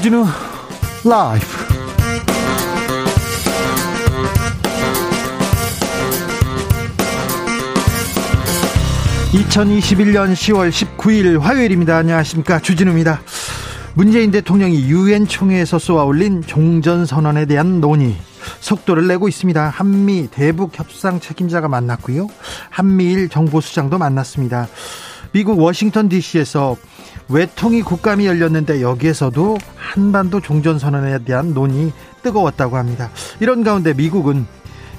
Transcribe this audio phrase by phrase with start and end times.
[0.00, 0.24] 주진우
[1.04, 1.46] 라이브
[9.32, 13.20] (2021년 10월 19일) 화요일입니다 안녕하십니까 주진우입니다
[13.92, 18.16] 문재인 대통령이 유엔 총회에서 쏘아 올린 종전 선언에 대한 논의
[18.60, 19.68] 속도를 내고 있습니다.
[19.68, 22.26] 한미 대북 협상 책임자가 만났고요.
[22.70, 24.66] 한미일 정보수장도 만났습니다.
[25.32, 26.76] 미국 워싱턴 DC에서
[27.30, 33.10] 외통위 국감이 열렸는데 여기에서도 한반도 종전선언에 대한 논의 뜨거웠다고 합니다.
[33.38, 34.46] 이런 가운데 미국은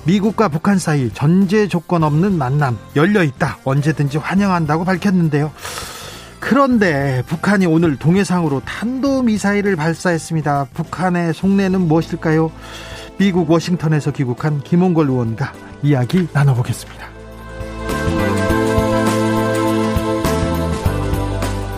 [0.05, 3.59] 미국과 북한 사이 전제 조건 없는 만남 열려 있다.
[3.65, 5.51] 언제든지 환영한다고 밝혔는데요.
[6.39, 10.69] 그런데 북한이 오늘 동해상으로 탄도미사일을 발사했습니다.
[10.73, 12.51] 북한의 속내는 무엇일까요?
[13.19, 15.53] 미국 워싱턴에서 귀국한 김홍걸 의원과
[15.83, 17.10] 이야기 나눠보겠습니다.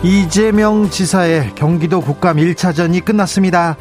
[0.04, 3.78] 이재명 지사의 경기도 국감 1차전이 끝났습니다.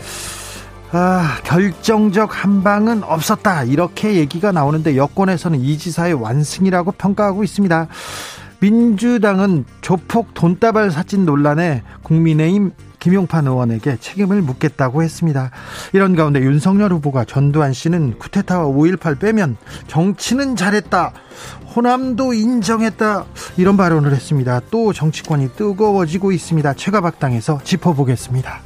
[0.93, 3.65] 아, 결정적 한방은 없었다.
[3.65, 7.87] 이렇게 얘기가 나오는데 여권에서는 이 지사의 완승이라고 평가하고 있습니다.
[8.61, 12.71] 민주당은 조폭 돈다발 사진 논란에 국민의힘
[13.03, 15.51] 김용판 의원에게 책임을 묻겠다고 했습니다.
[15.91, 21.11] 이런 가운데 윤석열 후보가 전두환 씨는 쿠데타와 5.18 빼면 정치는 잘했다.
[21.75, 23.25] 호남도 인정했다.
[23.57, 24.61] 이런 발언을 했습니다.
[24.71, 26.73] 또 정치권이 뜨거워지고 있습니다.
[26.75, 28.61] 최가박당에서 짚어보겠습니다.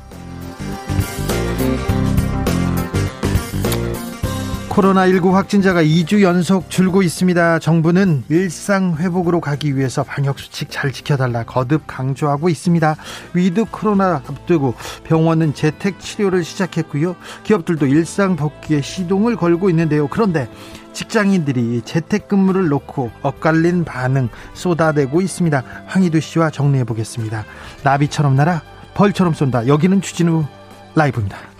[4.77, 7.57] 코로나19 확진자가 2주 연속 줄고 있습니다.
[7.57, 12.95] 정부는 일상 회복으로 가기 위해서 방역 수칙 잘 지켜달라 거듭 강조하고 있습니다.
[13.33, 17.15] with 코로나 앞두고 병원은 재택 치료를 시작했고요.
[17.43, 20.07] 기업들도 일상 복귀에 시동을 걸고 있는데요.
[20.07, 20.47] 그런데
[20.93, 25.63] 직장인들이 재택근무를 놓고 엇갈린 반응 쏟아내고 있습니다.
[25.87, 27.45] 황희두 씨와 정리해 보겠습니다.
[27.83, 28.61] 나비처럼 날아
[28.93, 29.65] 벌처럼 쏜다.
[29.65, 30.45] 여기는 주진우
[30.93, 31.56] 라이브입니다.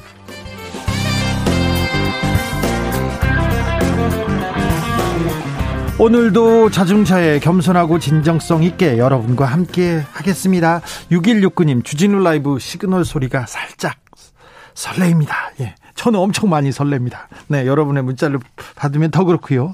[6.00, 10.82] 오늘도 자중자애 겸손하고 진정성 있게 여러분과 함께 하겠습니다.
[11.12, 13.98] 6169님, 주진우 라이브 시그널 소리가 살짝
[14.76, 15.54] 설레입니다.
[15.62, 15.74] 예.
[15.96, 17.22] 저는 엄청 많이 설렙니다.
[17.48, 18.40] 네, 여러분의 문자를
[18.76, 19.74] 받으면 더 그렇고요.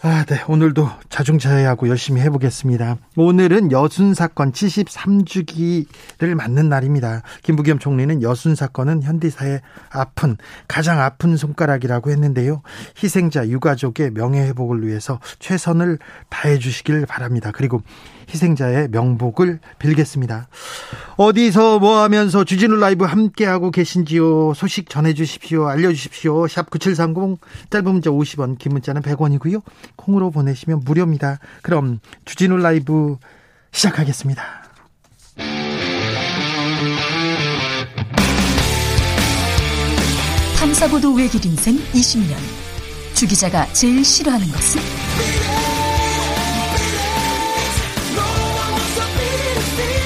[0.00, 0.40] 아, 네.
[0.46, 2.98] 오늘도 자중자애하고 열심히 해보겠습니다.
[3.16, 7.22] 오늘은 여순 사건 73주기를 맞는 날입니다.
[7.42, 9.60] 김부겸 총리는 여순 사건은 현대사의
[9.90, 10.36] 아픈,
[10.68, 12.62] 가장 아픈 손가락이라고 했는데요.
[13.02, 15.98] 희생자 유가족의 명예회복을 위해서 최선을
[16.28, 17.50] 다해 주시길 바랍니다.
[17.52, 17.82] 그리고
[18.28, 20.48] 희생자의 명복을 빌겠습니다.
[21.16, 24.54] 어디서 뭐 하면서 주진우 라이브 함께하고 계신지요?
[24.54, 25.68] 소식 전해주십시오.
[25.68, 26.46] 알려주십시오.
[26.48, 27.38] 샵 9730
[27.70, 29.62] 짧은 문자 50원, 긴 문자는 100원이고요.
[29.96, 31.38] 콩으로 보내시면 무료입니다.
[31.62, 33.16] 그럼 주진우 라이브
[33.72, 34.42] 시작하겠습니다.
[40.58, 42.36] 탐사보도 외길 인생 20년.
[43.14, 45.67] 주 기자가 제일 싫어하는 것은?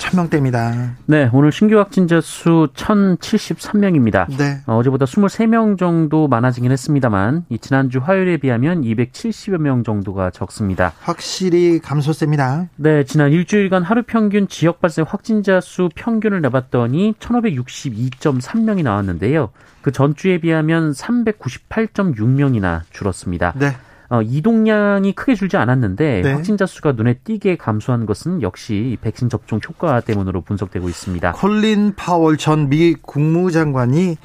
[0.00, 0.96] 천명대입니다.
[1.06, 4.26] 네, 오늘 신규 확진자 수 1,073명입니다.
[4.36, 4.60] 네.
[4.66, 10.92] 어, 제보다 23명 정도 많아지긴 했습니다만 이 지난주 화요일에 비하면 270여 명 정도가 적습니다.
[11.00, 12.68] 확실히 감소세입니다.
[12.76, 19.50] 네, 지난 일주일간 하루 평균 지역 발생 확진자 수 평균을 내봤더니 1,562.3명이 나왔는데요.
[19.82, 23.52] 그 전주에 비하면 398.6명이나 줄었습니다.
[23.56, 23.76] 네.
[24.10, 26.32] 어, 이동량이 크게 줄지 않았는데 네.
[26.32, 31.32] 확진자 수가 눈에 띄게 감소한 것은 역시 백신 접종 효과 때문으로 분석되고 있습니다.
[31.32, 34.16] 콜린 파월 전 미 국무장관이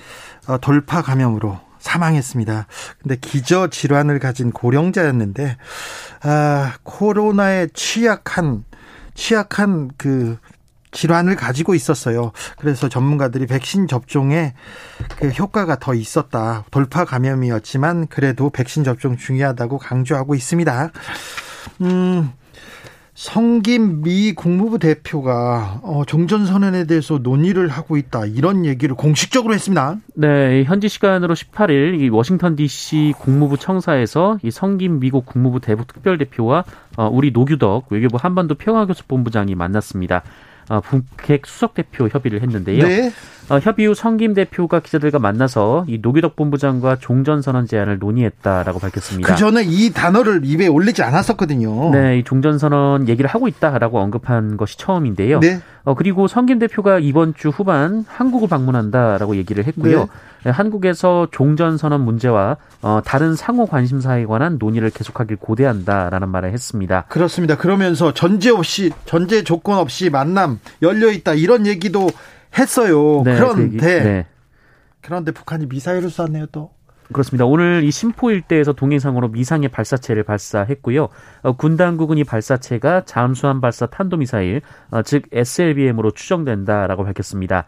[0.47, 2.67] 어, 돌파 감염으로 사망했습니다.
[3.01, 5.57] 근데 기저 질환을 가진 고령자였는데
[6.23, 8.63] 아, 코로나에 취약한
[9.13, 10.37] 취약한 그
[10.95, 12.31] 질환을 가지고 있었어요.
[12.57, 14.53] 그래서 전문가들이 백신 접종에
[15.17, 16.63] 그 효과가 더 있었다.
[16.71, 20.91] 돌파 감염이었지만 그래도 백신 접종 중요하다고 강조하고 있습니다.
[21.81, 22.31] 음,
[23.15, 29.95] 성김 미 국무부 대표가 어, 종전선언에 대해서 논의를 하고 있다 이런 얘기를 공식적으로 했습니다.
[30.15, 33.13] 네, 현지 시간으로 18일 이 워싱턴 D.C.
[33.17, 36.65] 국무부 청사에서 이 성김 미국 국무부 대북 특별 대표와
[36.97, 40.23] 어, 우리 노규덕 외교부 한반도 평화교섭본부장이 만났습니다.
[40.69, 42.87] 어, 북핵 수석 대표 협의를 했는데요.
[42.87, 43.11] 네.
[43.49, 49.31] 어, 협의 후 성김 대표가 기자들과 만나서 이 노기덕 본부장과 종전 선언 제안을 논의했다라고 밝혔습니다.
[49.31, 51.91] 그 전에 이 단어를 입에 올리지 않았었거든요.
[51.91, 55.39] 네, 이 종전 선언 얘기를 하고 있다라고 언급한 것이 처음인데요.
[55.41, 55.61] 네.
[55.83, 59.99] 어, 그리고 성김 대표가 이번 주 후반 한국을 방문한다라고 얘기를 했고요.
[59.99, 60.07] 네.
[60.45, 67.05] 네 한국에서 종전선언 문제와 어, 다른 상호 관심사에 관한 논의를 계속하길 고대한다라는 말을 했습니다.
[67.09, 67.57] 그렇습니다.
[67.57, 72.11] 그러면서 전제 없이 전제 조건 없이 만남 열려 있다 이런 얘기도
[72.59, 73.23] 했어요.
[73.25, 74.25] 네, 그런데 그 네.
[75.01, 76.69] 그런데 북한이 미사일을 쐈네요 또.
[77.11, 77.45] 그렇습니다.
[77.45, 81.09] 오늘 이 심포 일대에서 동해상으로 미상의 발사체를 발사했고요.
[81.41, 87.65] 어, 군 당국은 이 발사체가 잠수함 발사 탄도미사일, 어, 즉 SLBM으로 추정된다라고 밝혔습니다.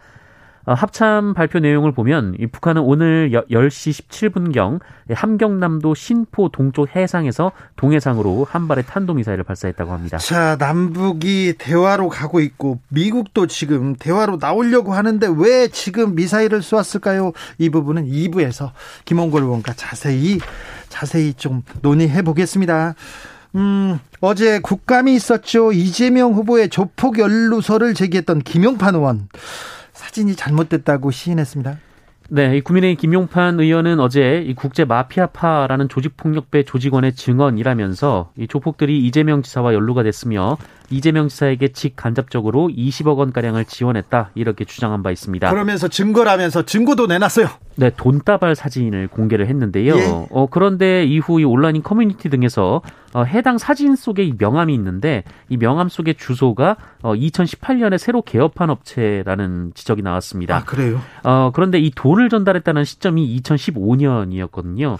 [0.67, 8.67] 어, 합참 발표 내용을 보면 북한은 오늘 10시 17분경 함경남도 신포 동쪽 해상에서 동해상으로 한
[8.67, 10.17] 발의 탄도미사일을 발사했다고 합니다.
[10.17, 17.31] 자, 남북이 대화로 가고 있고 미국도 지금 대화로 나오려고 하는데 왜 지금 미사일을 쏘았을까요?
[17.57, 18.71] 이 부분은 2부에서
[19.05, 20.39] 김원걸 의원과 자세히
[20.89, 22.93] 자세히 좀 논의해 보겠습니다.
[23.55, 25.71] 음, 어제 국감이 있었죠.
[25.71, 29.29] 이재명 후보의 조폭 연루설을 제기했던 김용판 의원.
[30.07, 31.77] 사진이 잘못됐다고 시인했습니다.
[32.29, 39.41] 네, 이 국민의힘 김용판 의원은 어제 이 국제 마피아파라는 조직폭력배 조직원의 증언이라면서 이 조폭들이 이재명
[39.41, 40.57] 지사와 연루가 됐으며
[40.89, 45.49] 이재명 지사에게 직간접적으로 20억 원 가량을 지원했다 이렇게 주장한 바 있습니다.
[45.49, 47.49] 그러면서 증거라면서 증거도 내놨어요.
[47.75, 49.95] 네, 돈다발 사진을 공개를 했는데요.
[49.95, 50.03] 예.
[50.31, 52.81] 어, 그런데 이후 이 온라인 커뮤니티 등에서
[53.13, 58.69] 어, 해당 사진 속에 이 명함이 있는데 이 명함 속의 주소가 어, 2018년에 새로 개업한
[58.69, 60.57] 업체라는 지적이 나왔습니다.
[60.57, 61.01] 아, 그래요?
[61.23, 64.97] 어, 그런데 이 돈을 전달했다는 시점이 2015년이었거든요.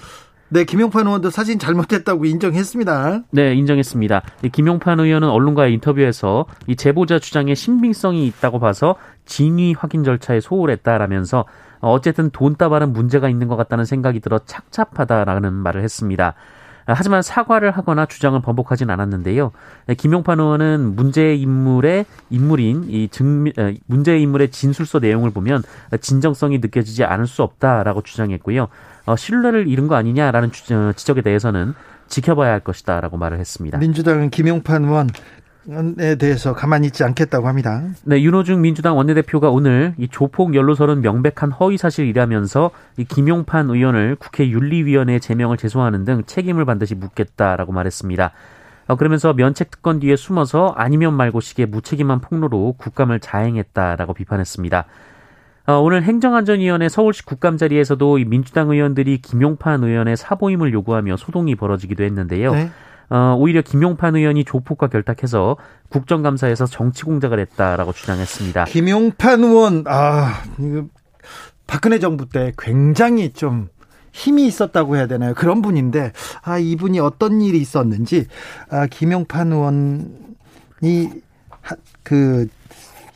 [0.50, 3.24] 네, 김용판 의원도 사진 잘못했다고 인정했습니다.
[3.32, 4.22] 네, 인정했습니다.
[4.54, 8.96] 김용판 의원은 언론과의 인터뷰에서 이 제보자 주장에 신빙성이 있다고 봐서
[9.26, 11.44] 진위 확인 절차에 소홀했다라면서
[11.82, 16.34] 어쨌든 돈다발은 문제가 있는 것 같다는 생각이 들어 착잡하다라는 말을 했습니다.
[16.90, 19.52] 하지만 사과를 하거나 주장을 번복하진 않았는데요.
[19.98, 23.52] 김용판 의원은 문제 인물의 인물인 이 증,
[23.88, 25.64] 문제 인물의 진술서 내용을 보면
[26.00, 28.70] 진정성이 느껴지지 않을 수 없다라고 주장했고요.
[29.08, 31.74] 어, 신뢰를 잃은 거 아니냐라는 어, 지적에 대해서는
[32.08, 33.78] 지켜봐야 할 것이다라고 말을 했습니다.
[33.78, 35.10] 민주당은 김용판 의원
[36.00, 37.84] 에 대해서 가만히 있지 않겠다고 합니다.
[38.06, 44.48] 네, 윤호중 민주당 원내대표가 오늘 이 조폭 연루설은 명백한 허위 사실이라면서 이 김용판 의원을 국회
[44.48, 48.32] 윤리위원회에 제명을 제소하는 등 책임을 반드시 묻겠다라고 말했습니다.
[48.88, 54.86] 어, 그러면서 면책 특권 뒤에 숨어서 아니면 말고 식의 무책임한 폭로로 국감을 자행했다라고 비판했습니다.
[55.68, 62.54] 어, 오늘 행정안전위원회 서울시 국감 자리에서도 민주당 의원들이 김용판 의원의 사보임을 요구하며 소동이 벌어지기도 했는데요.
[62.54, 62.72] 네.
[63.10, 65.58] 어, 오히려 김용판 의원이 조폭과 결탁해서
[65.90, 68.66] 국정감사에서 정치 공작을 했다라고 주장했습니다.
[68.66, 70.86] 김용판 의원, 아, 이거
[71.68, 73.68] 박근혜 정부 때 굉장히 좀
[74.14, 75.34] 힘이 있었다고 해야 되나요?
[75.34, 76.14] 그런 분인데,
[76.44, 78.26] 아, 이분이 어떤 일이 있었는지,
[78.70, 81.10] 아, 김용판 의원이,
[82.04, 82.48] 그,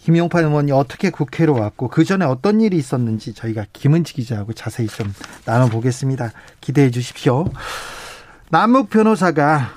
[0.03, 5.13] 김용판 의원이 어떻게 국회로 왔고 그 전에 어떤 일이 있었는지 저희가 김은지 기자하고 자세히 좀
[5.45, 6.31] 나눠보겠습니다.
[6.59, 7.45] 기대해 주십시오.
[8.49, 9.75] 남욱 변호사가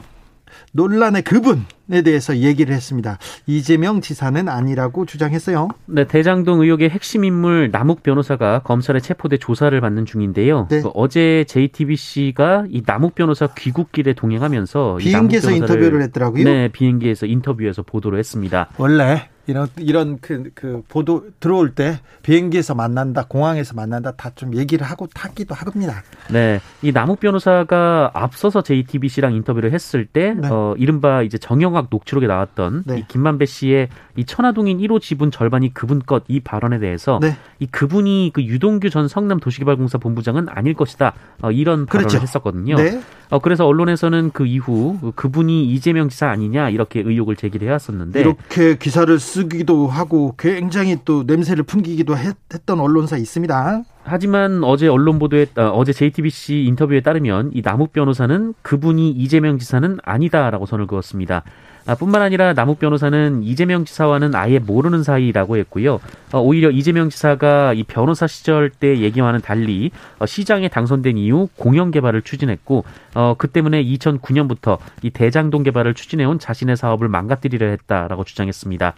[0.72, 3.19] 논란의 그분에 대해서 얘기를 했습니다.
[3.46, 5.69] 이재명 지사는 아니라고 주장했어요.
[5.87, 10.67] 네, 대장동 의혹의 핵심 인물 남욱 변호사가 검찰에 체포돼 조사를 받는 중인데요.
[10.70, 10.81] 네.
[10.81, 16.43] 그 어제 JTBC가 이 남욱 변호사 귀국길에 동행하면서 비행기에서 인터뷰를 했더라고요.
[16.43, 18.69] 네, 비행기에서 인터뷰에서 보도를 했습니다.
[18.77, 24.84] 원래 이런 이런 그, 그 보도 들어올 때 비행기에서 만난다, 공항에서 만난다 다 좀 얘기를
[24.84, 26.03] 하고 타기도 합니다.
[26.29, 30.48] 네, 이 남욱 변호사가 앞서서 JTBC랑 인터뷰를 했을 때 네.
[30.51, 32.98] 어, 이른바 이제 정영학 녹취록에 나왔던 네.
[32.98, 37.36] 이 김만배 씨의 이 천화동인 1호 지분 절반이 그분 것 이 발언에 대해서 네.
[37.60, 42.19] 이 그분이 그 유동규 전 성남 도시개발공사 본부장은 아닐 것이다 어, 이런 발언을 그렇죠.
[42.22, 42.77] 했었거든요.
[42.77, 43.01] 네.
[43.31, 49.19] 어, 그래서 언론에서는 그 이후 그분이 이재명 지사 아니냐 이렇게 의혹을 제기를 해왔었는데 이렇게 기사를
[49.19, 52.34] 쓰 기도 하고 굉장히 또 냄새를 풍기기도 했,
[52.67, 53.82] 던 언론사 있습니다.
[54.05, 59.98] 하지만 어제 언론 보도에 어, 제 JTBC 인터뷰에 따르면 이 남욱 변호사는 그분이 이재명 지사는
[60.03, 61.43] 아니다라고 선을 그었습니다.
[61.86, 66.00] 아, 뿐만 아니라 남욱 변호사는 이재명 지사와는 아예 모르는 사이라고 했고요.
[66.32, 71.91] 어, 오히려 이재명 지사가 이 변호사 시절 때 얘기와는 달리 어, 시장에 당선된 이후 공영
[71.91, 78.94] 개발을 추진했고 어, 그 때문에 2009년부터 이 대장동 개발을 추진해온 자신의 사업을 망가뜨리려 했다라고 주장했습니다.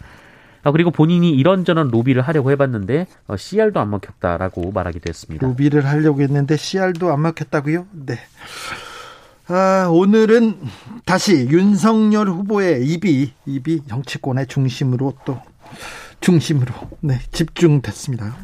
[0.67, 5.47] 아, 그리고 본인이 이런저런 로비를 하려고 해봤는데 어, CR도 안 먹혔다라고 말하기도 했습니다.
[5.47, 7.87] 로비를 하려고 했는데 CR도 안 먹혔다고요?
[7.93, 8.19] 네.
[9.47, 10.59] 아, 오늘은
[11.05, 15.41] 다시 윤석열 후보의 입이 입이 정치권의 중심으로 또
[16.21, 18.37] 중심으로 네, 집중됐습니다.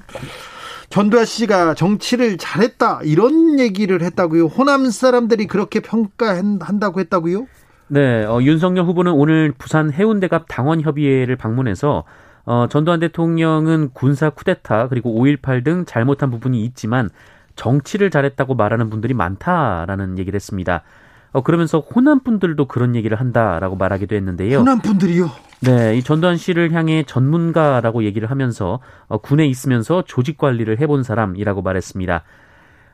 [0.90, 4.46] 전두환 씨가 정치를 잘했다 이런 얘기를 했다고요.
[4.46, 7.48] 호남 사람들이 그렇게 평가한다고 했다고요?
[7.92, 12.04] 네, 어, 윤석열 후보는 오늘 부산 해운대갑 당원협의회를 방문해서
[12.46, 17.10] 어, 전두환 대통령은 군사 쿠데타 그리고 5.18 등 잘못한 부분이 있지만
[17.54, 20.84] 정치를 잘했다고 말하는 분들이 많다라는 얘기를 했습니다.
[21.32, 24.60] 어, 그러면서 호남 분들도 그런 얘기를 한다라고 말하기도 했는데요.
[24.60, 25.30] 호남 분들이요?
[25.60, 31.60] 네, 이 전두환 씨를 향해 전문가라고 얘기를 하면서 어, 군에 있으면서 조직 관리를 해본 사람이라고
[31.60, 32.22] 말했습니다.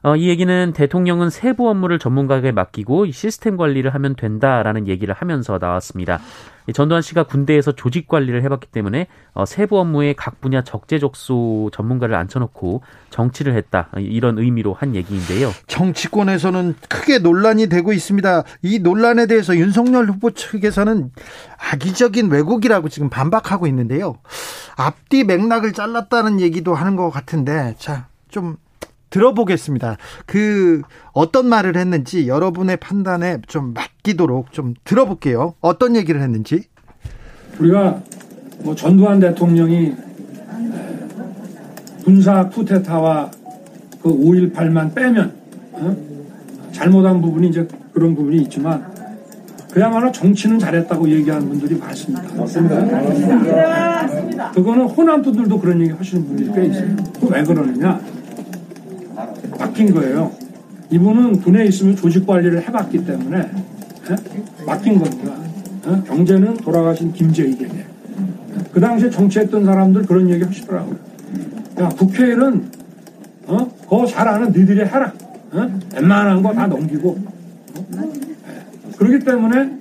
[0.02, 6.20] 어, 이 얘기는 대통령은 세부 업무를 전문가에게 맡기고 시스템 관리를 하면 된다라는 얘기를 하면서 나왔습니다.
[6.74, 12.82] 전두환 씨가 군대에서 조직 관리를 해봤기 때문에 어, 세부 업무에 각 분야 적재적소 전문가를 앉혀놓고
[13.10, 15.50] 정치를 했다 이런 의미로 한 얘기인데요.
[15.66, 18.44] 정치권에서는 크게 논란이 되고 있습니다.
[18.62, 21.10] 이 논란에 대해서 윤석열 후보 측에서는
[21.72, 24.18] 악의적인 왜곡이라고 지금 반박하고 있는데요.
[24.76, 28.56] 앞뒤 맥락을 잘랐다는 얘기도 하는 것 같은데 자 좀
[29.10, 29.96] 들어보겠습니다.
[30.26, 35.54] 그 어떤 말을 했는지 여러분의 판단에 좀 맡기도록 좀 들어볼게요.
[35.60, 36.64] 어떤 얘기를 했는지.
[37.58, 38.00] 우리가
[38.60, 39.94] 뭐 전두환 대통령이
[42.04, 43.30] 군사 쿠데타와
[44.02, 45.32] 그 5.18만 빼면
[45.72, 45.96] 어?
[46.72, 48.86] 잘못한 부분이 이제 그런 부분이 있지만
[49.72, 52.34] 그야말로 정치는 잘했다고 얘기하는 분들이 많습니다.
[52.34, 54.50] 맞습니다.
[54.52, 56.96] 그거는 호남 분들도 그런 얘기 하시는 분들이 꽤 있어요.
[57.30, 58.00] 왜 그러느냐?
[59.58, 60.30] 맡긴 거예요.
[60.90, 64.64] 이분은 군에 있으면 조직 관리를 해봤기 때문에 에?
[64.66, 65.34] 맡긴 겁니다.
[65.87, 66.02] 에?
[66.06, 67.84] 경제는 돌아가신 김재익에게.
[68.72, 70.96] 그 당시에 정치했던 사람들 그런 얘기 하시더라고요.
[71.80, 72.70] 야, 국회의원
[73.46, 73.66] 어?
[73.82, 75.12] 그거 잘 아는 니들이 해라.
[75.52, 75.66] 어?
[75.94, 77.18] 웬만한 거 다 넘기고.
[77.96, 78.12] 어?
[78.98, 79.78] 그렇기 때문에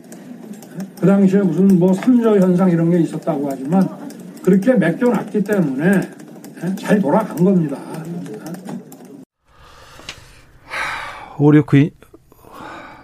[0.99, 3.87] 그 당시에 무슨 뭐 삼저 현상 이런 게 있었다고 하지만
[4.43, 6.01] 그렇게 맡겨놨기 때문에
[6.79, 7.77] 잘 돌아간 겁니다.
[11.37, 11.96] 569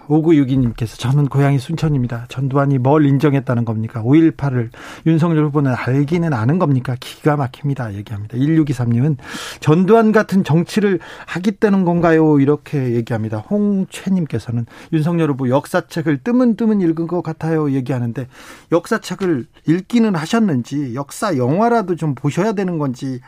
[0.08, 2.26] 5962님께서 저는 고향이 순천입니다.
[2.28, 4.02] 전두환이 뭘 인정했다는 겁니까?
[4.02, 4.70] 5.18을
[5.06, 6.96] 윤석열 후보는 알기는 아는 겁니까?
[6.98, 7.94] 기가 막힙니다.
[7.94, 8.36] 얘기합니다.
[8.36, 9.16] 1623님은
[9.60, 12.38] 전두환 같은 정치를 하겠다는 건가요?
[12.40, 13.38] 이렇게 얘기합니다.
[13.38, 17.70] 홍채님께서는 윤석열 후보 역사책을 뜨문뜨문 읽은 것 같아요.
[17.72, 18.28] 얘기하는데
[18.72, 23.20] 역사책을 읽기는 하셨는지 역사 영화라도 좀 보셔야 되는 건지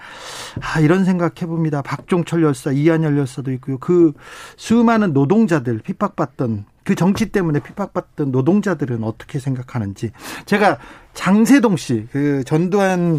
[0.60, 1.82] 아, 이런 생각 해 봅니다.
[1.82, 3.78] 박종철 열사, 이한열 열사도 있고요.
[3.78, 4.12] 그
[4.56, 10.12] 수많은 노동자들 핍박받던 그 정치 때문에 핍박받던 노동자들은 어떻게 생각하는지
[10.46, 10.78] 제가
[11.14, 13.18] 장세동 씨, 그 전두환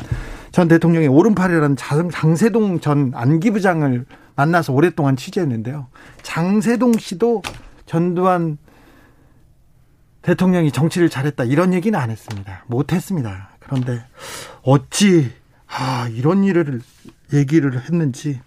[0.52, 5.88] 전 대통령의 오른팔이라는 장세동 전 안기부장을 만나서 오랫동안 취재했는데요.
[6.22, 7.42] 장세동 씨도
[7.86, 8.58] 전두환
[10.22, 12.64] 대통령이 정치를 잘했다 이런 얘기는 안 했습니다.
[12.68, 13.50] 못 했습니다.
[13.60, 14.04] 그런데
[14.62, 15.32] 어찌
[15.68, 16.82] 아 이런 일을
[17.34, 18.40] 얘기를 했는지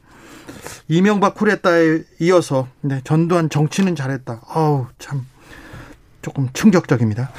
[0.88, 4.40] 이명박 쿠데타에 이어서 네, 전두환 정치는 잘했다.
[4.48, 5.26] 아우 참
[6.22, 7.30] 조금 충격적입니다.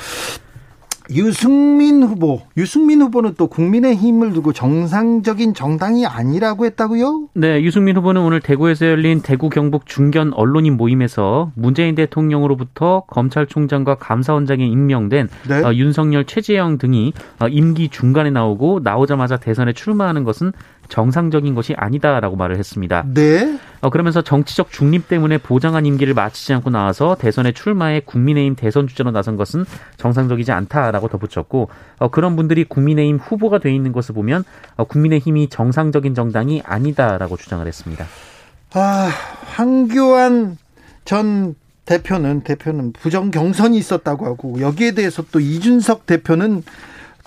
[1.13, 7.29] 유승민 후보, 유승민 후보는 또 국민의 힘을 두고 정상적인 정당이 아니라고 했다고요?
[7.34, 14.65] 네, 유승민 후보는 오늘 대구에서 열린 대구 경북 중견 언론인 모임에서 문재인 대통령으로부터 검찰총장과 감사원장에
[14.65, 15.63] 임명된 네?
[15.63, 20.53] 어, 윤석열, 최재형 등이 어, 임기 중간에 나오고 나오자마자 대선에 출마하는 것은
[20.91, 23.05] 정상적인 것이 아니다라고 말을 했습니다.
[23.07, 23.57] 네.
[23.79, 29.12] 어, 그러면서 정치적 중립 때문에 보장한 임기를 마치지 않고 나와서 대선에 출마해 국민의힘 대선 주자로
[29.12, 34.43] 나선 것은 정상적이지 않다라고 덧붙였고 어, 그런 분들이 국민의힘 후보가 돼 있는 것을 보면
[34.75, 38.05] 어, 국민의힘이 정상적인 정당이 아니다라고 주장을 했습니다.
[38.74, 39.10] 아,
[39.45, 40.57] 황교안
[41.05, 41.55] 전
[41.86, 46.63] 대표는 대표는 부정 경선이 있었다고 하고 여기에 대해서 또 이준석 대표는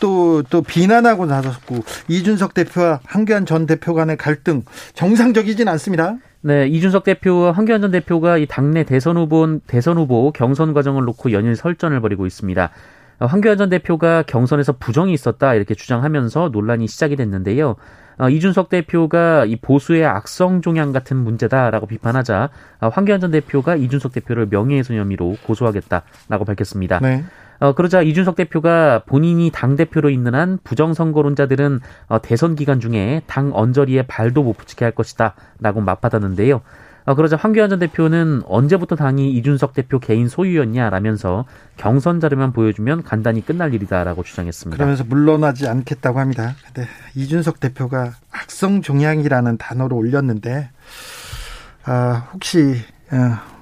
[0.01, 1.77] 또, 또 비난하고 나섰고,
[2.09, 4.63] 이준석 대표와 한교안 전 대표 간의 갈등,
[4.95, 6.17] 정상적이진 않습니다.
[6.43, 11.33] 네, 이준석 대표와 한교안 전 대표가 이 당내 대선 후보, 대선 후보 경선 과정을 놓고
[11.33, 12.71] 연일 설전을 벌이고 있습니다.
[13.19, 17.77] 황교안 전 대표가 경선에서 부정이 있었다 이렇게 주장하면서 논란이 시작이 됐는데요.
[18.19, 24.13] 어, 이준석 대표가 이 보수의 악성 종양 같은 문제다라고 비판하자 어, 황교안 전 대표가 이준석
[24.13, 27.01] 대표를 명예훼손 혐의로 고소하겠다라고 밝혔습니다.
[27.01, 27.25] 네.
[27.61, 34.02] 어, 그러자 이준석 대표가 본인이 당대표로 있는 한 부정선거론자들은 어, 대선 기간 중에 당 언저리에
[34.02, 36.61] 발도 못 붙이게 할 것이다 라고 맞받았는데요.
[37.06, 41.44] 어, 그러자 황교안 전 대표는 언제부터 당이 이준석 대표 개인 소유였냐라면서
[41.76, 44.76] 경선 자료만 보여주면 간단히 끝날 일이다라고 주장했습니다.
[44.76, 46.54] 그러면서 물러나지 않겠다고 합니다.
[46.64, 50.70] 근데 이준석 대표가 악성 종양이라는 단어를 올렸는데
[51.84, 52.76] 아, 혹시
[53.12, 53.53] 어,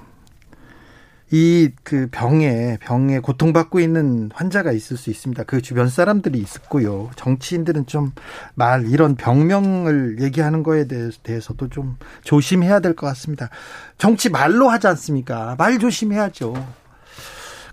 [1.35, 5.45] 이 그 병에 병에 고통받고 있는 환자가 있을 수 있습니다.
[5.45, 7.11] 그 주변 사람들이 있었고요.
[7.17, 8.13] 정치인들은 좀
[8.55, 10.87] 말 이런 병명을 얘기하는 거에
[11.23, 13.49] 대해서도 좀 조심해야 될 것 같습니다.
[13.97, 15.55] 정치 말로 하지 않습니까?
[15.59, 16.55] 말 조심해야죠.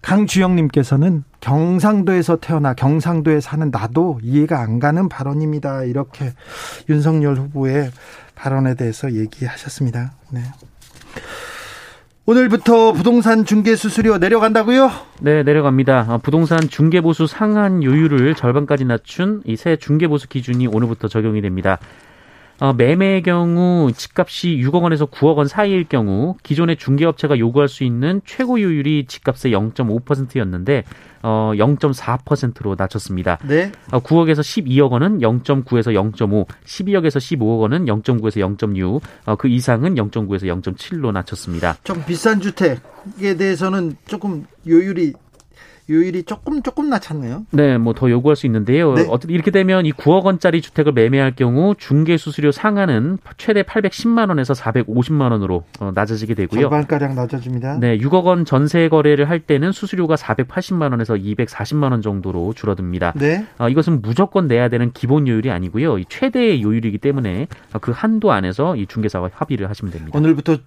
[0.02, 5.84] 강주영님께서는 경상도에서 태어나 경상도에 사는 나도 이해가 안 가는 발언입니다.
[5.84, 6.32] 이렇게
[6.88, 7.92] 윤석열 후보의
[8.36, 10.14] 발언에 대해서 얘기하셨습니다.
[10.32, 10.42] 네.
[12.34, 14.92] 오늘부터 부동산 중개 수수료 내려간다고요?
[15.22, 16.06] 네, 내려갑니다.
[16.10, 21.42] 어, 부동산 중개 보수 상한 요율을 절반까지 낮춘 이 새 중개 보수 기준이 오늘부터 적용이
[21.42, 21.80] 됩니다.
[22.60, 28.22] 어, 매매의 경우 집값이 6억 원에서 9억 원 사이일 경우 기존의 중개업체가 요구할 수 있는
[28.26, 30.84] 최고 요율이 집값의 0.5%였는데
[31.22, 33.40] 어, 0.4%로 낮췄습니다.
[33.48, 33.72] 네.
[33.92, 40.44] 어, 9억에서 12억 원은 0.9에서 0.5, 12억에서 15억 원은 0.9에서 0.6, 어, 그 이상은 0.9에서
[40.62, 41.78] 0.7로 낮췄습니다.
[41.84, 45.14] 좀 비싼 주택에 대해서는 조금 요율이
[45.90, 47.46] 요율이 조금 조금 낮췄네요.
[47.52, 48.94] 네, 뭐 더 요구할 수 있는데요.
[48.94, 49.06] 네.
[49.10, 54.54] 어떻게 이렇게 되면 이 9억 원짜리 주택을 매매할 경우 중개 수수료 상한은 최대 810만 원에서
[54.54, 56.62] 450만 원으로 어, 낮아지게 되고요.
[56.62, 57.80] 절반가량 낮아집니다.
[57.80, 63.14] 네, 6억 원 전세 거래를 할 때는 수수료가 480만 원에서 240만 원 정도로 줄어듭니다.
[63.18, 63.46] 네.
[63.58, 66.04] 어, 이것은 무조건 내야 되는 기본 요율이 아니고요.
[66.08, 67.48] 최대의 요율이기 때문에
[67.82, 70.18] 그 한도 안에서 이 중개사와 협의를 하시면 됩니다.
[70.18, 70.58] 오늘부터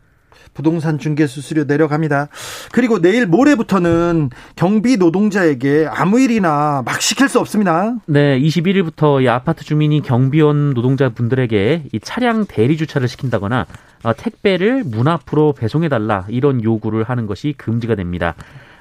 [0.54, 2.28] 부동산 중개 수수료 내려갑니다.
[2.72, 7.94] 그리고 내일 모레부터는 경비 노동자에게 아무 일이나 막 시킬 수 없습니다.
[8.06, 13.66] 네, 21일부터 이 아파트 주민이 경비원 노동자분들에게 이 차량 대리 주차를 시킨다거나
[14.02, 18.34] 어, 택배를 문 앞으로 배송해 달라 이런 요구를 하는 것이 금지가 됩니다.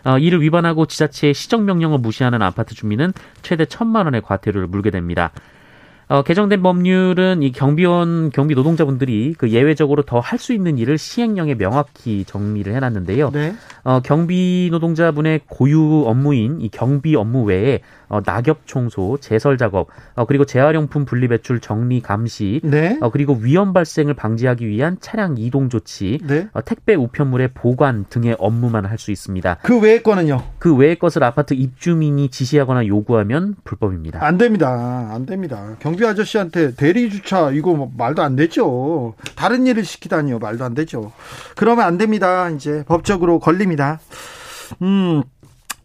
[0.04, 5.32] 어, 이를 위반하고 지자체의 시정 명령을 무시하는 아파트 주민은 최대 천만 원의 과태료를 물게 됩니다.
[6.12, 11.56] 어, 개정된 법률은 이 경비원 경비 노동자분들이 그 예외적으로 더 할 수 있는 일을 시행령에
[11.56, 13.32] 명확히 정리를 해놨는데요.
[13.32, 13.54] 네.
[13.84, 20.26] 어, 경비 노동자분의 고유 업무인 이 경비 업무 외에 어, 낙엽 청소, 제설 작업, 어,
[20.26, 22.98] 그리고 재활용품 분리 배출 정리 감시, 네.
[23.00, 26.50] 어, 그리고 위험 발생을 방지하기 위한 차량 이동 조치, 네.
[26.52, 29.60] 어, 택배 우편물의 보관 등의 업무만 할 수 있습니다.
[29.64, 30.44] 그 외의 거는요?
[30.60, 34.24] 그 외의 것을 아파트 입주민이 지시하거나 요구하면 불법입니다.
[34.26, 35.10] 안 됩니다.
[35.14, 35.76] 안 됩니다.
[35.80, 39.14] 경비 아저씨한테 대리 주차 이거 뭐 말도 안 되죠.
[39.36, 40.40] 다른 일을 시키다니요.
[40.40, 41.12] 말도 안 되죠.
[41.56, 42.50] 그러면 안 됩니다.
[42.50, 44.00] 이제 법적으로 걸립니다.
[44.82, 45.24] 음.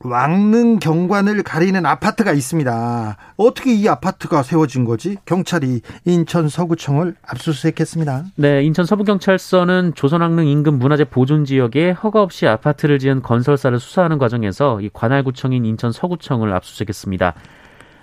[0.00, 3.16] 왕릉 경관을 가리는 아파트가 있습니다.
[3.36, 5.16] 어떻게 이 아파트가 세워진 거지?
[5.24, 8.24] 경찰이 인천 서구청을 압수수색했습니다.
[8.36, 14.80] 네, 인천 서부경찰서는 조선왕릉 인근 문화재 보존 지역에 허가 없이 아파트를 지은 건설사를 수사하는 과정에서
[14.80, 17.34] 이 관할구청인 인천 서구청을 압수수색했습니다.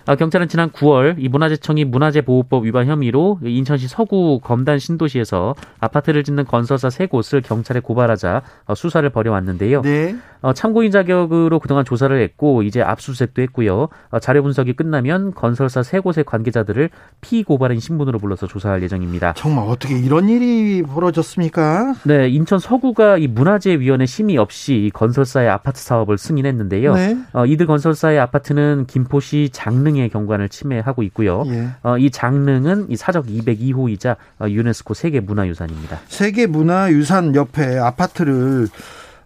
[0.06, 6.44] 아, 경찰은 지난 9월 이 문화재청이 문화재보호법 위반 혐의로 인천시 서구 검단 신도시에서 아파트를 짓는
[6.44, 9.80] 건설사 세 곳을 경찰에 고발하자 어, 수사를 벌여왔는데요.
[9.80, 10.14] 네.
[10.42, 13.88] 어, 참고인 자격으로 그동안 조사를 했고 이제 압수수색도 했고요.
[14.10, 16.90] 어, 자료 분석이 끝나면 건설사 세 곳의 관계자들을
[17.22, 19.32] 피고발인 신분으로 불러서 조사할 예정입니다.
[19.34, 21.94] 정말 어떻게 이런 일이 벌어졌습니까?
[22.04, 26.94] 네, 인천 서구가 이 문화재위원회 심의 없이 건설사의 아파트 사업을 승인했는데요.
[26.94, 27.16] 네.
[27.32, 31.44] 어, 이들 건설사의 아파트는 김포시 장릉 의 경관을 침해하고 있고요.
[31.46, 31.68] 예.
[31.82, 36.00] 어, 이 장릉은 이 사적 202호이자 어, 유네스코 세계 문화유산입니다.
[36.08, 38.68] 세계 문화유산 옆에 아파트를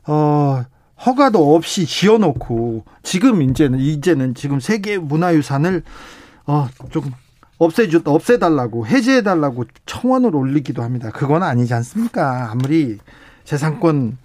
[0.06, 0.64] 어
[1.04, 5.82] 허가도 없이 지어놓고 지금 이제는 이제는 지금 세계 문화유산을
[6.46, 7.12] 어 조금
[7.58, 11.10] 없애주 없애달라고 해제해달라고 청원을 올리기도 합니다.
[11.10, 12.50] 그건 아니지 않습니까?
[12.50, 12.98] 아무리
[13.44, 14.16] 재산권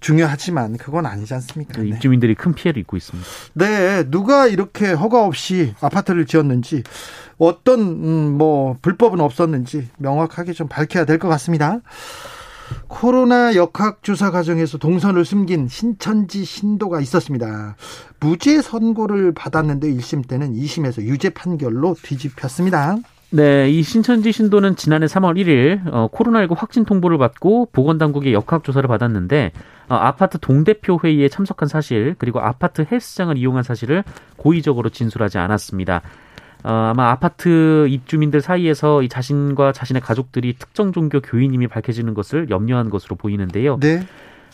[0.00, 1.82] 중요하지만 그건 아니지 않습니까?
[1.82, 1.88] 네.
[1.88, 3.28] 입주민들이 큰 피해를 입고 있습니다.
[3.54, 6.82] 네, 누가 이렇게 허가 없이 아파트를 지었는지
[7.38, 11.80] 어떤 음, 뭐 불법은 없었는지 명확하게 좀 밝혀야 될 것 같습니다.
[12.86, 17.76] 코로나 역학조사 과정에서 동선을 숨긴 신천지 신도가 있었습니다.
[18.20, 22.96] 무죄 선고를 받았는데 1심 때는 2심에서 유죄 판결로 뒤집혔습니다.
[23.30, 29.52] 네, 이 신천지 신도는 지난해 3월 1일 어, 코로나19 확진 통보를 받고 보건당국의 역학조사를 받았는데
[29.52, 29.52] 어,
[29.96, 34.04] 아파트 동대표 회의에 참석한 사실 그리고 아파트 헬스장을 이용한 사실을
[34.36, 36.02] 고의적으로 진술하지 않았습니다.
[36.64, 42.90] 어, 아마 아파트 입주민들 사이에서 이 자신과 자신의 가족들이 특정 종교 교인임이 밝혀지는 것을 염려한
[42.90, 43.78] 것으로 보이는데요.
[43.80, 44.00] 네.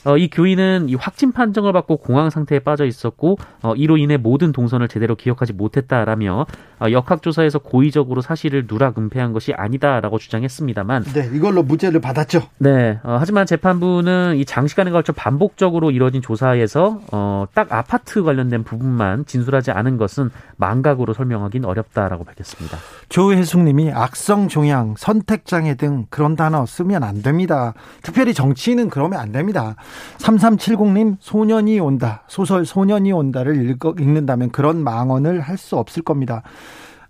[0.04, 4.52] 어, 이 교인은 이 확진 판정을 받고 공황 상태에 빠져 있었고 어, 이로 인해 모든
[4.52, 6.46] 동선을 제대로 기억하지 못했다라며
[6.80, 12.42] 어, 역학조사에서 고의적으로 사실을 누락 은폐한 것이 아니다라고 주장했습니다만 네, 이걸로 무죄를 받았죠.
[12.58, 19.24] 네, 어, 하지만 재판부는 이 장시간에 걸쳐 반복적으로 이뤄진 조사에서 어, 딱 아파트 관련된 부분만
[19.26, 22.78] 진술하지 않은 것은 망각으로 설명하기는 어렵다라고 밝혔습니다.
[23.08, 27.74] 조혜숙님이 악성 종양, 선택장애 등 그런 단어 쓰면 안 됩니다.
[28.02, 29.76] 특별히 정치인은 그러면 안 됩니다.
[30.18, 32.22] 3370님, 소년이 온다.
[32.28, 36.42] 소설 소년이 온다를 읽어, 읽는다면 그런 망언을 할 수 없을 겁니다.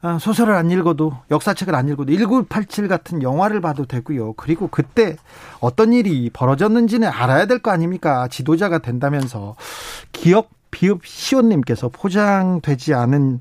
[0.03, 4.35] 아, 소설을 안 읽어도 역사책을 안 읽어도 1987 같은 영화를 봐도 되고요.
[4.35, 5.16] 그리고 그때
[5.61, 8.29] 어떤 일이 벌어졌는지는 알아야 될 거 아닙니까?
[8.29, 9.57] 지도자가 된다면서
[10.12, 13.40] 기억 비읍 시온님께서 포장되지 않은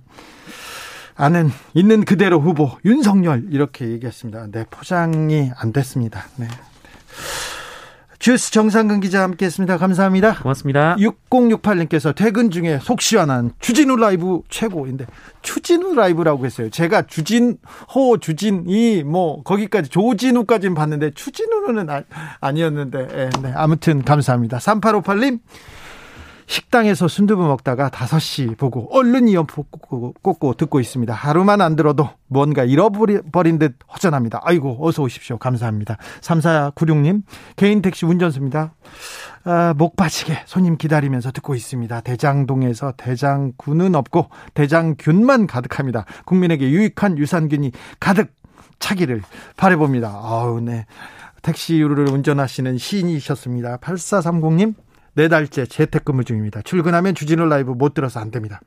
[1.16, 4.48] 않은 있는 그대로 후보 윤석열 이렇게 얘기했습니다.
[4.52, 6.24] 네, 포장이 안 됐습니다.
[6.38, 6.48] 네.
[8.24, 9.78] 주스 정상근 기자 함께했습니다.
[9.78, 10.36] 감사합니다.
[10.36, 10.96] 고맙습니다.
[10.96, 15.08] 6068님께서 퇴근 중에 속 시원한 주진우 라이브 최고인데
[15.42, 16.70] 추진우 라이브라고 했어요.
[16.70, 23.52] 제가 주진호 주진이 뭐 거기까지 조진우까지는 봤는데 추진우는 아, 니었는데 네, 네.
[23.56, 24.58] 아무튼 감사합니다.
[24.58, 25.40] 3858님
[26.48, 31.14] 식당에서 순두부 먹다가 5시 보고 얼른 이어폰 꽂고, 꽂고 듣고 있습니다.
[31.14, 34.42] 하루만 안 들어도 뭔가 잃어버린 듯 허전합니다.
[34.44, 35.38] 아이고, 어서 오십시오.
[35.38, 35.98] 감사합니다.
[36.22, 37.24] 3496님,
[37.56, 38.74] 개인 택시 운전수입니다.
[39.46, 42.02] 아, 목 빠지게 손님 기다리면서 듣고 있습니다.
[42.02, 46.06] 대장동에서 대장군은 없고 대장균만 가득합니다.
[46.26, 48.34] 국민에게 유익한 유산균이 가득
[48.80, 49.22] 차기를
[49.58, 50.10] 바래봅니다.
[50.10, 50.86] 아우, 네.
[51.42, 53.78] 택시를 운전하시는 시인이셨습니다.
[53.78, 54.76] 8430님,
[55.16, 56.62] 네 달째 재택근무 중입니다.
[56.64, 58.60] 출근하면 주진우 라이브 못 들어서 안 됩니다.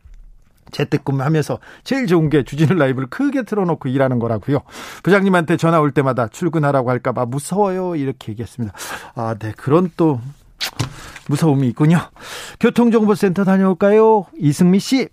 [0.71, 4.61] 재택근무 하면서 제일 좋은 게 주진우 라이브를 크게 틀어놓고 일하는 거라고요.
[5.03, 7.97] 부장님한테 전화 올 때마다 출근하라고 할까봐 무서워요.
[7.97, 8.75] 이렇게 얘기했습니다.
[9.15, 9.53] 아, 네.
[9.57, 10.21] 그런 또
[11.29, 11.99] 무서움이 있군요.
[12.61, 14.27] 교통정보센터 다녀올까요?
[14.39, 15.09] 이승미 씨.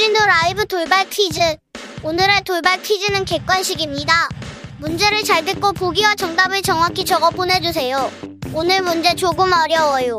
[0.00, 1.38] 주진우 라이브 돌발 퀴즈.
[2.02, 4.30] 오늘의 돌발 퀴즈는 객관식입니다.
[4.78, 8.10] 문제를 잘 듣고 보기와 정답을 정확히 적어 보내주세요.
[8.54, 10.16] 오늘 문제 조금 어려워요.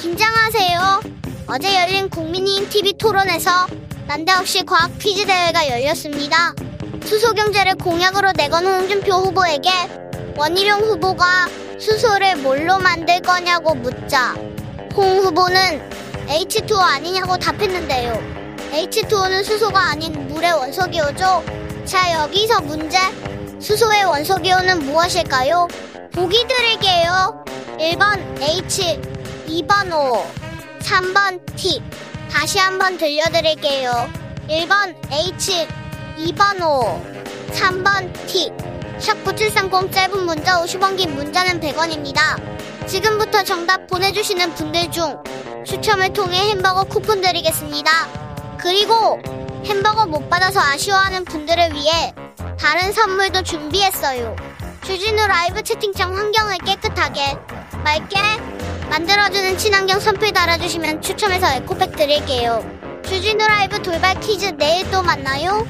[0.00, 1.00] 긴장하세요.
[1.48, 3.66] 어제 열린 국민힘 TV 토론에서
[4.06, 6.54] 난데없이 과학 퀴즈 대회가 열렸습니다.
[7.04, 9.70] 수소경제를 공약으로 내건 홍준표 후보에게
[10.36, 11.48] 원희룡 후보가
[11.80, 14.34] 수소를 뭘로 만들 거냐고 묻자
[14.94, 15.90] 홍 후보는
[16.28, 18.45] H2O 아니냐고 답했는데요.
[18.76, 21.42] H2O는 수소가 아닌 물의 원소기호죠.
[21.86, 22.98] 자, 여기서 문제.
[23.58, 25.66] 수소의 원소기호는 무엇일까요?
[26.12, 27.42] 보기 드릴게요.
[27.78, 29.00] 1번 H,
[29.46, 30.26] 2번 O,
[30.80, 31.82] 3번 T.
[32.30, 34.10] 다시 한번 들려드릴게요.
[34.46, 35.66] 1번 H,
[36.18, 37.02] 2번 O,
[37.52, 38.50] 3번 T.
[38.98, 42.86] 샵9730 짧은 문자 50원 긴 문자는 100원입니다.
[42.86, 45.16] 지금부터 정답 보내주시는 분들 중
[45.64, 48.25] 추첨을 통해 햄버거 쿠폰 드리겠습니다.
[48.58, 49.20] 그리고
[49.64, 52.14] 햄버거 못 받아서 아쉬워하는 분들을 위해
[52.58, 54.36] 다른 선물도 준비했어요.
[54.84, 57.36] 주진우 라이브 채팅창 환경을 깨끗하게
[57.84, 58.16] 맑게
[58.88, 62.64] 만들어주는 친환경 선풀 달아주시면 추첨해서 에코백 드릴게요.
[63.04, 65.66] 주진우 라이브 돌발 퀴즈 내일 또 만나요.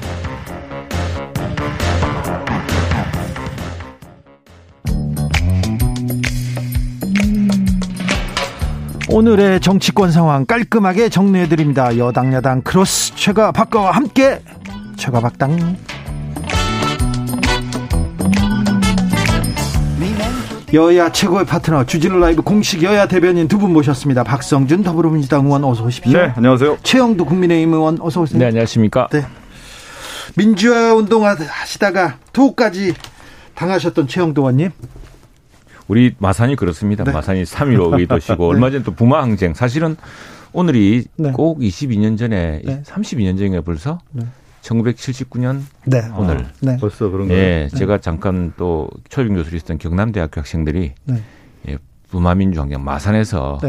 [9.09, 11.97] 오늘의 정치권 상황 깔끔하게 정리해드립니다.
[11.97, 14.41] 여당 야당 크로스 최가 박가와 함께
[14.97, 15.77] 최가 박당
[20.73, 24.23] 여야 최고의 파트너 주진우 라이브 공식 여야 대변인 두 분 모셨습니다.
[24.25, 26.11] 박성준 더불어민주당 의원 어서 오십시오.
[26.11, 26.79] 네, 안녕하세요.
[26.83, 28.37] 최형두 국민의힘 의원 어서 오세요.
[28.37, 29.07] 네, 안녕하십니까.
[29.11, 29.25] 네.
[30.35, 32.93] 민주화 운동 하시다가 투옥까지
[33.55, 34.71] 당하셨던 최형두 의원님.
[35.87, 37.03] 우리 마산이 그렇습니다.
[37.03, 37.11] 네.
[37.11, 38.55] 마산이 3.15 의도시고 네.
[38.55, 39.95] 얼마 전또 부마 항쟁 사실은
[40.53, 41.31] 오늘이 네.
[41.31, 42.81] 꼭 22년 전에 네.
[42.83, 44.25] 32년 전에 벌써 네.
[44.61, 46.01] 1979년 네.
[46.17, 46.77] 오늘 아, 네.
[46.79, 47.41] 벌써 그런 거예요.
[47.41, 50.93] 예, 제가 잠깐 또 초빙 교수로 있었던 경남대학교 학생들이
[51.69, 51.77] 예,
[52.09, 53.59] 부마민주 항쟁 마산에서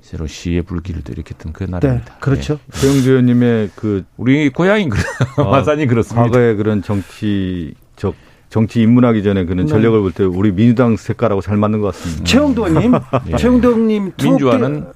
[0.00, 2.16] 새로 시의 불길을 일으켰던 그 날입니다.
[2.18, 2.54] 그렇죠.
[2.54, 2.78] 예.
[2.78, 4.98] 최영주 의원님의 그 우리 고향인 그
[5.40, 6.24] 마산이 그렇습니다.
[6.24, 8.14] 과거의 그런 정치적
[8.50, 9.70] 정치 입문하기 전에 그는 네.
[9.70, 12.24] 전력을 볼 때 우리 민주당 색깔하고 잘 맞는 것 같습니다.
[12.24, 12.94] 최영도 의원님,
[13.30, 13.36] 예.
[13.36, 14.86] 최영도 의원님 민주화는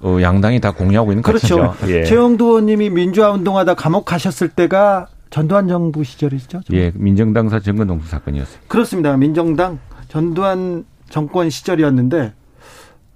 [0.00, 1.58] 어, 양당이 다 공유하고 있는 그렇죠.
[1.58, 1.92] 같죠.
[1.92, 2.04] 예.
[2.04, 6.60] 최영도 의원님이 민주화 운동하다 감옥 가셨을 때가 전두환 정부 시절이죠.
[6.72, 8.58] 예, 민정당사 정권 동수 사건이었어요.
[8.68, 9.16] 그렇습니다.
[9.16, 12.32] 민정당 전두환 정권 시절이었는데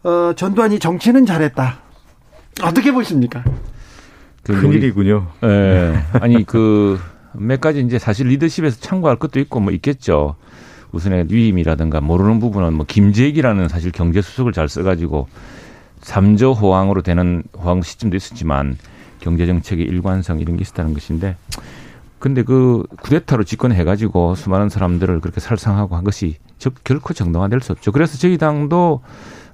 [0.04, 1.78] 어, 전두환이 정치는 잘했다.
[2.62, 3.42] 어떻게 보십니까?
[4.42, 5.26] 그 큰일이군요.
[5.44, 5.94] 예.
[6.12, 6.98] 아니 그
[7.34, 10.36] 몇 가지 이제 사실 리더십에서 참고할 것도 있고 뭐 있겠죠.
[10.92, 15.28] 우선의 위임이라든가 모르는 부분은 뭐 김재익이라는 사실 경제 수석을 잘 써가지고
[16.00, 18.78] 삼조 호황으로 되는 호황 시점도 있었지만
[19.20, 21.36] 경제 정책의 일관성 이런 게 있었다는 것인데
[22.18, 27.92] 근데 그 쿠데타로 집권해가지고 수많은 사람들을 그렇게 살상하고 한 것이 저, 결코 정당화될 수 없죠.
[27.92, 29.02] 그래서 저희 당도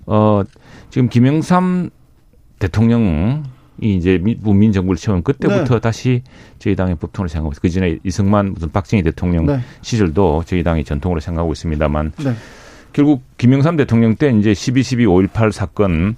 [0.07, 0.43] 어
[0.91, 1.91] 지금 김영삼
[2.59, 3.45] 대통령
[3.93, 5.81] 이제 문민 정부를 채운 그때부터 네.
[5.81, 6.23] 다시
[6.59, 7.61] 저희 당의 법통으로 생각하고 있어요.
[7.61, 9.61] 그 전에 이승만 무슨 박정희 대통령 네.
[9.83, 12.35] 시절도 저희 당이 전통으로 생각하고 있습니다만 네.
[12.93, 16.17] 결국 김영삼 대통령 때 이제 12.12 5.18 사건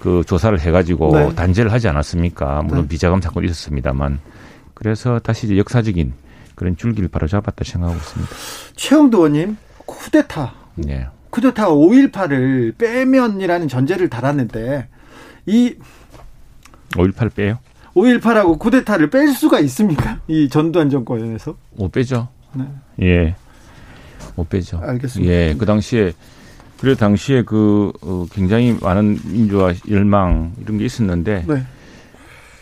[0.00, 1.34] 그 조사를 해가지고 네.
[1.34, 2.62] 단죄를 하지 않았습니까?
[2.62, 2.88] 물론 네.
[2.88, 4.20] 비자금 사건이 있었습니다만
[4.74, 6.12] 그래서 다시 이제 역사적인
[6.54, 8.32] 그런 줄기를 바로잡았다 생각하고 있습니다.
[8.76, 10.52] 최영도 의원님 쿠데타.
[10.76, 11.06] 네.
[11.30, 14.88] 쿠데타 5.18을 빼면이라는 전제를 달았는데
[15.46, 15.74] 이
[16.94, 17.58] 5.18 빼요?
[17.94, 20.18] 5.18하고 쿠데타를 뺄 수가 있습니까?
[20.28, 21.56] 이 전두환 정권에서?
[21.76, 22.28] 못 빼죠.
[22.54, 22.64] 네.
[23.02, 23.34] 예.
[24.36, 24.78] 못 빼죠.
[24.82, 25.32] 알겠습니다.
[25.32, 25.54] 예.
[25.58, 26.12] 그 당시에
[26.80, 31.62] 그래 당시에 그 어, 굉장히 많은 민주화 열망 이런 게 있었는데 네.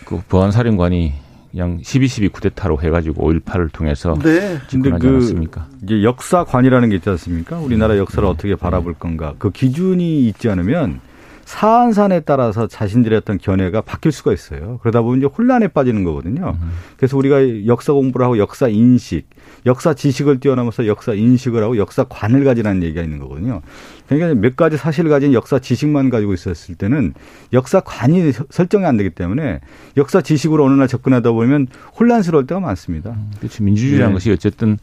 [0.05, 1.13] 그 보안사령관이
[1.51, 4.59] 그냥 12.12 쿠데타로 해가지고 5.18을 통해서 네.
[4.69, 5.67] 집권하지 그 않았습니까?
[5.83, 7.59] 이제 역사관이라는 게 있지 않습니까?
[7.59, 7.99] 우리나라 음.
[7.99, 8.31] 역사를 네.
[8.31, 9.35] 어떻게 바라볼 건가.
[9.39, 11.01] 그 기준이 있지 않으면
[11.49, 14.79] 사안산에 따라서 자신들의 어떤 견해가 바뀔 수가 있어요.
[14.83, 16.59] 그러다 보면 이제 혼란에 빠지는 거거든요.
[16.61, 16.71] 음.
[16.99, 19.25] 그래서 우리가 역사 공부를 하고 역사 인식,
[19.65, 23.63] 역사 지식을 뛰어넘어서 역사 인식을 하고 역사관을 가지라는 얘기가 있는 거거든요.
[24.09, 27.15] 그러니까 몇 가지 사실을 가진 역사 지식만 가지고 있었을 때는
[27.55, 29.61] 역사관이 설정이 안 되기 때문에
[29.97, 33.13] 역사 지식으로 어느 날 접근하다 보면 혼란스러울 때가 많습니다.
[33.13, 33.65] 음, 그렇죠.
[33.65, 34.15] 민주주의라는 네.
[34.17, 34.77] 것이 어쨌든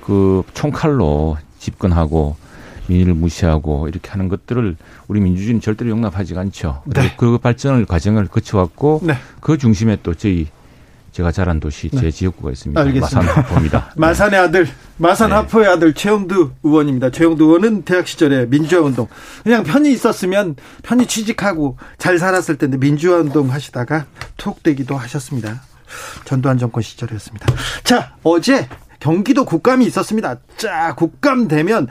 [0.00, 2.36] 그 총칼로 집권하고
[2.86, 4.76] 민의를 무시하고 이렇게 하는 것들을
[5.08, 6.82] 우리 민주주의는 절대로 용납하지 않죠.
[6.86, 7.14] 네.
[7.16, 9.16] 그 발전을 과정을 거쳐왔고 네.
[9.40, 10.48] 그 중심에 또 저희
[11.12, 12.10] 제가 자란 도시 제 네.
[12.10, 12.80] 지역구가 있습니다.
[12.80, 13.06] 알겠습니다.
[13.06, 13.92] 마산 하포입니다.
[13.96, 15.36] 마산의 아들, 마산 네.
[15.36, 17.10] 하포의 아들 최영두 의원입니다.
[17.10, 19.06] 최영두 의원은 대학 시절에 민주화 운동
[19.44, 24.06] 그냥 편히 있었으면 편히 취직하고 잘 살았을 텐데 민주화 운동 하시다가
[24.38, 25.62] 투옥되기도 하셨습니다.
[26.24, 27.46] 전두환 정권 시절이었습니다.
[27.84, 28.68] 자, 어제
[29.04, 30.38] 경기도 국감이 있었습니다.
[30.56, 31.88] 자, 국감 되면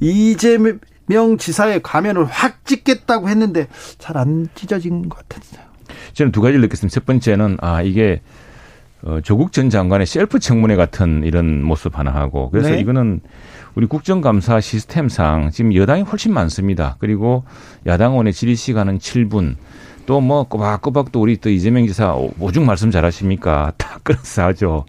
[0.00, 5.64] 이재명 지사의 가면을 확 찍겠다고 했는데 잘 안 찢어진 것 같았어요.
[6.14, 6.92] 저는 두 가지를 느꼈습니다.
[6.92, 8.20] 첫 번째는 아 이게
[9.02, 12.80] 어, 조국 전 장관의 셀프 청문회 같은 이런 모습 하나 하고 그래서 네.
[12.80, 13.20] 이거는
[13.76, 16.96] 우리 국정감사 시스템상 지금 여당이 훨씬 많습니다.
[16.98, 17.44] 그리고
[17.86, 19.54] 야당원의 질의 시간은 7분.
[20.06, 23.72] 또 뭐 꼬박꼬박 또 우리 또 이재명 지사 오죽 말씀 잘하십니까?
[23.78, 24.84] 다 끌어서 하죠.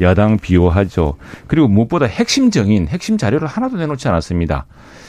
[0.00, 1.14] 야당 비호하죠.
[1.46, 4.66] 그리고 무엇보다 핵심적인 핵심 자료를 하나도 내놓지 않았습니다.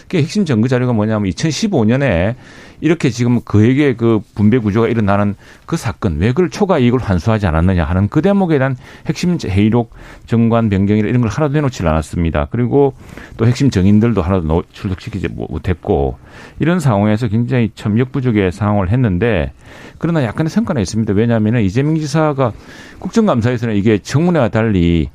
[0.09, 2.35] 그 핵심 증거 자료가 뭐냐면 2015년에
[2.81, 7.83] 이렇게 지금 그에게 그 분배 구조가 일어나는 그 사건 왜 그걸 초과 이익을 환수하지 않았느냐
[7.83, 9.91] 하는 그 대목에 대한 핵심 회의록
[10.25, 12.47] 정관 변경이나 이런 걸 하나도 내놓지 않았습니다.
[12.51, 12.93] 그리고
[13.37, 16.17] 또 핵심 정인들도 하나도 출석시키지 못했고
[16.59, 19.51] 이런 상황에서 굉장히 참 역부족의 상황을 했는데
[19.97, 21.13] 그러나 약간의 성과는 있습니다.
[21.13, 22.51] 왜냐하면 이재명 지사가
[22.99, 25.09] 국정감사에서는 이게 청문회와 달리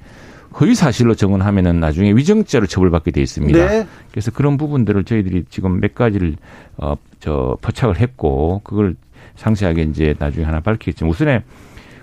[0.61, 3.59] 허위 사실로 정언하면은 나중에 위정죄로 처벌받게 돼 있습니다.
[3.59, 3.87] 네.
[4.11, 6.37] 그래서 그런 부분들을 저희들이 지금 몇 가지를
[6.77, 8.97] 어저 포착을 했고 그걸
[9.37, 11.42] 상세하게 이제 나중에 하나 밝히겠지만 우선에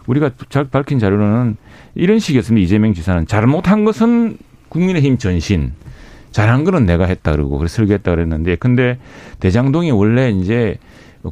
[0.08, 0.32] 우리가
[0.72, 1.58] 밝힌 자료로는
[1.96, 2.64] 이런 식이었습니다.
[2.64, 4.38] 이재명 지사는 잘못한 것은
[4.70, 5.74] 국민의힘 전신,
[6.32, 8.98] 잘한 거는 내가 했다 그러고 그래서 설계했다 그랬는데 근데
[9.40, 10.78] 대장동이 원래 이제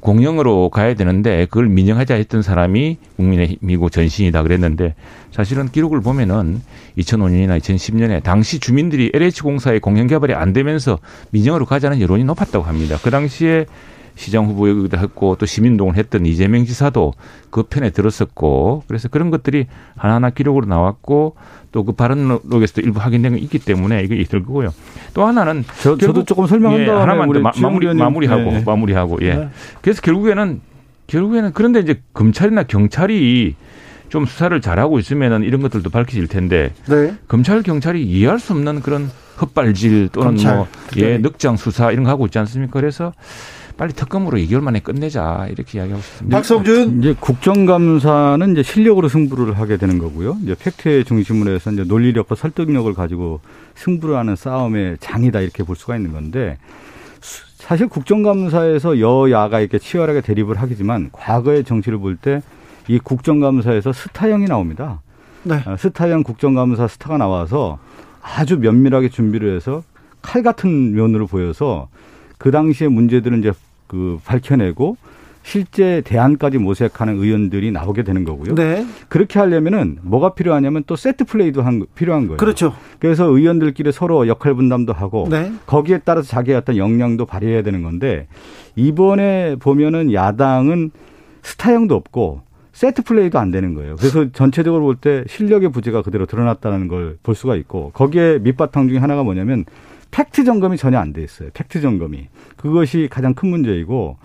[0.01, 4.95] 공영으로 가야 되는데 그걸 민영하자 했던 사람이 국민의힘이고 전신이다 그랬는데
[5.31, 6.61] 사실은 기록을 보면은
[6.97, 10.99] 2005년이나 2010년에 당시 주민들이 LH공사의 공영 개발이 안 되면서
[11.31, 12.97] 민영으로 가자는 여론이 높았다고 합니다.
[13.01, 13.65] 그 당시에
[14.15, 17.13] 시장 후보이기도 했고 또 시민동을 했던 이재명 지사도
[17.49, 21.35] 그 편에 들었었고 그래서 그런 것들이 하나하나 기록으로 나왔고
[21.71, 24.71] 또 그 발언록에서도 일부 확인된 게 있기 때문에 이게 있을 거고요.
[25.15, 28.63] 또 하나는 저, 도 조금 설명한 예, 하나만 더 마 무리 마무리하고 네.
[28.63, 29.33] 마무리하고 예.
[29.35, 29.49] 네.
[29.81, 30.61] 그래서 결국에는
[31.07, 33.55] 결국에는 그런데 이제 검찰이나 경찰이
[34.09, 37.15] 좀 수사를 잘하고 있으면은 이런 것들도 밝혀질 텐데 네.
[37.27, 39.09] 검찰 경찰이 이해할 수 없는 그런
[39.41, 40.55] 헛발질 또는 검찰.
[40.57, 42.71] 뭐 예, 늑장 수사 이런 거 하고 있지 않습니까?
[42.79, 43.13] 그래서
[43.77, 46.37] 빨리 특검으로 2개월 만에 끝내자 이렇게 이야기하고 싶습니다.
[46.37, 50.37] 박성준 이제 국정감사는 이제 실력으로 승부를 하게 되는 거고요.
[50.43, 53.39] 이제 팩트의 중심으로 해서 이제 논리력과 설득력을 가지고
[53.75, 56.57] 승부를 하는 싸움의 장이다 이렇게 볼 수가 있는 건데
[57.57, 62.41] 사실 국정감사에서 여야가 이렇게 치열하게 대립을 하겠지만 과거의 정치를 볼 때
[62.89, 65.01] 이 국정감사에서 스타형이 나옵니다.
[65.43, 65.61] 네.
[65.65, 67.79] 아, 스타형 국정감사 스타가 나와서
[68.21, 69.83] 아주 면밀하게 준비를 해서
[70.21, 71.87] 칼 같은 면으로 보여서
[72.43, 73.53] 그 당시의 문제들은 이제
[73.87, 74.97] 그 밝혀내고
[75.43, 78.53] 실제 대안까지 모색하는 의원들이 나오게 되는 거고요.
[78.55, 78.85] 네.
[79.07, 82.37] 그렇게 하려면은 뭐가 필요하냐면 또 세트 플레이도 한, 필요한 거예요.
[82.37, 82.73] 그렇죠.
[82.99, 85.53] 그래서 의원들끼리 서로 역할 분담도 하고 네.
[85.65, 88.27] 거기에 따라서 자기의 어떤 역량도 발휘해야 되는 건데
[88.75, 90.91] 이번에 보면은 야당은
[91.43, 92.41] 스타형도 없고
[92.73, 93.95] 세트 플레이도 안 되는 거예요.
[93.97, 98.97] 그래서 전체적으로 볼 때 실력의 부재가 그대로 드러났다는 걸 볼 수가 있고 거기에 밑바탕 중에
[98.97, 99.63] 하나가 뭐냐면
[100.13, 101.49] 팩트 점검이 전혀 안 돼 있어요.
[101.53, 102.27] 팩트 점검이.
[102.55, 104.17] 그것이 가장 큰 문제이고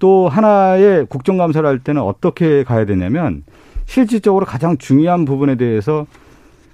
[0.00, 3.44] 또 하나의 국정감사를 할 때는 어떻게 가야 되냐면
[3.86, 6.06] 실질적으로 가장 중요한 부분에 대해서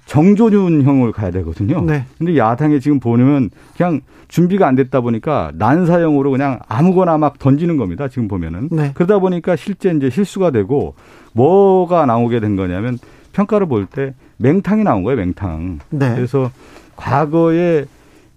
[0.07, 1.81] 정조준형을 가야 되거든요.
[1.81, 2.05] 네.
[2.17, 8.07] 근데 야당에 지금 보면 그냥 준비가 안 됐다 보니까 난사형으로 그냥 아무거나 막 던지는 겁니다.
[8.07, 8.69] 지금 보면은.
[8.71, 8.91] 네.
[8.93, 10.95] 그러다 보니까 실제 이제 실수가 되고
[11.33, 12.97] 뭐가 나오게 된 거냐면
[13.33, 15.79] 평가를 볼 때 맹탕이 나온 거예요, 맹탕.
[15.89, 16.15] 네.
[16.15, 16.49] 그래서
[16.95, 17.85] 과거에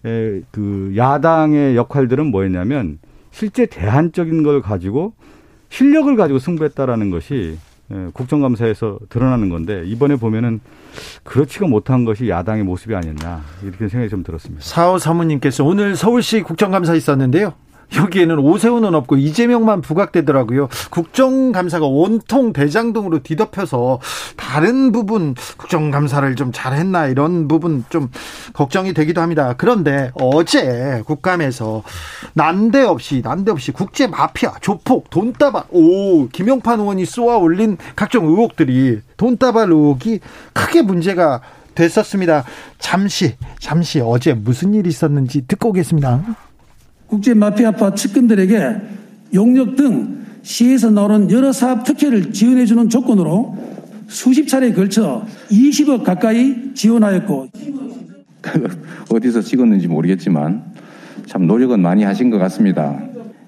[0.03, 2.99] 그 야당의 역할들은 뭐였냐면
[3.31, 5.15] 실제 대안적인 걸 가지고
[5.69, 7.59] 실력을 가지고 승부했다라는 것이
[8.13, 10.61] 국정감사에서 드러나는 건데 이번에 보면은
[11.25, 14.65] 그렇지가 못한 것이 야당의 모습이 아니었나 이렇게 생각이 좀 들었습니다.
[14.65, 17.55] 사호 사모님께서 오늘 서울시 국정감사 있었는데요.
[17.97, 20.69] 여기에는 오세훈은 없고 이재명만 부각되더라고요.
[20.91, 24.01] 국정감사가 온통 대장동으로 뒤덮여서
[24.37, 28.11] 다른 부분 국정감사를 좀 잘했나 이런 부분 좀
[28.53, 29.55] 걱정이 되기도 합니다.
[29.57, 31.83] 그런데 어제 국감에서
[32.35, 40.21] 난데없이 난데없이 국제 마피아 조폭 돈다발 오 김영판 의원이 쏘아 올린 각종 의혹들이 돈다발 의혹이
[40.53, 41.41] 크게 문제가
[41.75, 42.45] 됐었습니다.
[42.79, 46.50] 잠시 잠시 어제 무슨 일이 있었는지 듣고 오겠습니다.
[47.11, 48.77] 국제 마피아파 측근들에게
[49.35, 53.59] 용역 등 시에서 나오는 여러 사업 특혜를 지원해주는 조건으로
[54.07, 57.49] 수십 차례에 걸쳐 20억 가까이 지원하였고
[59.11, 60.63] 어디서 찍었는지 모르겠지만
[61.27, 63.03] 참 노력은 많이 하신 것 같습니다.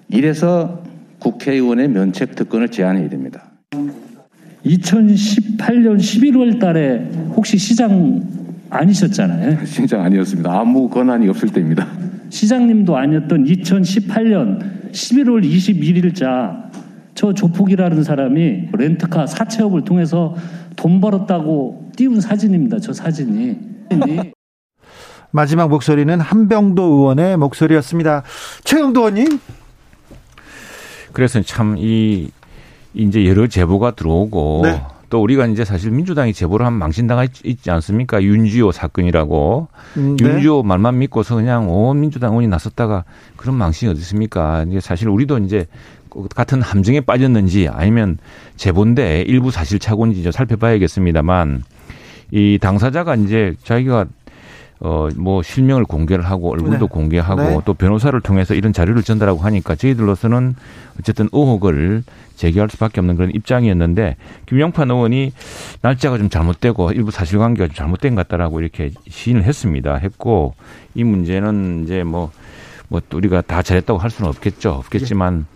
[0.08, 0.82] 이래서
[1.20, 3.44] 국회의원의 면책 특권을 제한해야 됩니다.
[4.66, 8.22] 2018년 11월 달에 혹시 시장
[8.70, 9.64] 아니셨잖아요.
[9.66, 10.52] 시장 아니었습니다.
[10.52, 11.86] 아무 권한이 없을 때입니다.
[12.32, 16.70] 시장님도 아니었던 2018년 11월 21일자
[17.14, 20.34] 저 조폭이라는 사람이 렌트카 사채업을 통해서
[20.76, 22.78] 돈 벌었다고 띄운 사진입니다.
[22.80, 23.58] 저 사진이.
[25.30, 28.22] 마지막 목소리는 한병도 의원의 목소리였습니다.
[28.64, 29.38] 최영도 의원님.
[31.12, 32.30] 그래서 참 이
[32.94, 34.82] 이제 여러 제보가 들어오고 네.
[35.12, 38.22] 또 우리가 이제 사실 민주당이 제보를 한 망신당하 있지 않습니까?
[38.22, 39.68] 윤지호 사건이라고.
[39.98, 40.26] 음, 네.
[40.26, 43.04] 윤지호 말만 믿고서 그냥 온 민주당 의원이 나섰다가
[43.36, 44.64] 그런 망신이 어디 있습니까?
[44.66, 45.66] 이제 사실 우리도 이제
[46.34, 48.16] 같은 함정에 빠졌는지 아니면
[48.56, 51.62] 제본데 일부 사실 착오인지 좀 살펴봐야겠습니다만
[52.30, 54.06] 이 당사자가 이제 자기가
[54.84, 56.86] 어, 뭐 실명을 공개를 하고 얼굴도 네.
[56.90, 57.58] 공개하고 네.
[57.64, 60.56] 또 변호사를 통해서 이런 자료를 전달하고 하니까 저희들로서는
[60.98, 62.02] 어쨌든 의혹을
[62.34, 64.16] 제기할 수밖에 없는 그런 입장이었는데
[64.46, 65.32] 김영판 의원이
[65.82, 69.94] 날짜가 좀 잘못되고 일부 사실관계가 좀 잘못된 것 같다라고 이렇게 시인을 했습니다.
[69.94, 70.54] 했고
[70.96, 72.32] 이 문제는 이제 뭐,
[72.88, 74.70] 뭐 우리가 다 잘했다고 할 수는 없겠죠.
[74.72, 75.46] 없겠지만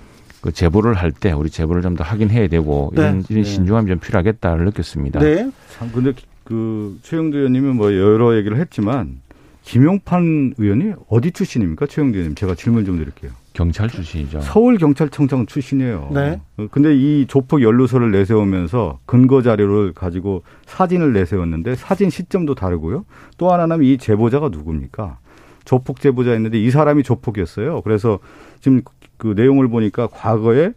[0.40, 3.24] 그 제보를 할 때 우리 제보를 좀 더 확인해야 되고 이런, 네.
[3.30, 3.50] 이런 네.
[3.50, 5.18] 신중함이 좀 필요하겠다를 느꼈습니다.
[5.18, 5.50] 네.
[5.76, 6.12] 참 근데
[6.46, 9.20] 그 최영도 의원님은 뭐 여러 얘기를 했지만
[9.62, 11.86] 김용판 의원이 어디 출신입니까?
[11.86, 13.32] 최영도 의원님 제가 질문 좀 드릴게요.
[13.52, 14.42] 경찰 출신이죠.
[14.42, 16.10] 서울 경찰청장 출신이에요.
[16.14, 16.40] 네.
[16.70, 23.04] 근데 이 조폭 연루서를 내세우면서 근거 자료를 가지고 사진을 내세웠는데 사진 시점도 다르고요.
[23.38, 25.18] 또 하나는 이 제보자가 누굽니까?
[25.64, 27.80] 조폭 제보자였는데 이 사람이 조폭이었어요.
[27.80, 28.20] 그래서
[28.60, 28.82] 지금
[29.16, 30.72] 그 내용을 보니까 과거에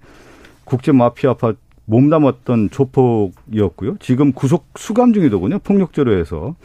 [0.64, 1.54] 국제 마피아 파
[1.90, 3.98] 몸담았던 조폭이었고요.
[4.00, 5.60] 지금 구속 수감 중이더군요.
[5.60, 6.56] 폭력죄로 해서.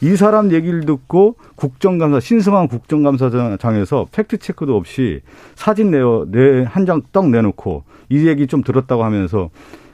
[0.00, 5.20] 이 사람 얘기를 듣고 국정감사 신성한 국정감사장에서 팩트 체크도 없이
[5.54, 9.48] 사진 내어 내한 장 떡 내놓고 이 얘기 좀 들었다고 하면서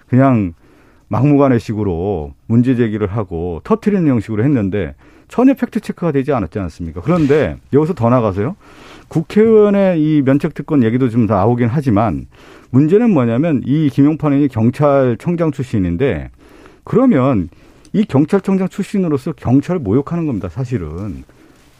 [0.08, 0.54] 그냥
[1.08, 4.94] 막무가내식으로 문제 제기를 하고 터트리는 형식으로 했는데
[5.28, 7.00] 전혀 팩트 체크가 되지 않았지 않습니까?
[7.02, 8.56] 그런데 여기서 더 나가서요.
[9.06, 12.26] 국회의원의 이 면책 특권 얘기도 좀 나오긴 하지만
[12.70, 16.30] 문제는 뭐냐면 이 김용판 의원이 경찰청장 출신인데
[16.84, 17.48] 그러면
[17.92, 21.24] 이 경찰청장 출신으로서 경찰을 모욕하는 겁니다, 사실은.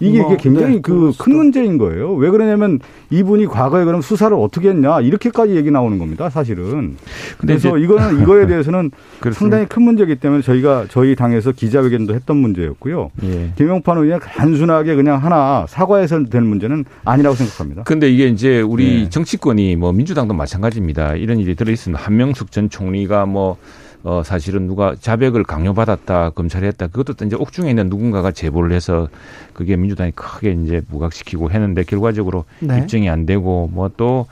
[0.00, 2.14] 이게, 뭐, 이게 굉장히 네, 그큰 문제인 거예요.
[2.14, 6.30] 왜 그러냐면 이분이 과거에 그럼 수사를 어떻게 했냐 이렇게까지 얘기 나오는 겁니다.
[6.30, 6.96] 사실은.
[7.38, 8.90] 그래서 이거는 이거에 대해서는
[9.32, 13.10] 상당히 큰 문제이기 때문에 저희가 저희 당에서 기자회견도 했던 문제였고요.
[13.24, 13.52] 예.
[13.56, 17.82] 김용판 의원이 단순하게 그냥 하나 사과해서 될 문제는 아니라고 생각합니다.
[17.84, 19.08] 근데 이게 이제 우리 네.
[19.10, 21.16] 정치권이 뭐 민주당도 마찬가지입니다.
[21.16, 23.56] 이런 일이 들어있으면 한명숙 전 총리가 뭐
[24.02, 26.86] 어, 사실은 누가 자백을 강요받았다, 검찰이 했다.
[26.86, 29.08] 그것도 이제 옥중에 있는 누군가가 제보를 해서
[29.52, 32.78] 그게 민주당이 크게 이제 부각시키고 했는데 결과적으로 네.
[32.78, 34.26] 입증이 안 되고 뭐또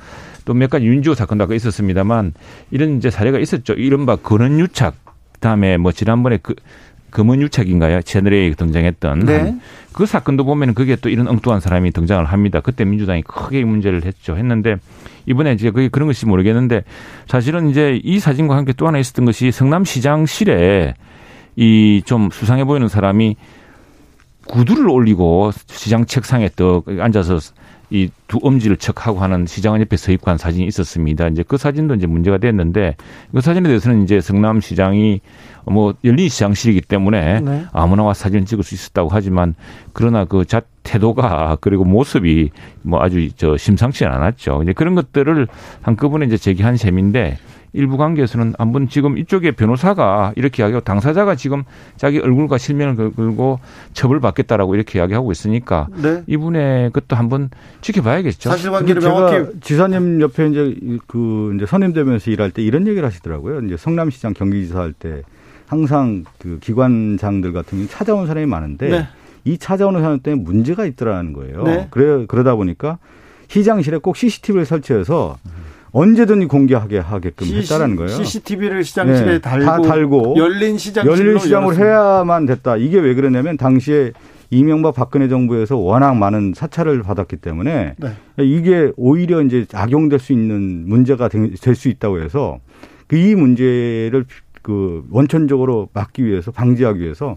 [0.45, 2.33] 또 몇 가지 윤지호 사건도 아까 있었습니다만
[2.71, 3.75] 이런 이제 사례가 있었죠.
[3.75, 4.95] 이른바 근원유착
[5.35, 6.55] 그다음에 뭐 지난번에 그
[7.11, 8.03] 금은유착인가요?
[8.03, 9.57] 채널에 등장했던 네.
[9.93, 12.61] 그 사건도 보면 그게 또 이런 엉뚱한 사람이 등장을 합니다.
[12.61, 14.37] 그때 민주당이 크게 문제를 했죠.
[14.37, 14.77] 했는데
[15.27, 16.85] 이번에 이제 그게 그런 것이 모르겠는데
[17.27, 20.95] 사실은 이제 이 사진과 함께 또 하나 있었던 것이 성남시장실에
[21.57, 23.37] 이 좀 수상해 보이는 사람이
[24.47, 27.39] 구두를 올리고 시장 책상에 떡 앉아서
[27.91, 31.29] 이 두 엄지를 척하고 하는 시장원 옆에 서 입고 한 사진이 있었습니다.
[31.29, 32.97] 이제 그 사진도 이제 문제가 됐는데
[33.33, 35.23] 그 사진에 대해서는 이제 성남시장이
[35.65, 37.65] 뭐 열린 시장실이기 때문에 네.
[37.73, 39.55] 아무나 와 사진 찍을 수 있었다고 하지만
[39.95, 42.51] 그러나 그 자 태도가 그리고 모습이
[42.83, 44.63] 뭐 아주 저 심상치 않았죠.
[44.63, 45.47] 이제 그런 것들을
[45.83, 47.39] 한꺼번에 이제 제기한 셈인데
[47.79, 51.63] 일부 관계에서는 한번 지금 이쪽에 변호사가 이렇게 이야기하고 당사자가 지금
[51.97, 53.61] 자기 얼굴과 실명을 걸고
[53.93, 56.25] 처벌받겠다라고 이렇게 이야기하고 있으니까 네.
[56.27, 57.51] 이분의 것도 한번
[57.81, 58.51] 지켜봐야겠죠.
[58.51, 60.77] 사실관계를 명확히 지사님 옆에 이제
[61.07, 63.61] 그 이제 선임되면서 일할 때 이런 얘기를 하시더라고요.
[63.61, 65.23] 이제 성남시장 경기지사 할 때
[65.69, 69.07] 항상 그 기관장들 같은 경우 찾아온 사람이 많은데 네.
[69.45, 71.63] 이 찾아오는 사람 때문에 문제가 있더라는 거예요.
[71.63, 71.87] 네.
[71.91, 72.99] 그래 그러다 보니까
[73.49, 75.37] 시장실에 꼭 CCTV를 설치해서
[75.93, 78.11] 언제든 공개하게 하게끔 CC, 했다라는 거예요.
[78.17, 82.77] CCTV를 시장실에 네, 달고, 다 달고 열린 시장 열린 시장으로 해야만 됐다.
[82.77, 84.13] 이게 왜 그러냐면 당시에
[84.51, 88.09] 이명박 박근혜 정부에서 워낙 많은 사찰을 받았기 때문에 네.
[88.39, 92.59] 이게 오히려 이제 악용될 수 있는 문제가 될 수 있다고 해서
[93.07, 94.25] 그 이 문제를
[94.63, 97.37] 그 원천적으로 막기 위해서 방지하기 위해서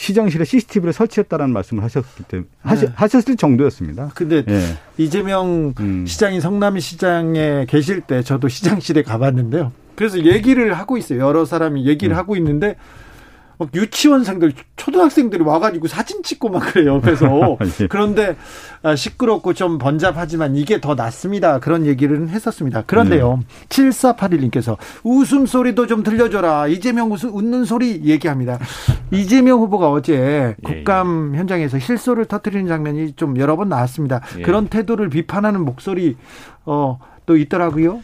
[0.00, 2.92] 시장실에 CCTV를 설치했다라는 말씀을 하셨기 때문에 네.
[2.94, 4.12] 하셨을 정도였습니다.
[4.14, 4.78] 근데 예.
[4.96, 6.06] 이재명 음.
[6.06, 9.72] 시장이 성남시장에 계실 때 저도 시장실에 가봤는데요.
[9.96, 11.20] 그래서 얘기를 하고 있어요.
[11.20, 12.18] 여러 사람이 얘기를 음.
[12.18, 12.76] 하고 있는데
[13.60, 17.58] 막 유치원생들, 초등학생들이 와가지고 사진 찍고 막 그래요, 옆에서.
[17.82, 17.86] 예.
[17.88, 18.34] 그런데
[18.82, 21.58] 아, 시끄럽고 좀 번잡하지만 이게 더 낫습니다.
[21.60, 22.84] 그런 얘기를 했었습니다.
[22.86, 23.66] 그런데요, 네.
[23.68, 26.68] 7481님께서 웃음소리도 좀 들려줘라.
[26.68, 28.58] 이재명 웃음, 웃는 소리 얘기합니다.
[29.10, 31.38] 이재명 후보가 어제 예, 국감 예.
[31.38, 34.22] 현장에서 실소를 터뜨리는 장면이 좀 여러 번 나왔습니다.
[34.38, 34.42] 예.
[34.42, 36.16] 그런 태도를 비판하는 목소리,
[36.64, 38.00] 어, 또 있더라고요.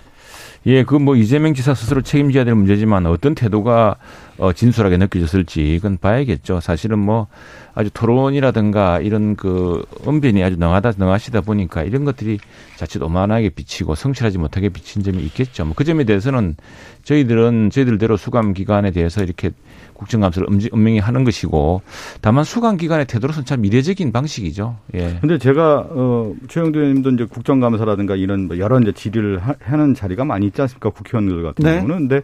[0.66, 3.96] 예, 그 뭐 이재명 지사 스스로 책임져야 될 문제지만 어떤 태도가
[4.38, 6.60] 어, 진솔하게 느껴졌을지 이건 봐야겠죠.
[6.60, 7.26] 사실은 뭐
[7.74, 12.38] 아주 토론이라든가 이런 그 언변이 아주 능하다 능하시다 보니까 이런 것들이
[12.76, 15.64] 자칫 오만하게 비치고 성실하지 못하게 비친 점이 있겠죠.
[15.64, 16.56] 뭐 그 점에 대해서는
[17.04, 19.50] 저희들은 저희들대로 수감 기관에 대해서 이렇게
[19.92, 21.82] 국정감사를 엄명히 하는 것이고
[22.20, 24.76] 다만 수감 기관의 태도로서는 참 미래적인 방식이죠.
[24.94, 25.18] 예.
[25.20, 30.46] 근데 제가 어 최영도 의원님도 이제 국정감사라든가 이런 뭐 여러 이제 질의를 하는 자리가 많이
[30.46, 30.90] 있지 않습니까?
[30.90, 31.76] 국회의원들 같은 네.
[31.76, 32.22] 경우는 근데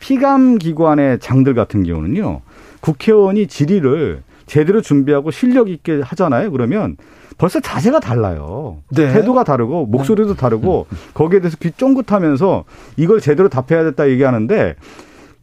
[0.00, 2.40] 피감 기관의 장들 같은 경우는요.
[2.80, 6.50] 국회의원이 질의를 제대로 준비하고 실력 있게 하잖아요.
[6.50, 6.96] 그러면
[7.36, 8.78] 벌써 자세가 달라요.
[8.90, 9.12] 네.
[9.12, 12.64] 태도가 다르고 목소리도 다르고 거기에 대해서 귀 쫑긋하면서
[12.96, 14.74] 이걸 제대로 답해야 됐다 얘기하는데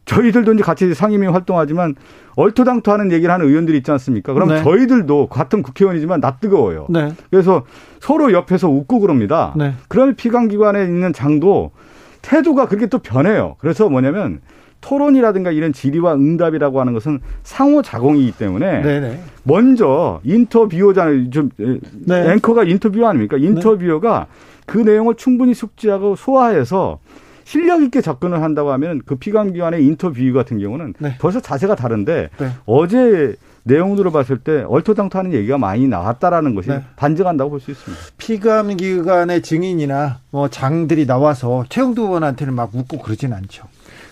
[0.04, 1.94] 저희들도 이제 같이 상임위 활동하지만
[2.36, 4.34] 얼토당토하는 얘기를 하는 의원들이 있지 않습니까?
[4.34, 4.62] 그럼 네.
[4.62, 6.86] 저희들도 같은 국회의원이지만 낯뜨거워요.
[6.90, 7.12] 네.
[7.30, 7.64] 그래서
[8.00, 9.54] 서로 옆에서 웃고 그럽니다.
[9.56, 9.74] 네.
[9.88, 11.72] 그러면 피감기관에 있는 장도
[12.26, 13.54] 태도가 그렇게 또 변해요.
[13.58, 14.40] 그래서 뭐냐면
[14.80, 19.20] 토론이라든가 이런 질의와 응답이라고 하는 것은 상호 작용이기 때문에 네네.
[19.44, 21.30] 먼저 인터뷰어잖아요.
[21.30, 22.32] 좀 네.
[22.32, 23.36] 앵커가 인터뷰 아닙니까?
[23.36, 24.26] 인터뷰어가
[24.66, 26.98] 그 내용을 충분히 숙지하고 소화해서
[27.44, 31.14] 실력 있게 접근을 한다고 하면 그 피감기관의 인터뷰 같은 경우는 네.
[31.20, 32.48] 벌써 자세가 다른데 네.
[32.66, 33.36] 어제
[33.66, 36.84] 내용으로 봤을 때 얼토당토하는 얘기가 많이 나왔다라는 것이 네.
[36.94, 38.02] 반증한다고 볼 수 있습니다.
[38.16, 43.64] 피감 기관의 증인이나 뭐 장들이 나와서 최영두 의원한테는 막 묻고 그러진 않죠.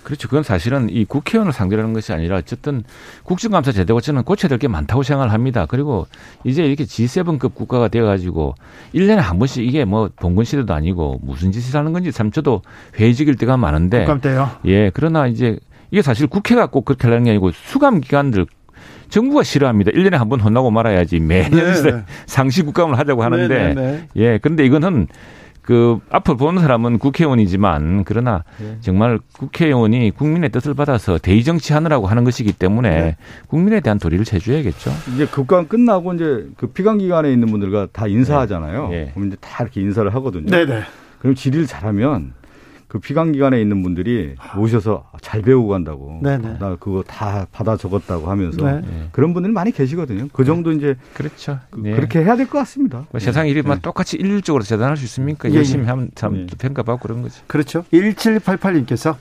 [0.03, 0.29] 그렇죠.
[0.29, 2.83] 그건 사실은 이 국회의원을 상대로 하는 것이 아니라 어쨌든
[3.23, 5.67] 국정감사 제도가 저는 고쳐야 될 게 많다고 생각을 합니다.
[5.67, 6.07] 그리고
[6.45, 8.55] 이제 이렇게 G7급 국가가 되어가지고
[8.95, 12.61] 1년에 한 번씩 이게 뭐 봉건 시대도 아니고 무슨 짓을 하는 건지 참 저도
[12.99, 14.01] 회의적일 때가 많은데.
[14.01, 14.51] 국감 때요?
[14.67, 14.91] 예.
[14.91, 15.59] 그러나 이제
[15.91, 18.47] 이게 사실 국회가 꼭 그렇게 하는 게 아니고 수감 기관들
[19.15, 19.93] 정부가 싫어합니다.
[19.93, 22.03] 1년에 한 번 혼나고 말아야지 매년 네, 네.
[22.27, 24.09] 상시 국감을 하자고 하는데 네, 네, 네.
[24.17, 24.39] 예.
[24.39, 25.07] 그런데 이거는
[25.63, 28.77] 그 앞을 보는 사람은 국회의원이지만 그러나 네.
[28.81, 33.17] 정말 국회의원이 국민의 뜻을 받아서 대의 정치하느라고 하는 것이기 때문에 네.
[33.47, 34.91] 국민에 대한 도리를 해줘야겠죠.
[35.15, 38.89] 이제 국감 끝나고 이제 그 피감 기관에 있는 분들과 다 인사하잖아요.
[38.89, 39.11] 네.
[39.15, 40.47] 그럼 이제 다 이렇게 인사를 하거든요.
[40.51, 40.83] 네네.
[41.19, 42.33] 그럼 질의를 잘하면
[42.95, 46.21] 그 피감 기관에 있는 분들이 오셔서 잘 배우고 간다고.
[46.23, 46.59] 네네.
[46.61, 49.09] 나 그거 다 받아 적었다고 하면서 네.
[49.11, 50.29] 그런 분들이 많이 계시거든요.
[50.33, 51.59] 그 정도 이제 그렇죠.
[51.73, 51.97] 그, 네.
[51.97, 53.05] 렇게 해야 될 것 같습니다.
[53.11, 53.79] 뭐 세상 일이 네.
[53.83, 55.51] 똑같이 일률적으로 재단할 수 있습니까?
[55.51, 55.89] 예, 열심히 예.
[55.89, 56.57] 하면 참 네.
[56.57, 57.41] 평가받고 그런 거지.
[57.49, 57.83] 그렇죠.
[57.93, 59.17] 1788님께서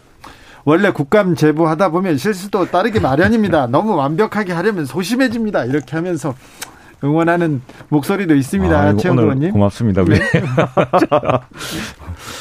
[0.65, 3.65] 원래 국감 제보하다 보면 실수도 따르기 마련입니다.
[3.73, 5.65] 너무 완벽하게 하려면 소심해집니다.
[5.65, 6.35] 이렇게 하면서
[7.03, 8.79] 응원하는 목소리도 있습니다.
[8.79, 9.51] 아, 최영도 의원님.
[9.51, 10.05] 고맙습니다.
[10.05, 10.19] 네.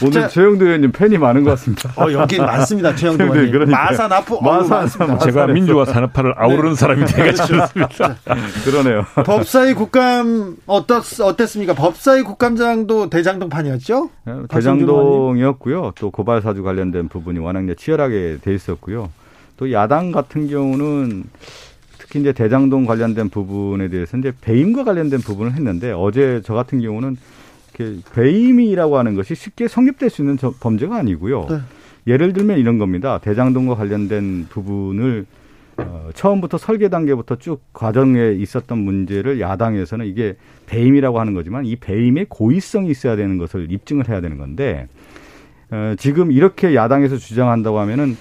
[0.04, 1.92] 오늘 최영도 의원님 팬이 많은 것 같습니다.
[1.96, 2.94] 어, 여기 많습니다.
[2.96, 3.50] 최영도 의원님.
[3.50, 3.84] 그러니까.
[3.84, 6.74] 마산 아프 마산, 마산 제가 민주화 산업화를 아우르는 네.
[6.76, 7.68] 사람이 되겠습니다.
[8.64, 9.04] 그러네요.
[9.24, 11.74] 법사위 국감 어떻, 어땠습니까?
[11.74, 14.10] 법사위 국감장도 대장동판이었죠?
[14.24, 15.92] 네, 대장동이었고요.
[15.96, 19.10] 또 고발 사주 관련된 부분이 워낙 치열하게 돼 있었고요.
[19.56, 21.24] 또 야당 같은 경우는
[22.12, 27.16] 특히 이제 대장동 관련된 부분에 대해서 이제 배임과 관련된 부분을 했는데 어제 저 같은 경우는
[28.14, 31.46] 배임이라고 하는 것이 쉽게 성립될 수 있는 범죄가 아니고요.
[31.48, 31.60] 네.
[32.06, 33.18] 예를 들면 이런 겁니다.
[33.18, 35.24] 대장동과 관련된 부분을
[35.78, 40.36] 어, 처음부터 설계 단계부터 쭉 과정에 있었던 문제를 야당에서는 이게
[40.66, 44.86] 배임이라고 하는 거지만 이 배임의 고의성이 있어야 되는 것을 입증을 해야 되는 건데
[45.70, 48.18] 어, 지금 이렇게 야당에서 주장한다고 하면은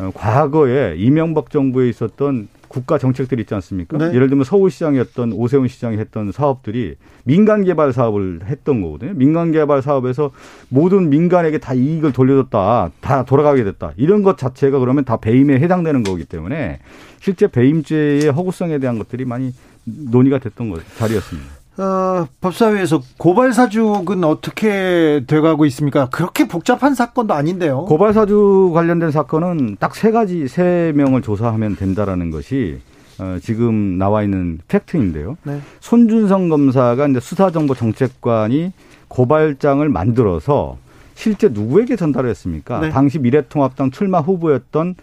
[0.00, 3.98] 어, 과거에 이명박 정부에 있었던 국가 정책들이 있지 않습니까?
[3.98, 4.14] 네.
[4.14, 6.94] 예를 들면 서울시장이었던 오세훈 시장이 했던 사업들이
[7.24, 9.12] 민간 개발 사업을 했던 거거든요.
[9.14, 10.30] 민간 개발 사업에서
[10.68, 12.92] 모든 민간에게 다 이익을 돌려줬다.
[13.00, 13.92] 다 돌아가게 됐다.
[13.96, 16.78] 이런 것 자체가 그러면 다 배임에 해당되는 거기 때문에
[17.18, 19.52] 실제 배임죄의 허구성에 대한 것들이 많이
[19.84, 21.59] 논의가 됐던 거, 자리였습니다.
[21.80, 26.08] 어, 법사위에서 고발 사주는 어떻게 돼가고 있습니까?
[26.10, 27.86] 그렇게 복잡한 사건도 아닌데요.
[27.86, 32.80] 고발 사주 관련된 사건은 딱 세 가지 세 명을 조사하면 된다라는 것이
[33.18, 35.36] 어, 지금 나와 있는 팩트인데요.
[35.42, 35.60] 네.
[35.80, 38.72] 손준성 검사가 이제 수사정보정책관이
[39.08, 40.78] 고발장을 만들어서
[41.14, 42.80] 실제 누구에게 전달을 했습니까?
[42.80, 42.90] 네.
[42.90, 44.94] 당시 미래통합당 출마 후보였던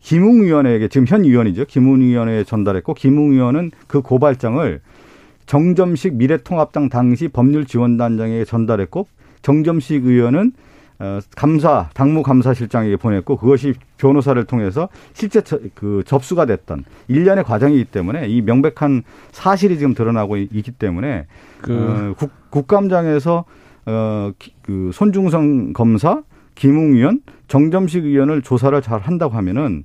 [0.00, 1.64] 김웅 의원에게 지금 현 의원이죠.
[1.66, 4.80] 김웅 의원에 전달했고 김웅 의원은 그 고발장을
[5.46, 9.06] 정점식 미래통합당 당시 법률지원단장에게 전달했고
[9.42, 10.52] 정점식 의원은
[10.98, 15.42] 어, 감사 당무 감사실장에게 보냈고 그것이 변호사를 통해서 실제
[15.74, 21.26] 그 접수가 됐던 일련의 과정이기 때문에 이 명백한 사실이 지금 드러나고 있기 때문에
[21.60, 23.44] 그 어, 국, 국감장에서
[23.86, 24.32] 어,
[24.62, 26.22] 그 손중성 검사,
[26.54, 29.84] 김웅 의원, 정점식 의원을 조사를 잘 한다고 하면은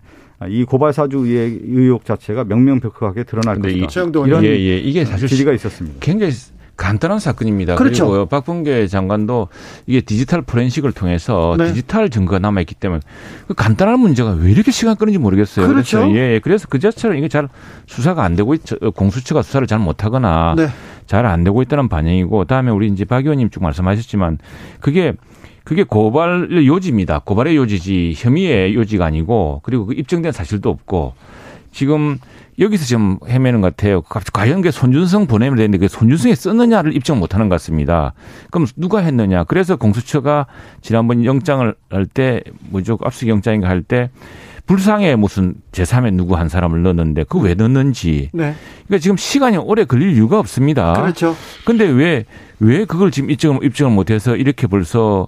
[0.50, 3.88] 이 고발 사주 의혹 자체가 명명백백하게 드러날 것이다.
[4.26, 4.78] 이런 예, 예.
[4.78, 5.98] 이게 사실 지지가 있었습니다.
[6.00, 6.34] 굉장히
[6.78, 7.76] 간단한 사건입니다.
[7.76, 8.08] 그렇죠.
[8.08, 9.50] 그리고 박범계 장관도
[9.86, 11.68] 이게 디지털 포렌식을 통해서 네.
[11.68, 13.02] 디지털 증거가 남아 있기 때문에
[13.48, 15.68] 그 간단한 문제가 왜 이렇게 시간 끄는지 모르겠어요.
[15.68, 16.00] 그렇죠.
[16.00, 17.50] 그래서 예, 예, 그래서 그 자체로 이게 잘
[17.86, 18.62] 수사가 안 되고 있,
[18.96, 20.68] 공수처가 수사를 잘 못하거나 네.
[21.06, 24.40] 잘안 되고 있다는 반영이고 다음에 우리 이제 박 의원님 쭉 말씀하셨지만
[24.80, 25.14] 그게
[25.64, 27.20] 그게 고발 요지입니다.
[27.20, 31.14] 고발의 요지지 혐의의 요지가 아니고 그리고 그 입증된 사실도 없고
[31.72, 32.18] 지금
[32.60, 34.02] 여기서 지금 헤매는 것 같아요.
[34.02, 38.14] 과연 그 손준성 보내면 되는데 그 손준성이 썼느냐를 입증 못 하는 것 같습니다.
[38.52, 39.46] 그럼 누가 했느냐.
[39.46, 40.48] 그래서 공수처가
[40.82, 42.98] 지난번 영장을 할 때 뭐죠.
[43.04, 44.10] 압수수 영장인가 할때
[44.66, 48.30] 불상에 무슨 제3의 누구 한 사람을 넣었는데 그 왜 넣는지.
[48.34, 48.54] 네.
[48.88, 50.94] 그러니까 지금 시간이 오래 걸릴 이유가 없습니다.
[50.94, 51.36] 그렇죠.
[51.66, 52.26] 근데 왜,
[52.60, 55.28] 왜 그걸 지금 입증을, 입증을 못 해서 이렇게 벌써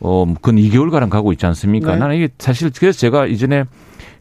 [0.00, 1.92] 어, 근 2개월가량 가고 있지 않습니까?
[1.92, 1.98] 네.
[1.98, 3.64] 나는 이게 사실 그래서 제가 이전에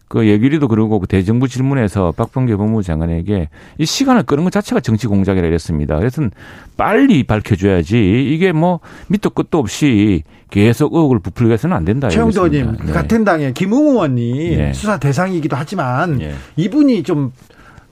[0.07, 3.49] 그 예규리도 그러고 그 대정부 질문에서 박범계 법무부 장관에게
[3.79, 5.97] 이 시간을 끄는 것 자체가 정치 공작이라 그랬습니다.
[5.97, 6.21] 그래서
[6.77, 10.21] 빨리 밝혀줘야지 이게 뭐 밑도 끝도 없이
[10.53, 12.09] 계속 의혹을 부풀게 해서는 안 된다.
[12.09, 12.93] 최영도 의원님 네.
[12.93, 14.73] 같은 당의 김웅 의원이 네.
[14.73, 16.35] 수사 대상이기도 하지만 네.
[16.57, 17.31] 이분이 좀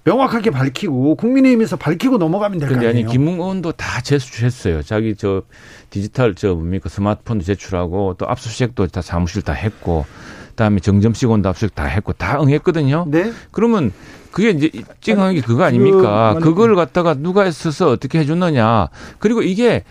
[0.03, 2.89] 명확하게 밝히고 국민의힘에서 밝히고 넘어가면 될 거 아니에요.
[2.89, 4.83] 아니 김웅 의원도 다 제출했어요.
[4.83, 5.41] 자기 저
[5.89, 10.05] 디지털 저 뭡니까 스마트폰도 제출하고 또 압수수색도 다 사무실 다 했고
[10.49, 13.05] 그다음에 정점식 원도 압수수색 다 했고 다 응했거든요.
[13.09, 13.31] 네.
[13.49, 13.91] 그러면
[14.31, 16.35] 그게 이제 입증한 게 그거 아닙니까?
[16.35, 18.89] 그, 그걸 갖다가 누가 했어서 어떻게 해줬느냐.
[19.19, 19.83] 그리고 이게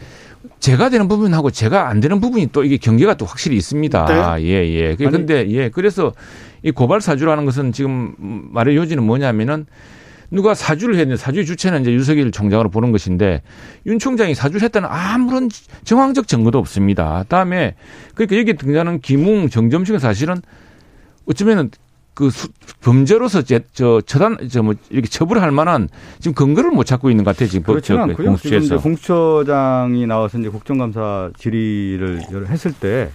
[0.59, 4.37] 제가 되는 부분하고 제가 안 되는 부분이 또 이게 경계가 또 확실히 있습니다.
[4.37, 4.45] 네.
[4.45, 4.97] 예, 예.
[4.97, 5.69] 그런데 예.
[5.69, 6.13] 그래서
[6.63, 9.67] 이 고발 사주라는 것은 지금 말의 요지는 뭐냐면은
[10.31, 13.43] 누가 사주를 했는데 사주의 주체는 이제 유석일 총장으로 보는 것인데
[13.87, 15.49] 윤 총장이 사주를 했다는 아무런
[15.85, 17.25] 정황적 증거도 없습니다.
[17.29, 17.75] 다음에
[18.15, 20.37] 그러니까 여기 등장하는 김웅 정점식은 사실은
[21.27, 21.71] 어쩌면은
[22.15, 22.49] 그 수,
[22.83, 25.89] 범죄로서 제, 저 처단 저 뭐 이렇게 처벌할 만한
[26.19, 28.27] 지금 근거를 못 찾고 있는 것 같아요 지금 그렇지 않고요.
[28.27, 28.65] 공수처에서.
[28.67, 33.11] 지금 공수처장이 나와서 이제 국정감사 질의를 했을 때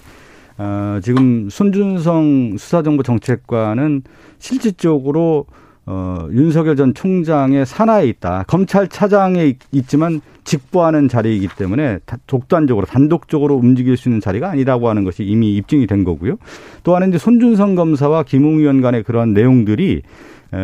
[0.58, 4.04] 어, 지금 손준성 수사정보정책관은
[4.39, 5.46] 실질적으로
[5.86, 8.43] 어, 윤석열 전 총장의 산하에 있다.
[8.48, 15.56] 검찰차장에 있지만 직보하는 자리이기 때문에 독단적으로 단독적으로 움직일 수 있는 자리가 아니라고 하는 것이 이미
[15.58, 16.38] 입증이 된 거고요.
[16.84, 20.04] 또 하나 이제 손준성 검사와 김웅 의원 간의 그러한 내용들이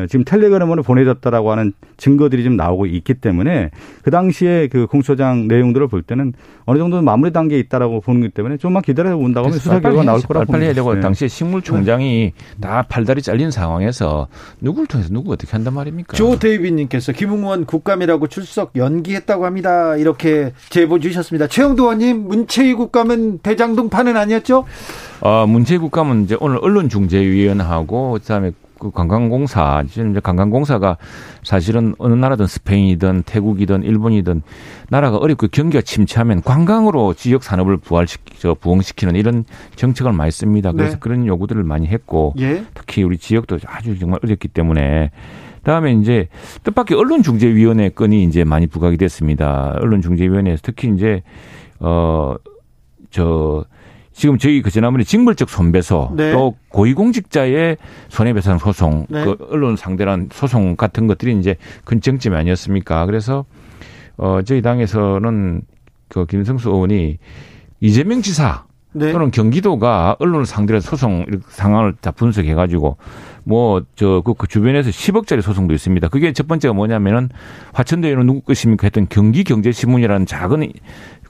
[0.09, 3.71] 지금 텔레그램으로 보내졌다라고 하는 증거들이 좀 나오고 있기 때문에
[4.03, 6.33] 그 당시에 그 공소장 내용들을 볼 때는
[6.65, 10.21] 어느 정도 마무리 단계에 있다라고 보는 거기 때문에 좀만 기다려 본다고 하면 수사 결과가 나올
[10.21, 11.01] 거라고 빨리 해야 되고 네.
[11.01, 12.61] 당시에 식물총장이 네.
[12.61, 14.27] 다 팔다리 잘린 상황에서
[14.61, 16.15] 누구를 통해서 누구 어떻게 한단 말입니까?
[16.15, 19.95] 조 데이비님께서 김웅원 국감이라고 출석 연기했다고 합니다.
[19.95, 21.47] 이렇게 제보 주셨습니다.
[21.47, 24.65] 최영도 의원님 문체위 국감은 대장동 판은 아니었죠?
[25.21, 28.51] 어, 문체위 국감은 이제 오늘 언론중재위원하고 그다음에
[28.81, 30.97] 그 관광공사, 지금 이제 관광공사가
[31.43, 34.41] 사실은 어느 나라든 스페인이든 태국이든 일본이든
[34.89, 40.71] 나라가 어렵고 경기가 침체하면 관광으로 지역 산업을 부활시켜 부흥시키는 이런 정책을 많이 씁니다.
[40.71, 40.99] 그래서 네.
[40.99, 42.63] 그런 요구들을 많이 했고 예.
[42.73, 45.11] 특히 우리 지역도 아주 정말 어렵기 때문에
[45.61, 46.27] 다음에 이제
[46.63, 49.75] 뜻밖의 언론중재위원회 건이 이제 많이 부각이 됐습니다.
[49.79, 51.21] 언론중재위원회에서 특히 이제
[51.77, 53.65] 어저
[54.21, 56.31] 지금 저희 그 지난번에 징벌적 손배소 네.
[56.31, 57.77] 또 고위공직자의
[58.09, 59.25] 손해배상 소송, 네.
[59.25, 61.55] 그 언론 상대란 소송 같은 것들이 이제
[61.85, 63.07] 큰 쟁점이 아니었습니까?
[63.07, 63.45] 그래서
[64.17, 65.63] 어 저희 당에서는
[66.07, 67.17] 그 김성수 의원이
[67.79, 69.11] 이재명 지사 네.
[69.11, 72.97] 또는 경기도가 언론을 상대로 소송 상황을 다 분석해 가지고
[73.43, 76.09] 뭐 저그 그 주변에서 10억짜리 소송도 있습니다.
[76.09, 77.29] 그게 첫 번째가 뭐냐면은
[77.73, 80.71] 화천대유는 누구 것입니까 했던 경기경제신문이라는 작은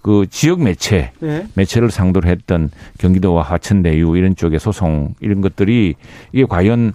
[0.02, 1.46] 그 지역 매체 네.
[1.54, 5.96] 매체를 상대로 했던 경기도와 화천대유 이런 쪽의 소송 이런 것들이
[6.32, 6.94] 이게 과연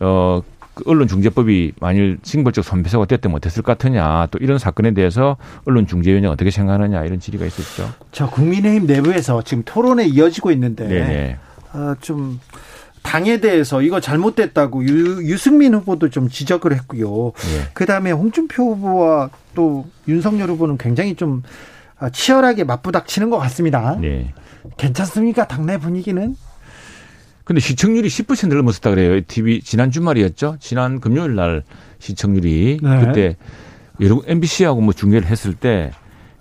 [0.00, 0.40] 어
[0.74, 6.50] 그 언론중재법이 만일 징벌적 손배소가 됐다면 어땠을 것 같으냐 또 이런 사건에 대해서 언론중재위원회가 어떻게
[6.50, 7.90] 생각하느냐 이런 질의가 있었죠.
[8.12, 11.36] 저 국민의힘 내부에서 지금 토론에 이어지고 있는데 네네.
[11.72, 12.40] 어, 좀
[13.02, 17.32] 당에 대해서 이거 잘못됐다고 유, 승민 후보도 좀 지적을 했고요.
[17.34, 17.68] 네.
[17.74, 21.42] 그다음에 홍준표 후보와 또 윤석열 후보는 굉장히 좀
[21.98, 23.96] 아, 치열하게 맞부닥치는 것 같습니다.
[24.00, 24.32] 네.
[24.76, 25.46] 괜찮습니까?
[25.46, 26.34] 당내 분위기는?
[27.44, 29.20] 근데 시청률이 10% 넘었었다 그래요.
[29.26, 30.56] TV 지난 주말이었죠.
[30.60, 31.62] 지난 금요일 날
[31.98, 33.00] 시청률이 네.
[33.00, 33.36] 그때
[34.00, 35.90] 여러 MBC하고 뭐 중계를 했을 때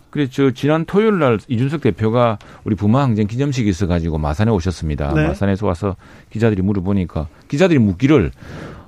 [0.09, 5.13] 그래 저 지난 토요일 날 이준석 대표가 우리 부마항쟁 기념식이 있어 가지고 마산에 오셨습니다.
[5.13, 5.27] 네.
[5.27, 5.95] 마산에서 와서
[6.29, 8.31] 기자들이 물어보니까 기자들이 묻기를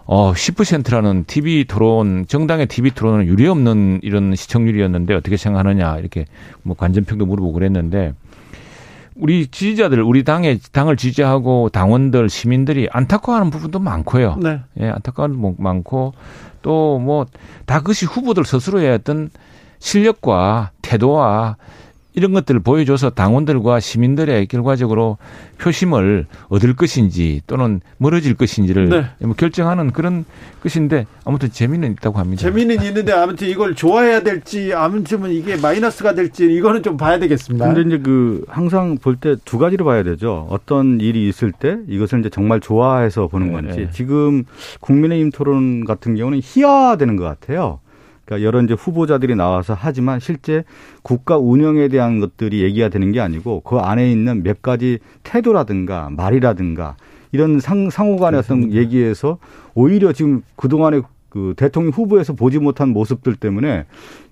[0.05, 6.28] 어 10%라는 TV 토론 정당의 TV 토론은 유례 없는 이런 시청률이었는데 어떻게 생각하느냐 이렇게
[6.61, 8.13] 뭐 관전평도 물어보고 그랬는데
[9.16, 14.38] 우리 지지자들 우리 당의 당을 지지하고 당원들 시민들이 안타까워하는 부분도 많고요.
[14.41, 14.59] 네.
[14.80, 16.13] 예, 안타까운 뭐 많고
[16.61, 17.26] 또 뭐
[17.66, 19.30] 다 그것이 후보들 스스로의 어떤
[19.80, 21.57] 실력과 태도와
[22.16, 25.18] 이런 것들을 보여줘서 당원들과 시민들의 결과적으로
[25.59, 29.05] 표심을 얻을 것인지 또는 멀어질 것인지를 네.
[29.26, 30.26] 뭐 결정하는 그런
[30.63, 32.41] 것인데 아무튼 재미는 있다고 합니다.
[32.41, 37.74] 재미는 있는데 아무튼 이걸 좋아해야 될지 아무튼 이게 마이너스가 될지 이거는 좀 봐야 되겠습니다.
[37.74, 40.47] 근데 이제 그 항상 볼 때 두 가지로 봐야 되죠.
[40.49, 43.89] 어떤 일이 있을 때 이것을 이제 정말 좋아해서 보는 네, 건지 네.
[43.91, 44.43] 지금
[44.80, 47.80] 국민의힘 토론 같은 경우는 희화되는 것 같아요.
[48.26, 50.63] 그러니까 여러 이제 후보자들이 나와서 하지만 실제
[51.03, 56.95] 국가 운영에 대한 것들이 얘기가 되는 게 아니고 그 안에 있는 몇 가지 태도라든가 말이라든가
[57.32, 59.38] 이런 상, 상호 간의 어떤 얘기에서
[59.73, 63.86] 오히려 지금 그동안에 그 대통령 후보에서 보지 못한 모습들 때문에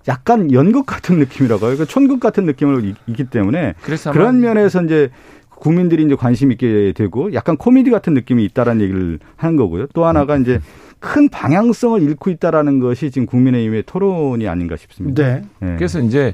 [0.08, 1.74] 약간 연극 같은 느낌이라고 해요.
[1.76, 3.74] 그러니까 촌극 같은 느낌을 있기 때문에
[4.12, 5.10] 그런 면에서 이제
[5.50, 9.86] 국민들이 이제 관심 있게 되고 약간 코미디 같은 느낌이 있다라는 얘기를 하는 거고요.
[9.92, 10.60] 또 하나가 이제
[11.04, 15.22] 큰 방향성을 잃고 있다라는 것이 지금 국민의힘의 토론이 아닌가 싶습니다.
[15.22, 15.42] 네.
[15.60, 15.76] 네.
[15.76, 16.32] 그래서 이제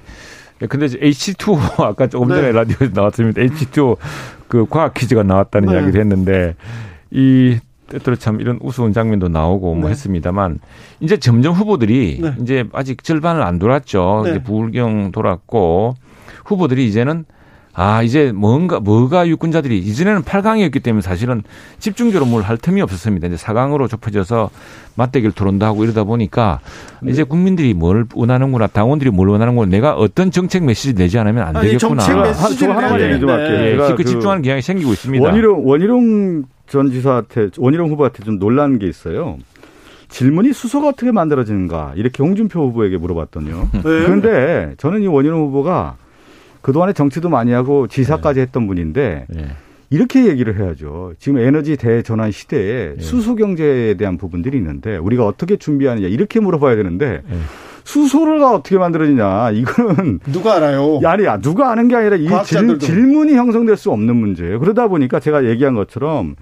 [0.68, 2.52] 근데 H2 아까 조금 전에 네.
[2.52, 3.42] 라디오에서 나왔습니다.
[3.42, 3.96] H2
[4.46, 5.74] 그 과학 퀴즈가 나왔다는 네.
[5.74, 6.54] 이야기를 했는데
[7.10, 7.58] 이
[7.88, 9.90] 때때로 참 이런 우스운 장면도 나오고 뭐 네.
[9.90, 10.60] 했습니다만
[11.00, 12.34] 이제 점점 후보들이 네.
[12.40, 14.22] 이제 아직 절반을 안 돌았죠.
[14.24, 14.30] 네.
[14.30, 15.96] 이제 부울경 돌았고
[16.44, 17.24] 후보들이 이제는
[17.72, 21.42] 아, 이제 뭔가, 뭐가 유권자들이, 이전에는 8강이었기 때문에 사실은
[21.78, 23.28] 집중적으로 뭘 할 틈이 없었습니다.
[23.28, 24.50] 이제 4강으로 좁혀져서
[24.96, 26.58] 맞대결 토론도 하고 이러다 보니까
[27.00, 27.12] 네.
[27.12, 32.02] 이제 국민들이 뭘 원하는구나, 당원들이 뭘 원하는구나, 내가 어떤 정책 메시지 내지 않으면 안 되겠구나.
[32.02, 33.58] 정책 메시지 하나만 얘기 좀 할게요.
[33.60, 35.24] 예, 그, 그 집중하는 경향이 생기고 있습니다.
[35.24, 39.38] 원희룡, 원희룡 전 지사한테, 원희룡 후보한테 좀 놀란 게 있어요.
[40.08, 43.68] 질문이 수소가 어떻게 만들어지는가 이렇게 홍준표 후보에게 물어봤더니요.
[43.74, 43.80] 네.
[43.82, 45.96] 그런데 저는 이 원희룡 후보가
[46.62, 48.42] 그동안에 정치도 많이 하고 지사까지 네.
[48.42, 49.46] 했던 분인데 네.
[49.90, 51.14] 이렇게 얘기를 해야죠.
[51.18, 53.02] 지금 에너지 대전환 시대에 네.
[53.02, 57.36] 수소 경제에 대한 부분들이 있는데 우리가 어떻게 준비하느냐 이렇게 물어봐야 되는데 네.
[57.84, 61.00] 수소를 어떻게 만들어지냐 이거는 누가 알아요?
[61.04, 64.60] 아니 누가 아는 게 아니라 이 질, 질문이 형성될 수 없는 문제예요.
[64.60, 66.36] 그러다 보니까 제가 얘기한 것처럼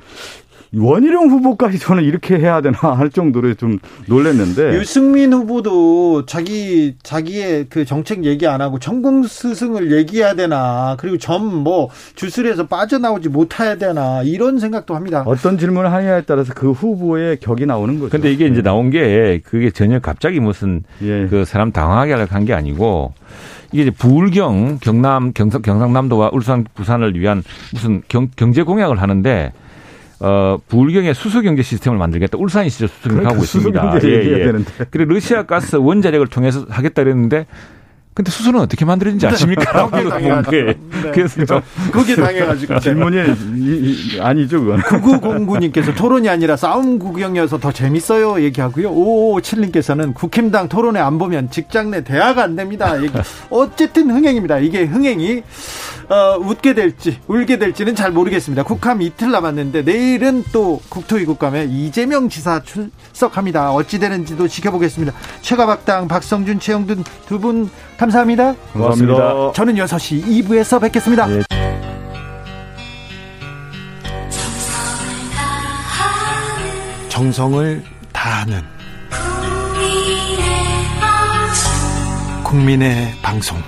[0.75, 7.85] 원희룡 후보까지 저는 이렇게 해야 되나 할 정도로 좀 놀랐는데 유승민 후보도 자기 자기의 그
[7.85, 14.23] 정책 얘기 안 하고 전공 스승을 얘기해야 되나 그리고 점 뭐 주술에서 빠져나오지 못해야 되나
[14.23, 15.23] 이런 생각도 합니다.
[15.27, 18.11] 어떤 질문을 하냐에 따라서 그 후보의 격이 나오는 거죠.
[18.11, 18.63] 근데 이게 이제 네.
[18.63, 21.27] 나온 게 그게 전혀 갑자기 무슨 예.
[21.29, 23.13] 그 사람 당황하게 한게 아니고
[23.73, 27.43] 이게 이제 부울경 경남 경상 경상남도와 울산 부산을 위한
[27.73, 29.53] 무슨 경, 경제 공약을 하는데
[30.21, 32.39] 어, 불경의 수소 경제 시스템을 만들겠다.
[32.39, 34.01] 울산이 진짜 수소 경제 하고 있습니다.
[34.05, 34.53] 예, 예.
[34.91, 37.47] 그리고 러시아 가스 원자력을 통해서 하겠다 그랬는데
[38.19, 39.33] 근데 수소는 어떻게 만들어진지 네.
[39.33, 39.87] 아십니까?
[39.89, 40.51] 거기에 당해가지고.
[40.51, 40.75] 네.
[41.15, 41.61] 그래서 좀
[41.93, 43.17] 거기에 당해가지고 질문이
[44.21, 44.81] 아니죠, 그건.
[44.81, 48.93] 9909님께서 토론이 아니라 싸움 구경이어서 더 재밌어요 얘기하고요.
[48.93, 53.01] 5557님께서는 국힘당 토론회 안 보면 직장 내 대화가 안 됩니다.
[53.01, 53.13] 얘기.
[53.51, 54.59] 어쨌든 흥행입니다.
[54.59, 55.45] 이게 흥행이
[56.09, 58.65] 어, 웃게 될지 울게 될지는 잘 모르겠습니다.
[58.65, 63.73] 국감 이틀 남았는데 내일은 또 국토위 국감에 이재명 지사 출석합니다.
[63.73, 65.13] 어찌 되는지도 지켜보겠습니다.
[65.43, 68.55] 최가박당 박성준 최영준 두분 감사합니다.
[68.73, 69.53] 고맙습니다.
[69.53, 71.29] 저는 6시 2부에서 뵙겠습니다.
[71.31, 71.43] 예.
[77.09, 77.83] 정성을
[78.13, 78.63] 다하는
[82.45, 83.59] 국민의 방송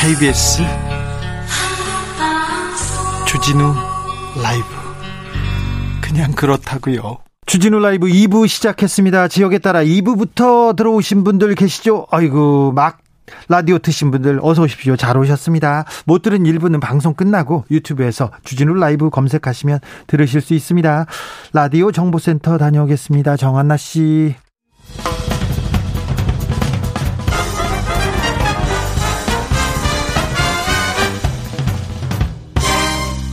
[0.00, 0.62] KBS
[3.26, 3.74] 주진우
[4.42, 4.66] 라이브
[6.00, 7.18] 그냥 그렇다고요.
[7.46, 9.28] 주진우 라이브 2부 시작했습니다.
[9.28, 12.06] 지역에 따라 2부부터 들어오신 분들 계시죠?
[12.10, 12.98] 아이고 막
[13.48, 14.96] 라디오 트신 분들 어서 오십시오.
[14.96, 15.84] 잘 오셨습니다.
[16.06, 21.06] 못 들은 1부는 방송 끝나고 유튜브에서 주진우 라이브 검색하시면 들으실 수 있습니다.
[21.52, 23.36] 라디오 정보센터 다녀오겠습니다.
[23.36, 24.34] 정한나 씨.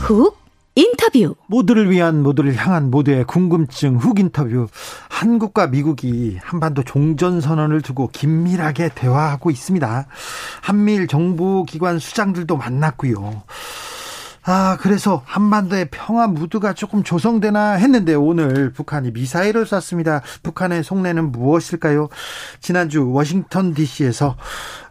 [0.00, 0.41] 훅
[0.74, 1.34] 인터뷰.
[1.46, 4.68] 모두를 위한 모두를 향한 모두의 궁금증 훅 인터뷰.
[5.08, 10.06] 한국과 미국이 한반도 종전 선언을 두고 긴밀하게 대화하고 있습니다.
[10.62, 13.42] 한미일 정보기관 수장들도 만났고요.
[14.44, 20.22] 아, 그래서 한반도의 평화 무드가 조금 조성되나 했는데 오늘 북한이 미사일을 쐈습니다.
[20.42, 22.08] 북한의 속내는 무엇일까요?
[22.60, 24.36] 지난주 워싱턴 DC에서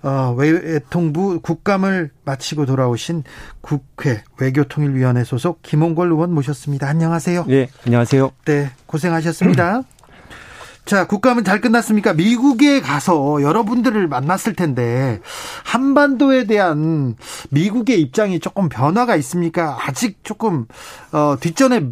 [0.03, 3.23] 어, 외통부 국감을 마치고 돌아오신
[3.59, 6.87] 국회 외교통일위원회 소속 김홍걸 의원 모셨습니다.
[6.87, 7.45] 안녕하세요.
[7.47, 8.31] 네, 안녕하세요.
[8.45, 9.81] 네, 고생하셨습니다.
[10.91, 12.11] 자, 국감은 잘 끝났습니까?
[12.11, 15.21] 미국에 가서 여러분들을 만났을 텐데
[15.63, 17.15] 한반도에 대한
[17.49, 19.77] 미국의 입장이 조금 변화가 있습니까?
[19.87, 20.65] 아직 조금
[21.13, 21.91] 어, 뒷전에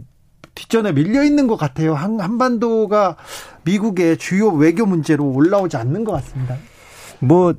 [0.53, 1.93] 뒷전에 밀려 있는 것 같아요.
[1.93, 3.15] 한, 한반도가
[3.63, 6.57] 미국의 주요 외교 문제로 올라오지 않는 것 같습니다.
[7.19, 7.53] 뭐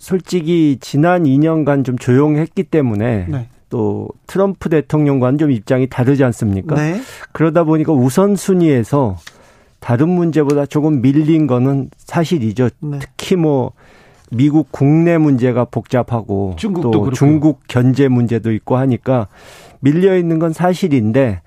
[0.00, 3.48] 솔직히 지난 2년간 좀 조용했기 때문에 네.
[3.68, 6.74] 또 트럼프 대통령과는 좀 입장이 다르지 않습니까?
[6.74, 7.00] 네.
[7.30, 9.18] 그러다 보니까 우선순위에서
[9.82, 12.70] 다른 문제보다 조금 밀린 거는 사실이죠.
[12.78, 12.98] 네.
[13.00, 13.72] 특히 뭐
[14.30, 17.10] 미국 국내 문제가 복잡하고 또 그렇고요.
[17.10, 19.26] 중국 견제 문제도 있고 하니까
[19.80, 21.42] 밀려 있는 건 사실인데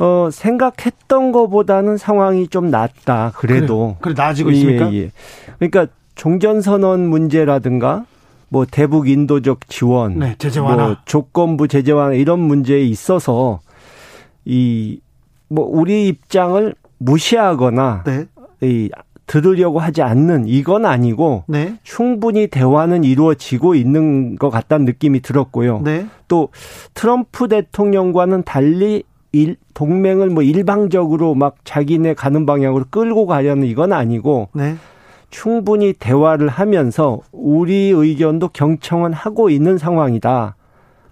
[0.00, 3.32] 어 생각했던 것보다는 상황이 좀 낫다.
[3.36, 4.94] 그래도 그래, 그래 나아지고 예, 있습니까?
[4.94, 5.10] 예.
[5.58, 8.06] 그러니까 종전 선언 문제라든가
[8.48, 13.60] 뭐 대북 인도적 지원, 네, 제재 완화, 뭐 조건부 제재 완화 이런 문제에 있어서
[14.46, 15.00] 이
[15.48, 18.26] 뭐 우리 입장을 무시하거나 네.
[18.60, 18.90] 이
[19.26, 21.74] 들으려고 하지 않는 이건 아니고 네.
[21.82, 25.82] 충분히 대화는 이루어지고 있는 것 같다는 느낌이 들었고요.
[25.84, 26.06] 네.
[26.26, 26.48] 또
[26.94, 34.48] 트럼프 대통령과는 달리 일, 동맹을 뭐 일방적으로 막 자기네 가는 방향으로 끌고 가려는 이건 아니고
[34.54, 34.76] 네.
[35.30, 40.56] 충분히 대화를 하면서 우리 의견도 경청은 하고 있는 상황이다.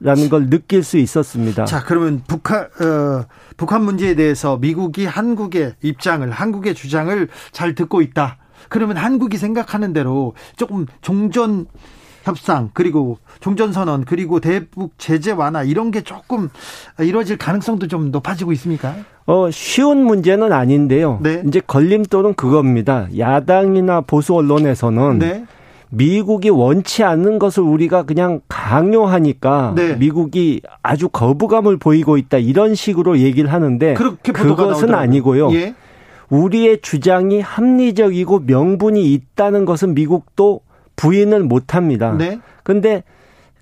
[0.00, 1.64] 라는 걸 느낄 수 있었습니다.
[1.64, 3.24] 자, 그러면 북한 어,
[3.56, 8.38] 북한 문제에 대해서 미국이 한국의 입장을 한국의 주장을 잘 듣고 있다.
[8.68, 11.66] 그러면 한국이 생각하는 대로 조금 종전
[12.24, 16.48] 협상 그리고 종전 선언 그리고 대북 제재 완화 이런 게 조금
[16.98, 18.96] 이루어질 가능성도 좀 높아지고 있습니까?
[19.26, 21.20] 어 쉬운 문제는 아닌데요.
[21.22, 21.44] 네.
[21.46, 23.06] 이제 걸림돌은 그겁니다.
[23.16, 25.46] 야당이나 보수 언론에서는 네.
[25.90, 29.96] 미국이 원치 않는 것을 우리가 그냥 강요하니까 네.
[29.96, 34.94] 미국이 아주 거부감을 보이고 있다 이런 식으로 얘기를 하는데 그것은.
[34.94, 35.52] 아니고요.
[35.52, 35.74] 예.
[36.28, 40.60] 우리의 주장이 합리적이고 명분이 있다는 것은 미국도
[40.96, 42.16] 부인을 못 합니다.
[42.16, 42.40] 네.
[42.62, 43.04] 근데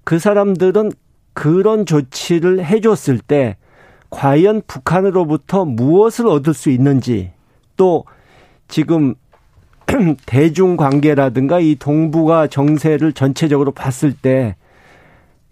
[0.04, 0.92] 그 사람들은
[1.34, 3.56] 그런 조치를 해줬을 때
[4.10, 7.32] 과연 북한으로부터 무엇을 얻을 수 있는지
[7.76, 8.04] 또
[8.68, 9.14] 지금
[10.26, 14.56] 대중 관계라든가 이 동북아 정세를 전체적으로 봤을 때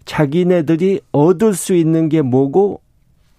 [0.05, 2.81] 자기네들이 얻을 수 있는 게 뭐고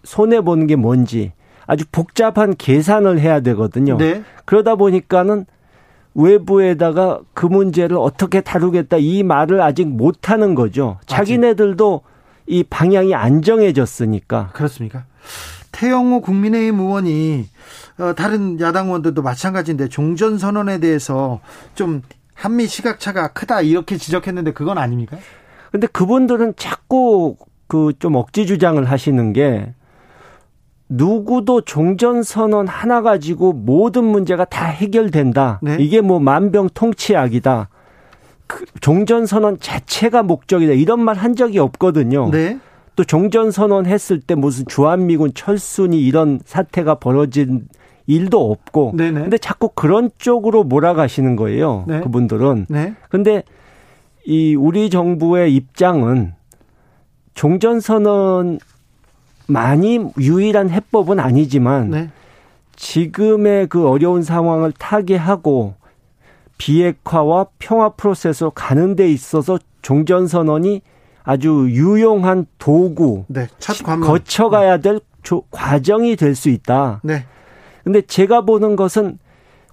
[0.02, 1.32] 손해 보는 게 뭔지
[1.66, 3.96] 아주 복잡한 계산을 해야 되거든요.
[3.96, 4.22] 네.
[4.44, 5.46] 그러다 보니까는
[6.14, 10.98] 외부에다가 그 문제를 어떻게 다루겠다 이 말을 아직 못 하는 거죠.
[11.06, 12.02] 자기네들도
[12.46, 14.50] 이 방향이 안 정해졌으니까.
[14.52, 15.06] 그렇습니까?
[15.84, 17.46] 태영호 국민의힘 의원이
[17.98, 21.40] 어, 다른 야당 의원들도 마찬가지인데 종전 선언에 대해서
[21.74, 22.00] 좀
[22.32, 25.18] 한미 시각차가 크다 이렇게 지적했는데 그건 아닙니까?
[25.70, 29.74] 근데 그분들은 자꾸 그 좀 억지 주장을 하시는 게
[30.88, 35.58] 누구도 종전 선언 하나 가지고 모든 문제가 다 해결된다.
[35.62, 35.76] 네?
[35.80, 37.68] 이게 뭐 만병통치약이다.
[38.46, 40.72] 그 종전 선언 자체가 목적이다.
[40.74, 42.30] 이런 말 한 적이 없거든요.
[42.30, 42.58] 네?
[42.96, 47.68] 또 종전 선언 했을 때 무슨 주한미군 철순이 이런 사태가 벌어진
[48.06, 48.92] 일도 없고.
[48.96, 49.22] 네네.
[49.22, 51.84] 근데 자꾸 그런 쪽으로 몰아가시는 거예요.
[51.88, 52.00] 네.
[52.00, 52.66] 그분들은.
[52.68, 52.94] 네.
[53.08, 53.42] 근데
[54.24, 56.34] 이 우리 정부의 입장은
[57.34, 58.58] 종전 선언
[59.46, 62.10] 많이 유일한 해법은 아니지만 네.
[62.76, 65.74] 지금의 그 어려운 상황을 타개하고
[66.58, 70.82] 비핵화와 평화 프로세스로 가는 데 있어서 종전선언이
[71.24, 73.48] 아주 유용한 도구, 네,
[74.06, 75.00] 거쳐가야 될
[75.50, 77.00] 과정이 될 수 있다.
[77.02, 77.24] 네.
[77.82, 79.18] 근데 제가 보는 것은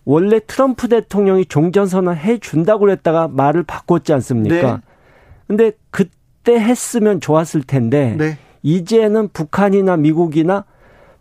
[0.06, 4.76] 원래 트럼프 대통령이 종전선언 해 준다고 그랬다가 말을 바꿨지 않습니까?
[4.78, 4.82] 네.
[5.48, 8.38] 근데 그때 했으면 좋았을 텐데 네.
[8.64, 10.66] 이제는 북한이나 미국이나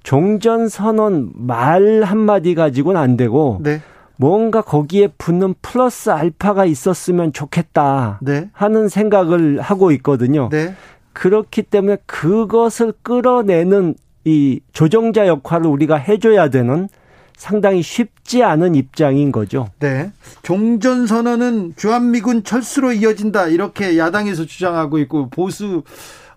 [0.05, 3.81] 종전선언 말 한마디 가지고는 안 되고 네.
[4.21, 8.51] 뭔가 거기에 붙는 플러스 알파가 있었으면 좋겠다 네.
[8.53, 10.51] 하는 생각을 하고 있거든요.
[10.51, 10.75] 네.
[11.15, 13.95] 그렇기 때문에 그것을 끌어내는
[14.27, 16.91] 이 조정자 역할을 우리가 해줘야 되는
[17.35, 19.69] 상당히 쉽지 않은 입장인 거죠.
[19.79, 20.13] 네.
[20.43, 23.47] 종전 선언은 주한미군 철수로 이어진다.
[23.47, 25.83] 이렇게 야당에서 주장하고 있고 보수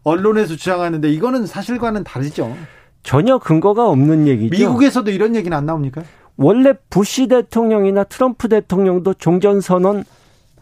[0.04, 2.56] 언론에서 주장하는데 이거는 사실과는 다르죠.
[3.04, 4.56] 전혀 근거가 없는 얘기죠.
[4.58, 6.04] 미국에서도 이런 얘기는 안 나옵니까?
[6.38, 10.04] 원래 부시 대통령이나 트럼프 대통령도 종전선언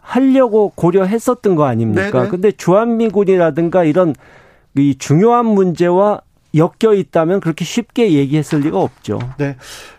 [0.00, 2.10] 하려고 고려했었던 거 아닙니까?
[2.10, 2.28] 네네.
[2.28, 4.14] 근데 주한미군이라든가 이런
[4.76, 6.20] 이 중요한 문제와
[6.54, 9.18] 엮여 있다면 그렇게 쉽게 얘기했을 리가 없죠.
[9.38, 9.56] 네.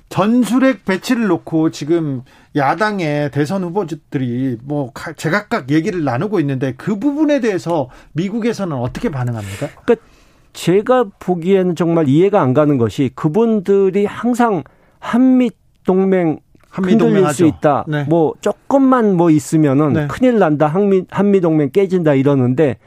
[0.09, 2.21] 전술핵 배치를 놓고 지금
[2.55, 9.69] 야당의 대선 후보들이 뭐 제각각 얘기를 나누고 있는데 그 부분에 대해서 미국에서는 어떻게 반응합니까?
[9.83, 9.95] 그러니까
[10.53, 14.63] 제가 보기에는 정말 이해가 안 가는 것이 그분들이 항상
[14.99, 15.49] 한미
[15.83, 17.85] 동맹 한미 흔들릴 수 있다.
[17.87, 18.03] 네.
[18.09, 20.07] 뭐 조금만 뭐 있으면은 네.
[20.07, 20.67] 큰일 난다.
[20.67, 22.77] 한미 한미 동맹 깨진다 이러는데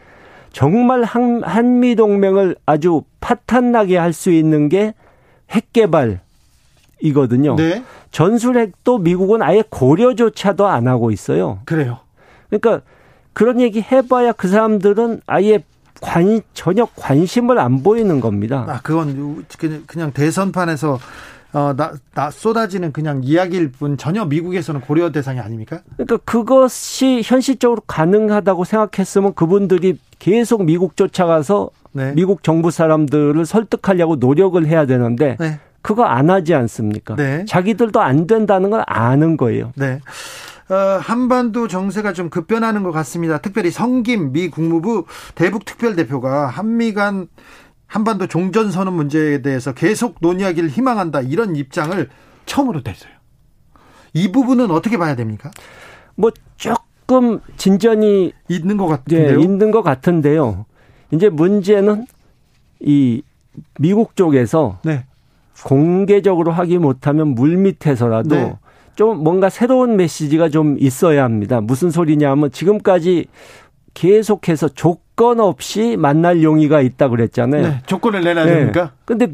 [0.52, 4.94] 정말 한, 한미 동맹을 아주 파탄나게 할 수 있는 게
[5.48, 6.20] 핵 개발
[7.00, 7.54] 이거든요.
[7.56, 7.84] 네.
[8.10, 11.60] 전술핵도 미국은 아예 고려조차도 안 하고 있어요.
[11.66, 11.98] 그래요.
[12.48, 12.82] 그러니까
[13.32, 15.62] 그런 얘기 해봐야 그 사람들은 아예
[16.00, 18.64] 관 전혀 관심을 안 보이는 겁니다.
[18.68, 19.44] 아 그건
[19.86, 20.98] 그냥 대선판에서
[21.56, 25.80] 어, 나, 나 쏟아지는 그냥 이야기일 뿐 전혀 미국에서는 고려 대상이 아닙니까?
[25.96, 32.12] 그러니까 그것이 현실적으로 가능하다고 생각했으면 그분들이 계속 미국 쫓아가서 네.
[32.12, 35.58] 미국 정부 사람들을 설득하려고 노력을 해야 되는데 네.
[35.80, 37.16] 그거 안 하지 않습니까?
[37.16, 37.46] 네.
[37.46, 39.72] 자기들도 안 된다는 걸 아는 거예요.
[39.76, 40.00] 네.
[40.68, 43.38] 어, 한반도 정세가 좀 급변하는 것 같습니다.
[43.38, 47.28] 특별히 성김 미 국무부 대북 특별대표가 한미 간
[47.86, 52.08] 한반도 종전 선언 문제에 대해서 계속 논의하기를 희망한다 이런 입장을
[52.46, 53.12] 처음으로 냈어요.
[54.12, 55.50] 이 부분은 어떻게 봐야 됩니까?
[56.14, 59.36] 뭐 조금 진전이 있는 것 같은데요.
[59.36, 60.66] 네, 있는 것 같은데요.
[61.12, 62.06] 이제 문제는
[62.80, 63.22] 이
[63.78, 65.04] 미국 쪽에서 네.
[65.64, 68.58] 공개적으로 하기 못하면 물 밑에서라도 네.
[68.94, 71.60] 좀 뭔가 새로운 메시지가 좀 있어야 합니다.
[71.60, 73.26] 무슨 소리냐면 지금까지
[73.94, 74.68] 계속해서
[75.16, 77.62] 조건 없이 만날 용의가 있다 그랬잖아요.
[77.62, 78.54] 네, 조건을 내놔야 네.
[78.54, 78.92] 됩니까?
[79.06, 79.28] 근데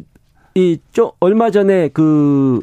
[0.54, 2.60] 이좀 얼마 전에 그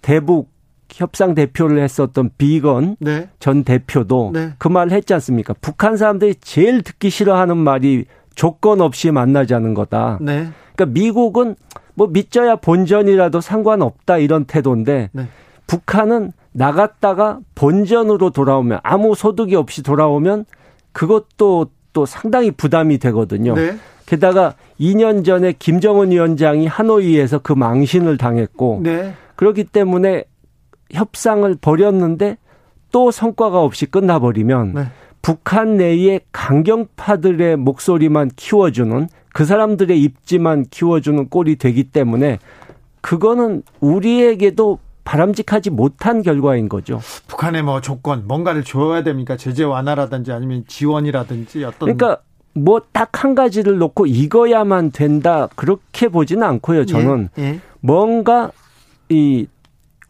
[0.00, 0.50] 대북
[0.90, 3.28] 협상 대표를 했었던 비건 네.
[3.38, 4.54] 전 대표도 네.
[4.56, 5.54] 그 말을 했지 않습니까?
[5.60, 10.16] 북한 사람들이 제일 듣기 싫어하는 말이 조건 없이 만나자는 거다.
[10.22, 10.48] 네.
[10.74, 11.54] 그러니까 미국은
[11.94, 15.28] 뭐 믿져야 본전이라도 상관없다 이런 태도인데 네.
[15.66, 20.46] 북한은 나갔다가 본전으로 돌아오면 아무 소득이 없이 돌아오면
[20.92, 21.66] 그것도
[21.98, 23.54] 또 상당히 부담이 되거든요.
[23.54, 23.76] 네.
[24.06, 29.14] 게다가 2년 전에 김정은 위원장이 하노이에서 그 망신을 당했고 네.
[29.34, 30.22] 그렇기 때문에
[30.92, 32.38] 협상을 벌였는데
[32.92, 34.84] 또 성과가 없이 끝나버리면 네.
[35.22, 42.38] 북한 내의 강경파들의 목소리만 키워주는 그 사람들의 입지만 키워주는 꼴이 되기 때문에
[43.00, 44.78] 그거는 우리에게도
[45.08, 47.00] 바람직하지 못한 결과인 거죠.
[47.28, 49.38] 북한의 뭐 조건 뭔가를 줘야 됩니까?
[49.38, 52.18] 제재 완화라든지 아니면 지원이라든지 어떤 그러니까
[52.52, 56.84] 뭐 딱 한 가지를 놓고 이거야만 된다 그렇게 보지는 않고요.
[56.84, 57.60] 저는 예, 예.
[57.80, 58.52] 뭔가
[59.08, 59.46] 이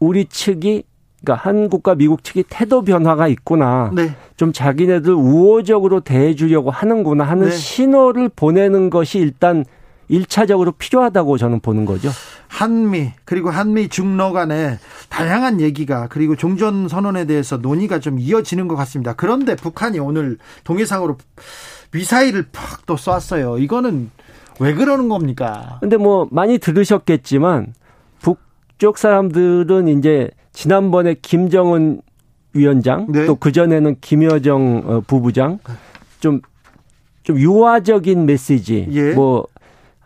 [0.01, 0.83] 우리 측이
[1.23, 3.93] 그러니까 한국과 미국 측이 태도 변화가 있구나.
[3.95, 4.11] 네.
[4.37, 7.51] 좀 자기네들 우호적으로 대해 주려고 하는구나 하는 네.
[7.53, 9.65] 신호를 보내는 것이 일단
[10.11, 12.11] 1차적으로 필요하다고 저는 보는 거죠.
[12.49, 14.79] 한미 그리고 한미 중러 간에
[15.09, 19.15] 다양한 얘기가 그리고 종전 선언에 대해서 논의가 좀 이어지는 것 같습니다.
[19.15, 21.19] 그런데 북한이 오늘 동해상으로
[21.93, 23.59] 미사일을 팍 또 쐈어요.
[23.59, 24.11] 이거는
[24.61, 25.79] 왜 그러는 겁니까?
[25.81, 27.75] 근데 뭐 많이 들으셨겠지만
[28.21, 32.01] 북쪽 사람들은 이제 지난번에 김정은
[32.55, 33.27] 위원장 네.
[33.27, 35.59] 또 그전에는 김여정 어, 부부장
[36.21, 36.43] 좀좀
[37.29, 39.13] 유화적인 메시지 예.
[39.13, 39.47] 뭐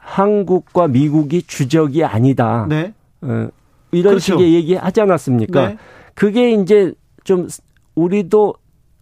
[0.03, 2.67] 한국과 미국이 주적이 아니다.
[2.69, 2.93] 네.
[3.23, 3.49] 어,
[3.93, 4.37] 이런 그렇죠.
[4.39, 5.69] 식의 얘기 하지 않았습니까?
[5.69, 5.79] 네.
[6.15, 6.93] 그게 이제
[7.25, 7.49] 좀
[7.95, 8.55] 우리도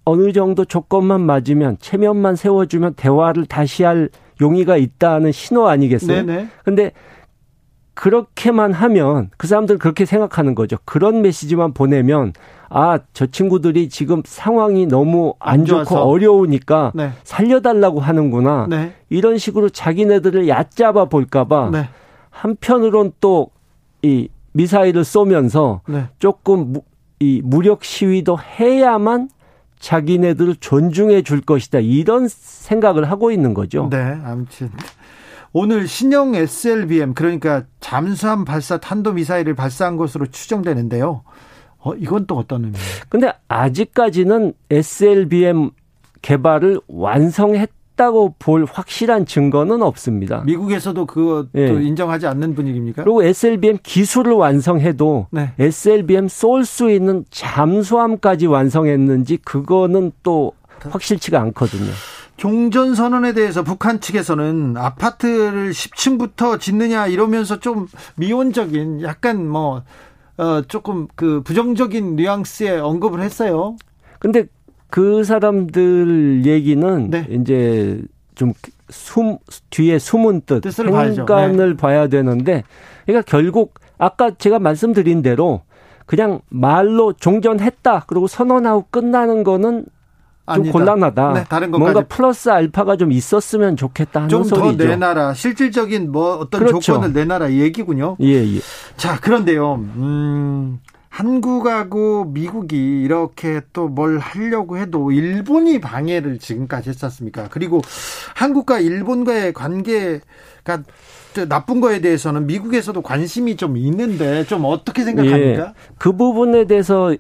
[0.05, 6.25] 어느 정도 조건만 맞으면 체면만 세워주면 대화를 다시 할 용의가 있다는 신호 아니겠어요?
[6.25, 6.49] 네네.
[6.65, 6.93] 근데
[8.01, 10.77] 그렇게만 하면 그 사람들 그렇게 생각하는 거죠.
[10.85, 12.33] 그런 메시지만 보내면
[12.69, 17.13] 아, 저 친구들이 지금 상황이 너무 안, 안 좋고 어려우니까 네.
[17.25, 18.67] 살려달라고 하는구나.
[18.71, 18.95] 네.
[19.09, 21.89] 이런 식으로 자기네들을 얕잡아 볼까봐 네.
[22.31, 23.51] 한편으론 또
[24.03, 26.07] 이 미사일을 쏘면서 네.
[26.19, 26.83] 조금 무,
[27.19, 29.29] 이 무력 시위도 해야만
[29.79, 31.81] 자기네들을 존중해 줄 것이다.
[31.81, 33.89] 이런 생각을 하고 있는 거죠.
[33.91, 34.71] 네, 아무튼
[35.53, 41.23] 오늘 신형 SLBM 그러니까 잠수함 발사 탄도 미사일을 발사한 것으로 추정되는데요.
[41.79, 42.85] 어, 이건 또 어떤 의미예요?
[43.09, 45.71] 근데 아직까지는 SLBM
[46.23, 50.43] 개발을 완성했다고 볼 확실한 증거는 없습니다.
[50.45, 51.67] 미국에서도 그것도 네.
[51.69, 53.03] 인정하지 않는 분위기입니까?
[53.03, 55.53] 그리고 SLBM 기술을 완성해도 네.
[55.59, 60.53] SLBM 쏠 수 있는 잠수함까지 완성했는지 그거는 또
[60.91, 61.91] 확실치가 않거든요.
[62.41, 67.87] 종전 선언에 대해서 북한 측에서는 아파트를 10층부터 짓느냐 이러면서 좀
[68.17, 69.83] 미온적인 약간 뭐
[70.39, 73.77] 어, 조금 그 부정적인 뉘앙스에 언급을 했어요.
[74.19, 74.47] 근데
[74.89, 77.27] 그 사람들 얘기는 네.
[77.29, 78.01] 이제
[78.35, 78.55] 좀
[78.89, 79.37] 숨,
[79.69, 81.77] 뒤에 숨은 뜻, 행간을 네.
[81.77, 82.65] 봐야 되는데,
[83.05, 85.61] 그러니까 결국 아까 제가 말씀드린 대로
[86.07, 90.00] 그냥 말로 종전했다 그리고 선언하고 끝나는 거는 좀
[90.47, 90.73] 아니다.
[90.73, 91.33] 곤란하다.
[91.33, 94.67] 네, 다른 뭔가 플러스 알파가 좀 있었으면 좋겠다 하는 좀 소리죠.
[94.67, 95.35] 좀 더 내놔라.
[95.35, 96.81] 실질적인 뭐 어떤 그렇죠.
[96.81, 98.17] 조건을 내놔라 얘기군요.
[98.21, 98.61] 예, 예.
[98.97, 99.75] 자, 그런데요.
[99.77, 100.81] 음.
[101.09, 107.49] 한국하고 미국이 이렇게 또 뭘 하려고 해도 일본이 방해를 지금까지 했었습니까?
[107.51, 107.81] 그리고
[108.37, 110.83] 한국과 일본과의 관계가
[111.49, 115.63] 나쁜 거에 대해서는 미국에서도 관심이 좀 있는데 좀 어떻게 생각합니까?
[115.67, 117.15] 예, 그 부분에 대해서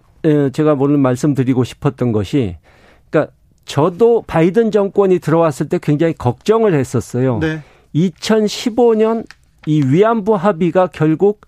[0.52, 2.56] 제가 오늘 말씀드리고 싶었던 것이
[3.64, 7.38] 저도 바이든 정권이 들어왔을 때 굉장히 걱정을 했었어요.
[7.38, 7.62] 네.
[7.94, 9.24] 2015년
[9.66, 11.42] 이 위안부 합의가 결국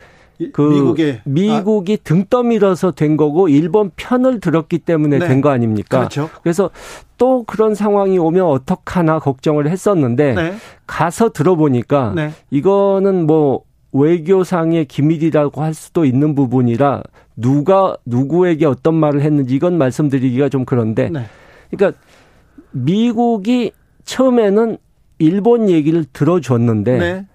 [0.52, 2.02] 그 미국의, 미국이 아.
[2.02, 5.28] 등 떠밀어서 된 거고 일본 편을 들었기 때문에 네.
[5.28, 5.98] 된거 아닙니까?
[5.98, 6.30] 그렇죠.
[6.42, 6.70] 그래서
[7.16, 10.54] 또 그런 상황이 오면 어떡하나 걱정을 했었는데 네.
[10.86, 12.30] 가서 들어보니까 네.
[12.50, 17.02] 이거는 뭐 외교상의 기밀이라고 할 수도 있는 부분이라
[17.36, 21.26] 누가 누구에게 어떤 말을 했는지 이건 말씀드리기가 좀 그런데 네.
[21.74, 21.98] 그러니까
[22.70, 23.72] 미국이
[24.04, 24.78] 처음에는
[25.18, 27.26] 일본 얘기를 들어줬는데 네.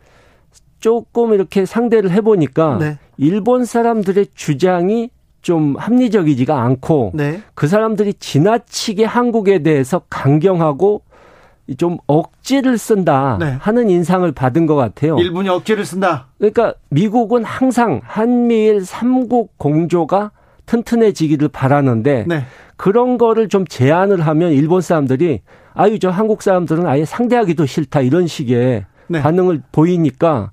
[0.80, 2.98] 조금 이렇게 상대를 해보니까 네.
[3.18, 5.10] 일본 사람들의 주장이
[5.42, 7.42] 좀 합리적이지가 않고 네.
[7.54, 11.02] 그 사람들이 지나치게 한국에 대해서 강경하고
[11.78, 13.58] 좀 억지를 쓴다 네.
[13.60, 15.18] 하는 인상을 받은 것 같아요.
[15.18, 16.28] 일본이 억지를 쓴다.
[16.38, 20.32] 그러니까 미국은 항상 한미일 삼국 공조가
[20.68, 22.44] 튼튼해지기를 바라는데 네.
[22.76, 25.42] 그런 거를 좀 제안을 하면 일본 사람들이
[25.74, 29.22] 아유 저 한국 사람들은 아예 상대하기도 싫다 이런 식의 네.
[29.22, 30.52] 반응을 보이니까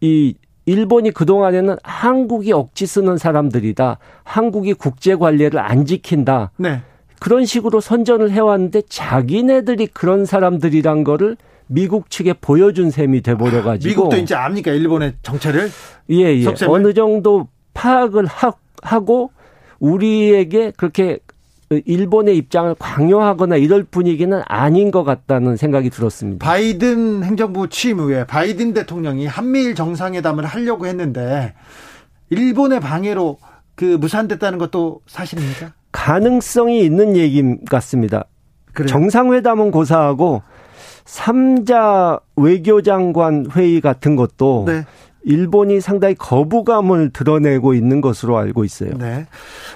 [0.00, 0.34] 이
[0.66, 3.98] 일본이 그동안에는 한국이 억지 쓰는 사람들이다.
[4.22, 6.50] 한국이 국제 관례를 안 지킨다.
[6.56, 6.82] 네.
[7.20, 11.36] 그런 식으로 선전을 해왔는데 자기네들이 그런 사람들이란 거를
[11.66, 15.70] 미국 측에 보여준 셈이 돼버려 가지고 미국도 이제 압니까 일본의 정체를
[16.10, 16.66] 예예 예.
[16.66, 18.52] 어느 정도 파악을 하,
[18.82, 19.30] 하고
[19.78, 21.18] 우리에게 그렇게
[21.70, 26.44] 일본의 입장을 강요하거나 이럴 분위기는 아닌 것 같다는 생각이 들었습니다.
[26.44, 31.54] 바이든 행정부 취임 후에 바이든 대통령이 한미일 정상회담을 하려고 했는데
[32.30, 33.38] 일본의 방해로
[33.74, 35.72] 그 무산됐다는 것도 사실입니까?
[35.92, 38.24] 가능성이 있는 얘기 같습니다.
[38.72, 38.88] 그래요?
[38.88, 40.42] 정상회담은 고사하고
[41.04, 44.84] 3자 외교장관 회의 같은 것도 네.
[45.24, 48.92] 일본이 상당히 거부감을 드러내고 있는 것으로 알고 있어요.
[48.98, 49.26] 네.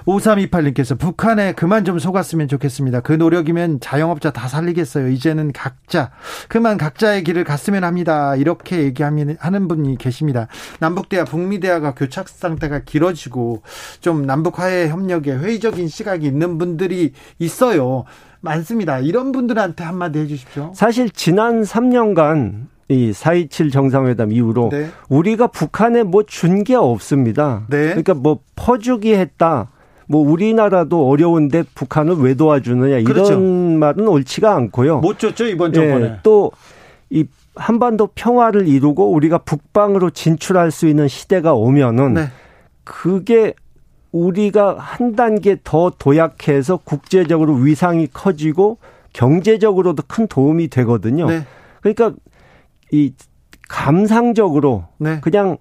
[0.06, 3.00] 5328님께서 북한에 그만 좀 속았으면 좋겠습니다.
[3.00, 5.08] 그 노력이면 자영업자 다 살리겠어요.
[5.08, 6.10] 이제는 각자,
[6.48, 8.36] 그만 각자의 길을 갔으면 합니다.
[8.36, 10.48] 이렇게 얘기하는 분이 계십니다.
[10.80, 13.62] 남북대화, 북미대화가 교착 상태가 길어지고
[14.00, 18.04] 좀 남북 화해 협력에 회의적인 시각이 있는 분들이 있어요.
[18.40, 18.98] 많습니다.
[18.98, 20.72] 이런 분들한테 한마디 해 주십시오.
[20.74, 24.88] 사실 지난 3년간 이4.27 정상회담 이후로 네.
[25.08, 27.64] 우리가 북한에 뭐 준 게 없습니다.
[27.68, 27.88] 네.
[27.88, 29.70] 그러니까 뭐 퍼주기 했다.
[30.08, 33.40] 뭐 우리나라도 어려운데 북한을 왜 도와주느냐 이런 그렇죠.
[33.40, 34.98] 말은 옳지가 않고요.
[35.00, 36.08] 못 줬죠 이번 정권에.
[36.08, 37.24] 네, 또이
[37.54, 42.26] 한반도 평화를 이루고 우리가 북방으로 진출할 수 있는 시대가 오면은 네.
[42.84, 43.54] 그게
[44.10, 48.78] 우리가 한 단계 더 도약해서 국제적으로 위상이 커지고
[49.14, 51.26] 경제적으로도 큰 도움이 되거든요.
[51.26, 51.46] 네.
[51.80, 52.12] 그러니까
[52.92, 53.12] 이
[53.68, 55.18] 감상적으로 네.
[55.20, 55.56] 그냥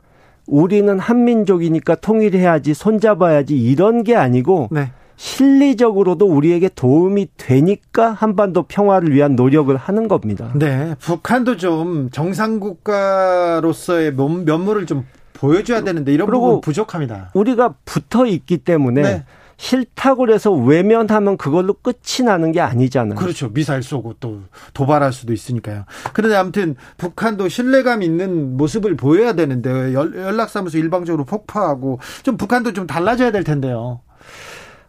[0.46, 4.92] 우리는 한민족이니까 통일해야지 손잡아야지 이런 게 아니고 네.
[5.16, 10.52] 실리적으로도 우리에게 도움이 되니까 한반도 평화를 위한 노력을 하는 겁니다.
[10.56, 17.32] 네, 북한도 좀 정상 국가로서의 면모를 좀 보여줘야 되는데 이런 부분 부족합니다.
[17.34, 19.24] 우리가 붙어 있기 때문에 네.
[19.62, 23.16] 싫다고 그래서 외면하면 그걸로 끝이 나는 게 아니잖아요.
[23.16, 23.54] 그렇죠.
[23.54, 24.40] 미사일 쏘고 또
[24.74, 25.86] 도발할 수도 있으니까요.
[26.14, 33.32] 그런데 아무튼 북한도 신뢰감 있는 모습을 보여야 되는데 연락사무소 일방적으로 폭파하고 좀 북한도 좀 달라져야
[33.32, 34.02] 될 텐데요.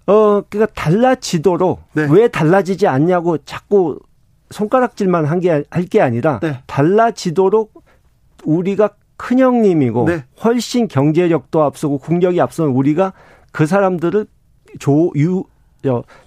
[0.06, 2.08] 어, 그러니까 달라지도록 네.
[2.10, 3.98] 왜 달라지지 않냐고 자꾸
[4.50, 6.62] 손가락질만 한 게 할게 아니라 네.
[6.66, 7.84] 달라지도록
[8.44, 10.24] 우리가 큰 형님이고 네.
[10.42, 13.12] 훨씬 경제력도 앞서고 국력이 앞서는 우리가
[13.52, 14.26] 그 사람들을
[14.78, 15.44] 조, 유,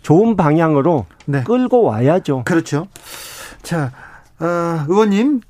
[0.01, 1.43] 좋은 방향으로 네.
[1.43, 2.43] 끌고 와야죠.
[2.45, 2.87] 그렇죠.
[3.61, 3.91] 자,
[4.39, 5.41] 어, 의원님,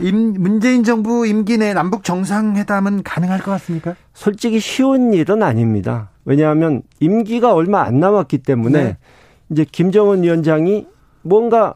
[0.00, 3.96] 임, 문재인 정부 임기 내 남북 정상회담은 가능할 것 같습니까?
[4.12, 6.10] 솔직히 쉬운 일은 아닙니다.
[6.24, 8.96] 왜냐하면 임기가 얼마 안 남았기 때문에 네.
[9.50, 10.86] 이제 김정은 위원장이
[11.22, 11.74] 뭔가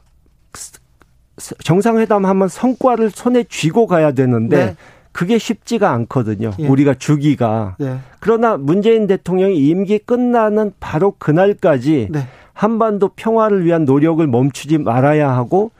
[1.64, 4.76] 정상회담 하면 성과를 손에 쥐고 가야 되는데 네.
[5.18, 6.52] 그게 쉽지가 않거든요.
[6.60, 6.68] 예.
[6.68, 7.74] 우리가 주기가.
[7.80, 7.98] 네.
[8.20, 12.28] 그러나 문재인 대통령이 임기 끝나는 바로 그날까지 네.
[12.52, 15.72] 한반도 평화를 위한 노력을 멈추지 말아야 하고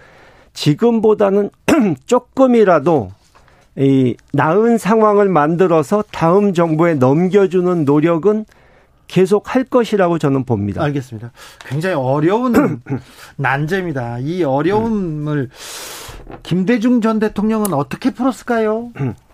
[0.54, 1.50] 지금보다는
[2.06, 3.12] 조금이라도
[3.76, 8.44] 이 나은 상황을 만들어서 다음 정부에 넘겨주는 노력은
[9.06, 10.82] 계속 할 것이라고 저는 봅니다.
[10.82, 11.30] 알겠습니다.
[11.64, 12.82] 굉장히 어려운
[13.38, 14.18] 난제입니다.
[14.18, 15.48] 이 어려움을
[16.42, 18.90] 김대중 전 대통령은 어떻게 풀었을까요?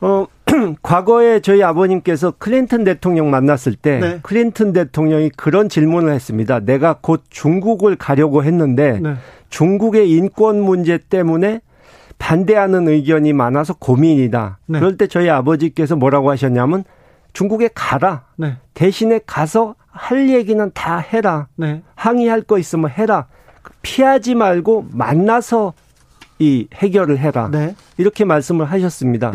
[0.00, 0.26] 어,
[0.82, 4.18] 과거에 저희 아버님께서 클린턴 대통령 만났을 때 네.
[4.22, 6.60] 클린턴 대통령이 그런 질문을 했습니다.
[6.60, 9.14] 내가 곧 중국을 가려고 했는데 네.
[9.50, 11.60] 중국의 인권 문제 때문에
[12.18, 14.58] 반대하는 의견이 많아서 고민이다.
[14.66, 14.78] 네.
[14.78, 16.84] 그럴 때 저희 아버지께서 뭐라고 하셨냐면
[17.32, 18.24] 중국에 가라.
[18.36, 18.56] 네.
[18.74, 21.48] 대신에 가서 할 얘기는 다 해라.
[21.56, 21.82] 네.
[21.94, 23.26] 항의할 거 있으면 해라.
[23.82, 25.74] 피하지 말고 만나서
[26.38, 27.48] 이 해결을 해라.
[27.50, 27.74] 네.
[27.96, 29.32] 이렇게 말씀을 하셨습니다.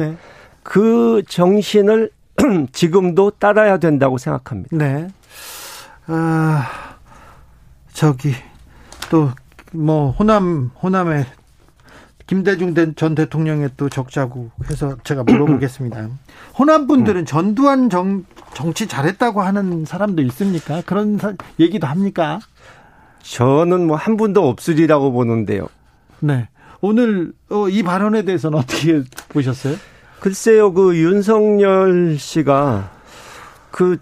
[0.63, 0.69] 네.
[0.71, 2.11] 그 정신을
[2.71, 4.75] 지금도 따라야 된다고 생각합니다.
[4.75, 5.07] 네.
[6.07, 6.67] 아,
[7.93, 8.33] 저기
[9.09, 9.31] 또
[9.73, 11.25] 뭐 호남 호남에
[12.27, 16.09] 김대중 전 대통령의 또 적자고 해서 제가 물어보겠습니다.
[16.57, 20.81] 호남 분들은 전두환 정, 정치 잘했다고 하는 사람도 있습니까?
[20.85, 22.39] 그런 사, 얘기도 합니까?
[23.23, 25.67] 저는 뭐 한 분도 없으리라고 보는데요.
[26.19, 26.47] 네.
[26.81, 29.75] 오늘 어, 이 발언에 대해서는 어떻게 보셨어요?
[30.23, 32.91] 글쎄요, 그 윤석열 씨가
[33.71, 33.97] 그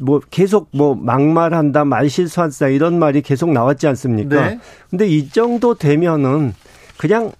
[0.00, 4.48] 뭐 계속 뭐 막말한다, 말실수한다 이런 말이 계속 나왔지 않습니까?
[4.48, 4.60] 네.
[4.88, 6.54] 근데 이 정도 되면은
[6.96, 7.32] 그냥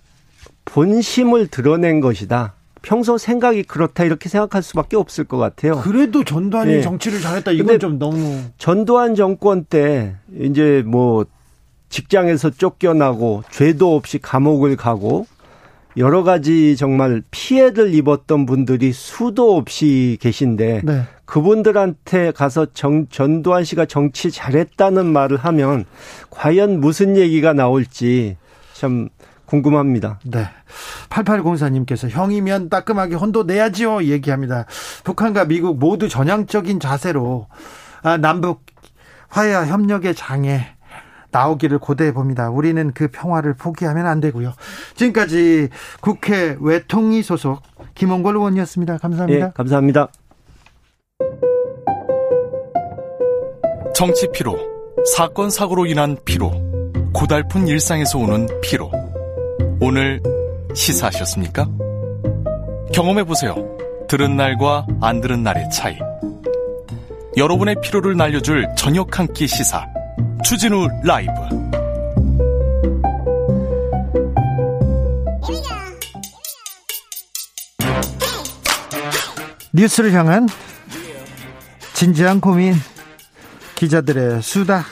[0.66, 2.55] 본심을 드러낸 것이다.
[2.82, 5.80] 평소 생각이 그렇다 이렇게 생각할 수밖에 없을 것 같아요.
[5.80, 6.80] 그래도 전두환이 네.
[6.82, 11.24] 정치를 잘했다 이건 좀 너무 전두환 정권 때 이제 뭐
[11.88, 15.26] 직장에서 쫓겨나고 죄도 없이 감옥을 가고
[15.97, 21.03] 여러 가지 정말 피해를 입었던 분들이 수도 없이 계신데 네.
[21.24, 25.84] 그분들한테 가서 정, 전두환 씨가 정치 잘했다는 말을 하면
[26.30, 28.36] 과연 무슨 얘기가 나올지
[28.72, 29.09] 참
[29.47, 30.20] 궁금합니다.
[30.24, 30.49] 네.
[31.09, 34.66] 8804님께서 형이면 따끔하게 혼도 내야지요 얘기합니다.
[35.03, 37.49] 북한과 미국 모두 전향적인 자세로
[38.03, 38.64] 아, 남북
[39.28, 40.74] 화해와 협력의 장애
[41.32, 42.50] 나오기를 고대해 봅니다.
[42.50, 44.52] 우리는 그 평화를 포기하면 안 되고요.
[44.96, 45.68] 지금까지
[46.00, 47.62] 국회 외통위 소속
[47.94, 48.98] 김원걸 의원이었습니다.
[48.98, 49.46] 감사합니다.
[49.46, 50.08] 네, 감사합니다.
[53.94, 54.56] 정치 피로,
[55.14, 56.50] 사건 사고로 인한 피로,
[57.12, 58.90] 고달픈 일상에서 오는 피로.
[59.80, 60.22] 오늘
[60.74, 61.66] 시사하셨습니까?
[62.92, 63.54] 경험해 보세요.
[64.08, 65.98] 들은 날과 안 들은 날의 차이.
[67.36, 69.86] 여러분의 피로를 날려줄 저녁 한 끼 시사.
[70.42, 71.33] 추진우 라이브.
[79.72, 80.49] 뉴스를 향한
[81.95, 82.75] 진지한 고민
[83.76, 84.84] 기자들의 수다.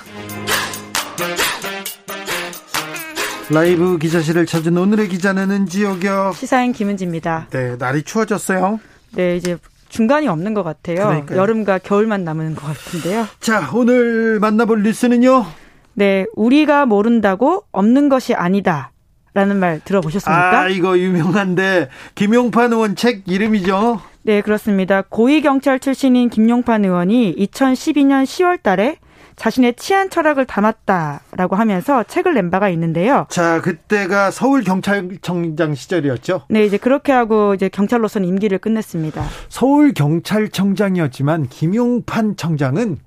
[3.50, 6.34] 라이브 기자실을 찾은 오늘의 기자는 은지옥이요.
[6.36, 7.48] 시사인 김은지입니다.
[7.50, 8.78] 네 날이 추워졌어요.
[9.12, 9.56] 네 이제
[9.88, 10.96] 중간이 없는 것 같아요.
[10.96, 11.38] 그러니까요.
[11.38, 13.26] 여름과 겨울만 남은 것 같은데요.
[13.40, 15.46] 자, 오늘 만나볼 뉴스는요?
[15.94, 18.92] 네, 우리가 모른다고 없는 것이 아니다.
[19.34, 20.60] 라는 말 들어보셨습니까?
[20.60, 24.00] 아, 이거 유명한데, 김용판 의원 책 이름이죠?
[24.22, 25.02] 네, 그렇습니다.
[25.02, 28.96] 고위 경찰 출신인 김용판 의원이 2012년 10월 달에
[29.38, 33.26] 자신의 치안 철학을 담았다라고 하면서 책을 낸 바가 있는데요.
[33.30, 36.42] 자, 그때가 서울 경찰청장 시절이었죠.
[36.50, 39.24] 네, 이제 그렇게 하고 이제 경찰로서는 임기를 끝냈습니다.
[39.48, 42.98] 서울 경찰청장이었지만 김용판 청장은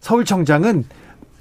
[0.00, 0.84] 서울청장은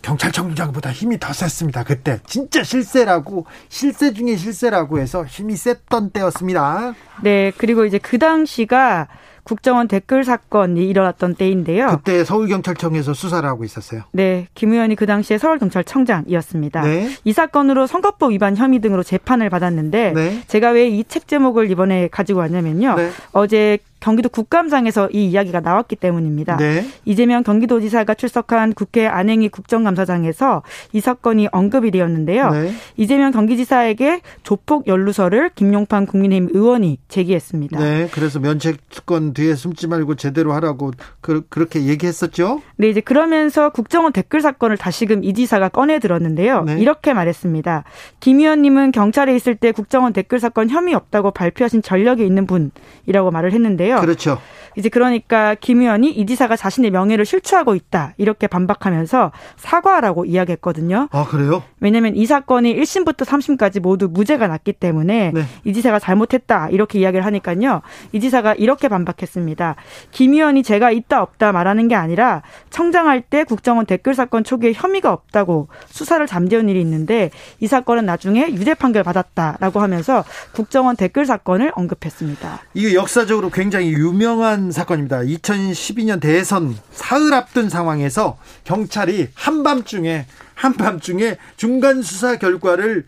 [0.01, 1.84] 경찰청장보다 힘이 더 셌습니다.
[1.84, 6.93] 그때 진짜 실세라고 실세 중에 실세라고 해서 힘이 셌던 때였습니다.
[7.23, 9.07] 네, 그리고 이제 그 당시가
[9.45, 11.88] 국정원 댓글 사건이 일어났던 때인데요.
[11.88, 14.01] 그때 서울경찰청에서 수사를 하고 있었어요.
[14.11, 16.81] 네, 김 의원이 그 당시에 서울경찰청장이었습니다.
[16.81, 17.09] 네.
[17.23, 20.41] 이 사건으로 선거법 위반 혐의 등으로 재판을 받았는데 네.
[20.47, 22.95] 제가 왜 이 책 제목을 이번에 가지고 왔냐면요.
[22.95, 23.11] 네.
[23.31, 26.57] 어제 경기도 국감장에서 이 이야기가 나왔기 때문입니다.
[26.57, 26.86] 네.
[27.06, 30.61] 이재명 경기도지사가 출석한 국회 안행위 국정감사장에서
[30.94, 32.52] 이 사건이 언급이 되었는데요.
[32.52, 32.72] 네.
[32.98, 37.80] 이재명 경기지사에게 조폭 연루서를 김용판 국민의힘 의원이 제기했습니다.
[37.80, 42.61] 네, 그래서 면책 특권 뒤에 숨지 말고 제대로 하라고 그, 렇게 얘기했었죠.
[42.76, 46.61] 네, 이제 그러면서 국정원 댓글 사건을 다시금 이 지사가 꺼내 들었는데요.
[46.61, 46.80] 네.
[46.80, 47.84] 이렇게 말했습니다.
[48.19, 53.52] 김 의원님은 경찰에 있을 때 국정원 댓글 사건 혐의 없다고 발표하신 전력이 있는 분이라고 말을
[53.52, 53.94] 했는데요.
[53.95, 54.01] 있는데요.
[54.01, 54.39] 그렇죠.
[54.76, 61.07] 이제 그러니까 김 의원이 이 지사가 자신의 명예를 실추하고 있다 이렇게 반박하면서 사과하라고 이야기했거든요.
[61.11, 61.63] 아 그래요?
[61.80, 65.45] 왜냐하면 이 사건이 1심부터 3심까지 모두 무죄가 났기 때문에 네.
[65.63, 67.81] 이 지사가 잘못했다 이렇게 이야기를 하니까요.
[68.11, 69.76] 이 지사가 이렇게 반박했습니다.
[70.11, 75.11] 김 의원이 제가 있다 없다 말하는 게 아니라 청장할 때 국정원 댓글 사건 초기에 혐의가
[75.11, 80.23] 없다고 수사를 잠재운 일이 있는데 이 사건은 나중에 유죄 판결 받았다라고 하면서
[80.53, 82.61] 국정원 댓글 사건을 언급했습니다.
[82.73, 85.20] 이게 역사적으로 굉장히 유명한 사건입니다.
[85.20, 90.26] 2012년 대선 사흘 앞둔 상황에서 경찰이 한밤중에
[90.56, 93.06] 한밤중에 중간 수사 결과를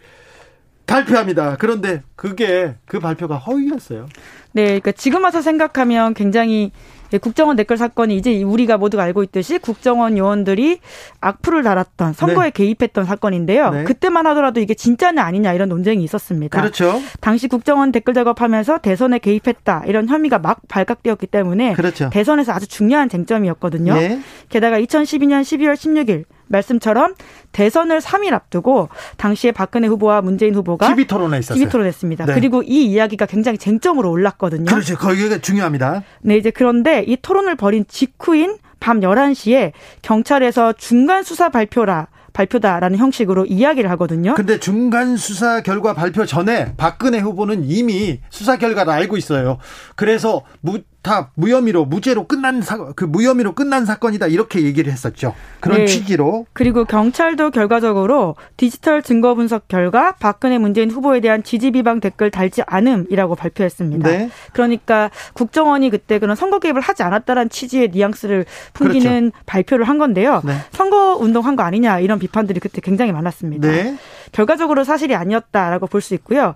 [0.86, 1.58] 발표합니다.
[1.60, 4.08] 그런데 그게 그 발표가 허위였어요.
[4.54, 6.72] 네, 그러니까 지금 와서 생각하면 굉장히 예,
[7.22, 10.80] 국정원 댓글 사건이 이제 우리가 모두가 알고 있듯이 국정원 요원들이
[11.22, 12.52] 악플을 달았던 선거에 네.
[12.52, 13.70] 개입했던 사건인데요.
[13.72, 13.84] 네.
[13.84, 16.60] 그때만 하더라도 이게 진짜냐 아니냐 이런 논쟁이 있었습니다.
[16.60, 17.02] 그렇죠.
[17.22, 22.10] 당시 국정원 댓글 작업하면서 대선에 개입했다 이런 혐의가 막 발각되었기 때문에 그렇죠.
[22.10, 23.94] 대선에서 아주 중요한 쟁점이었거든요.
[23.94, 24.20] 네.
[24.50, 27.16] 게다가 2012년 12월 16일 말씀처럼
[27.52, 31.60] 대선을 3일 앞두고 당시에 박근혜 후보와 문재인 후보가 TV 토론에 있었어요.
[31.60, 32.26] TV 토론했습니다.
[32.26, 32.34] 네.
[32.34, 34.66] 그리고 이 이야기가 굉장히 쟁점으로 올랐거든요.
[34.66, 34.96] 그렇죠.
[34.98, 36.04] 거기가 중요합니다.
[36.22, 39.72] 네, 이제 그런데 이 토론을 벌인 직후인 밤 11시에
[40.02, 44.36] 경찰에서 중간 수사 발표라 발표다라는 형식으로 이야기를 하거든요.
[44.36, 49.58] 근데 중간 수사 결과 발표 전에 박근혜 후보는 이미 수사 결과를 알고 있어요.
[49.96, 55.34] 그래서 무, 다 무혐의로 무죄로 끝난 사, 그 무혐의로 끝난 사건이다 이렇게 얘기를 했었죠.
[55.62, 55.86] 그런 네.
[55.86, 56.46] 취지로.
[56.52, 62.62] 그리고 경찰도 결과적으로 디지털 증거 분석 결과 박근혜 문재인 후보에 대한 지지 비방 댓글 달지
[62.68, 64.10] 않음이라고 발표했습니다.
[64.10, 64.30] 네.
[64.52, 69.44] 그러니까 국정원이 그때 그런 선거 개입을 하지 않았다는 취지의 뉘앙스를 풍기는 그렇죠.
[69.46, 70.42] 발표를 한 건데요.
[70.44, 70.58] 네.
[70.72, 73.68] 선거 운동한 거 아니냐 이런 비판들이 그때 굉장히 많았습니다.
[73.68, 73.98] 네.
[74.34, 76.54] 결과적으로 사실이 아니었다라고 볼 수 있고요.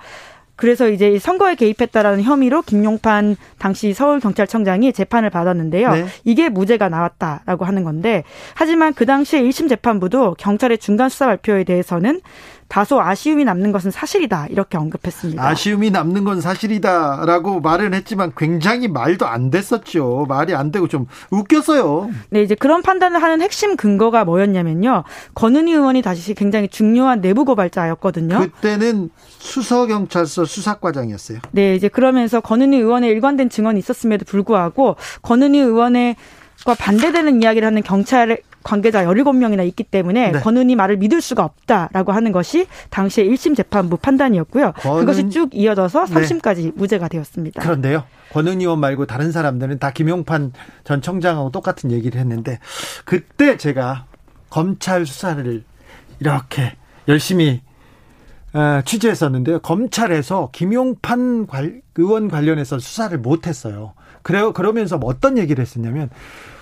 [0.62, 5.92] 그래서 이제 선거에 개입했다라는 혐의로 김용판 당시 서울경찰청장이 재판을 받았는데요.
[5.92, 6.06] 네.
[6.24, 8.24] 이게 무죄가 나왔다라고 하는 건데
[8.54, 12.22] 하지만 그 당시에 1심 재판부도 경찰의 중간 수사 발표에 대해서는
[12.72, 15.46] 다소 아쉬움이 남는 것은 사실이다 이렇게 언급했습니다.
[15.46, 20.26] 아쉬움이 남는 건 사실이다라고 말은 했지만 굉장히 말도 안 됐었죠.
[20.30, 22.10] 말이 안 되고 좀 웃겼어요.
[22.30, 25.04] 네, 이제 그런 판단을 하는 핵심 근거가 뭐였냐면요.
[25.36, 28.40] 권은희 의원이 다시 굉장히 중요한 내부 고발자였거든요.
[28.40, 31.40] 그때는 수서경찰서 수사과장이었어요.
[31.52, 36.16] 네, 이제 그러면서 권은희 의원의 일관된 증언이 있었음에도 불구하고 권은희 의원의
[36.64, 40.40] 과 반대되는 이야기를 하는 경찰 관계자 17명이나 있기 때문에 네.
[40.40, 44.74] 권은희 말을 믿을 수가 없다라고 하는 것이 당시의 1심 재판부 판단이었고요.
[44.74, 45.00] 권은...
[45.00, 46.72] 그것이 쭉 이어져서 3심까지 네.
[46.76, 47.62] 무죄가 되었습니다.
[47.62, 48.04] 그런데요.
[48.34, 52.60] 권은희 의원 말고 다른 사람들은 다 김용판 전 청장하고 똑같은 얘기를 했는데
[53.06, 54.06] 그때 제가
[54.50, 55.64] 검찰 수사를
[56.20, 56.76] 이렇게
[57.08, 57.62] 열심히
[58.54, 59.60] 어, 취재했었는데요.
[59.60, 61.48] 검찰에서 김용판
[61.96, 63.94] 의원 관련해서 수사를 못했어요.
[64.24, 64.54] 그래요.
[64.54, 66.10] 그러면서 뭐 어떤 얘기를 했었냐면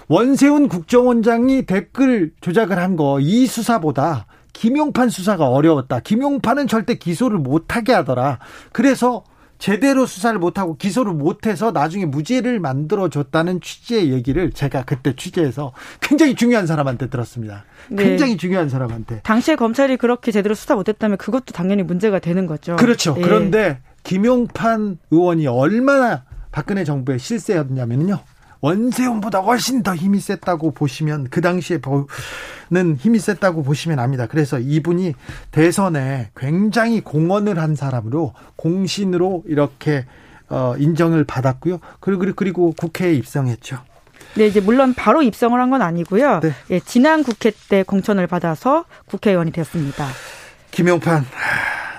[0.09, 5.99] 원세훈 국정원장이 댓글 조작을 한 거 이 수사보다 김용판 수사가 어려웠다.
[5.99, 8.39] 김용판은 절대 기소를 못하게 하더라.
[8.73, 9.23] 그래서
[9.59, 16.65] 제대로 수사를 못하고 기소를 못해서 나중에 무죄를 만들어줬다는 취지의 얘기를 제가 그때 취재해서 굉장히 중요한
[16.65, 17.65] 사람한테 들었습니다.
[17.89, 18.03] 네.
[18.03, 19.19] 굉장히 중요한 사람한테.
[19.21, 22.75] 당시에 검찰이 그렇게 제대로 수사 못했다면 그것도 당연히 문제가 되는 거죠.
[22.77, 23.13] 그렇죠.
[23.13, 23.21] 네.
[23.21, 28.19] 그런데 김용판 의원이 얼마나 박근혜 정부의 실세였냐면요.
[28.61, 31.79] 원세훈보다 훨씬 더 힘이 셌다고 보시면 그 당시에
[32.71, 34.27] 는 힘이 셌다고 보시면 압니다.
[34.27, 35.15] 그래서 이분이
[35.51, 40.05] 대선에 굉장히 공헌을 한 사람으로 공신으로 이렇게
[40.49, 41.79] 어, 인정을 받았고요.
[41.99, 43.79] 그리고 그리고 국회에 입성했죠.
[44.35, 46.39] 네, 이제 물론 바로 입성을 한 건 아니고요.
[46.41, 46.51] 네.
[46.71, 50.07] 예, 지난 국회 때 공천을 받아서 국회의원이 되었습니다.
[50.71, 51.25] 김용판,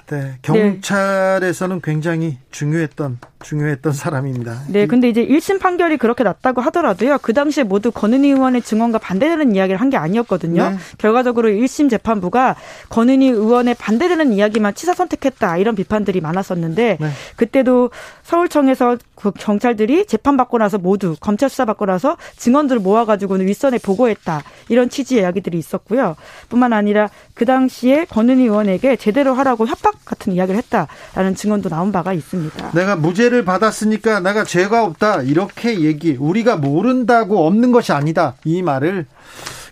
[0.06, 4.62] 네, 경찰에서는 굉장히 중요했던 중요했던 사람입니다.
[4.68, 7.18] 네, 근데 이제 1심 판결이 그렇게 났다고 하더라도요.
[7.22, 10.70] 그 당시에 모두 권은희 의원의 증언과 반대되는 이야기를 한 게 아니었거든요.
[10.70, 10.76] 네.
[10.98, 12.54] 결과적으로 1심 재판부가
[12.90, 17.10] 권은희 의원의 반대되는 이야기만 치사 선택했다 이런 비판들이 많았었는데 네.
[17.34, 17.90] 그때도
[18.22, 24.88] 서울청에서 그 경찰들이 재판받고 나서 모두 검찰 수사 받고 나서 증언들을 모아가지고는 윗선에 보고했다 이런
[24.88, 26.14] 취지의 이야기들이 있었고요.
[26.48, 32.12] 뿐만 아니라 그 당시에 권은희 의원에게 제대로 하라고 협박 같은 이야기를 했다라는 증언도 나온 바가
[32.12, 32.70] 있습니다.
[32.72, 38.60] 내가 무죄 를 받았으니까 내가 죄가 없다 이렇게 얘기 우리가 모른다고 없는 것이 아니다 이
[38.62, 39.06] 말을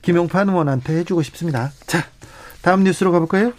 [0.03, 1.73] 김용판 의원한테 해주고 싶습니다.
[1.87, 2.05] 자
[2.63, 3.53] 다음 뉴스로 가볼까요?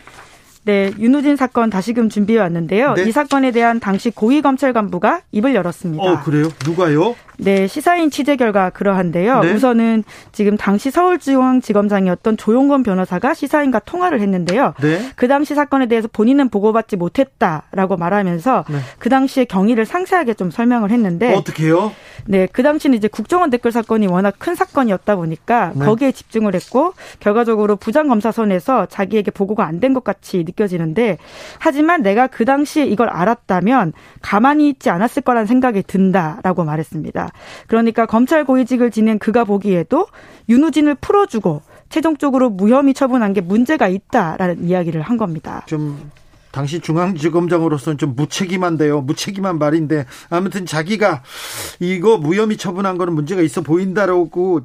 [0.70, 2.94] 네, 윤우진 사건 다시금 준비해 왔는데요.
[2.94, 3.06] 네?
[3.06, 6.04] 이 사건에 대한 당시 고위 검찰 간부가 입을 열었습니다.
[6.04, 6.48] 어, 그래요?
[6.64, 7.16] 누가요?
[7.42, 9.40] 네, 시사인 취재 결과 그러한데요.
[9.40, 9.54] 네?
[9.54, 14.76] 우선은 지금 당시 서울중앙지검장이었던 조용건 변호사가 시사인과 통화를 했는데요.
[14.82, 15.10] 네?
[15.16, 18.78] 그 당시 사건에 대해서 본인은 보고받지 못했다라고 말하면서 네.
[19.00, 21.94] 그 당시의 경위를 상세하게 좀 설명을 했는데 어떻게요?
[22.28, 25.86] 네, 그 당시는 이제 국정원 댓글 사건이 워낙 큰 사건이었다 보니까 네.
[25.86, 31.18] 거기에 집중을 했고 결과적으로 부장 검사선에서 자기에게 보고가 안 된 것 같이 느껴지는데
[31.60, 37.32] 하지만 내가 그 당시에 이걸 알았다면 가만히 있지 않았을 거란 생각이 든다라고 말했습니다.
[37.68, 40.08] 그러니까 검찰 고위직을 지낸 그가 보기에도
[40.50, 45.64] 윤우진을 풀어주고 최종적으로 무혐의 처분한 게 문제가 있다라는 이야기를 한 겁니다.
[45.66, 46.12] 좀
[46.52, 49.02] 당시 중앙지검장으로서는 좀 무책임한데요.
[49.02, 51.22] 무책임한 말인데 아무튼 자기가
[51.80, 54.62] 이거 무혐의 처분한 거는 문제가 있어 보인다라고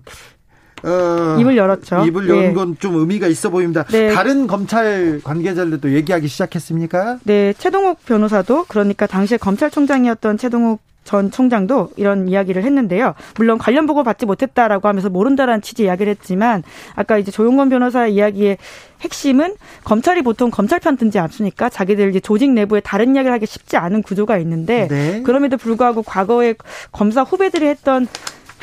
[0.85, 2.05] 어, 입을 열었죠.
[2.07, 2.99] 입을 연 건좀 네.
[2.99, 3.85] 의미가 있어 보입니다.
[3.85, 4.13] 네.
[4.13, 7.19] 다른 검찰 관계자들도 얘기하기 시작했습니까?
[7.25, 13.15] 네, 최동욱 변호사도 그러니까 당시에 검찰총장이었던 최동욱 전 총장도 이런 이야기를 했는데요.
[13.37, 16.63] 물론 관련 보고 받지 못했다라고 하면서 모른다라는 취지 이야기를 했지만
[16.97, 18.57] 아까 이제 조용건 변호사의 이야기의
[19.03, 19.55] 핵심은
[19.85, 21.69] 검찰이 보통 검찰 편 든지 않습니까?
[21.69, 25.23] 자기들 이제 조직 내부에 다른 이야기를 하기 쉽지 않은 구조가 있는데 네.
[25.23, 26.55] 그럼에도 불구하고 과거에
[26.91, 28.09] 검사 후배들이 했던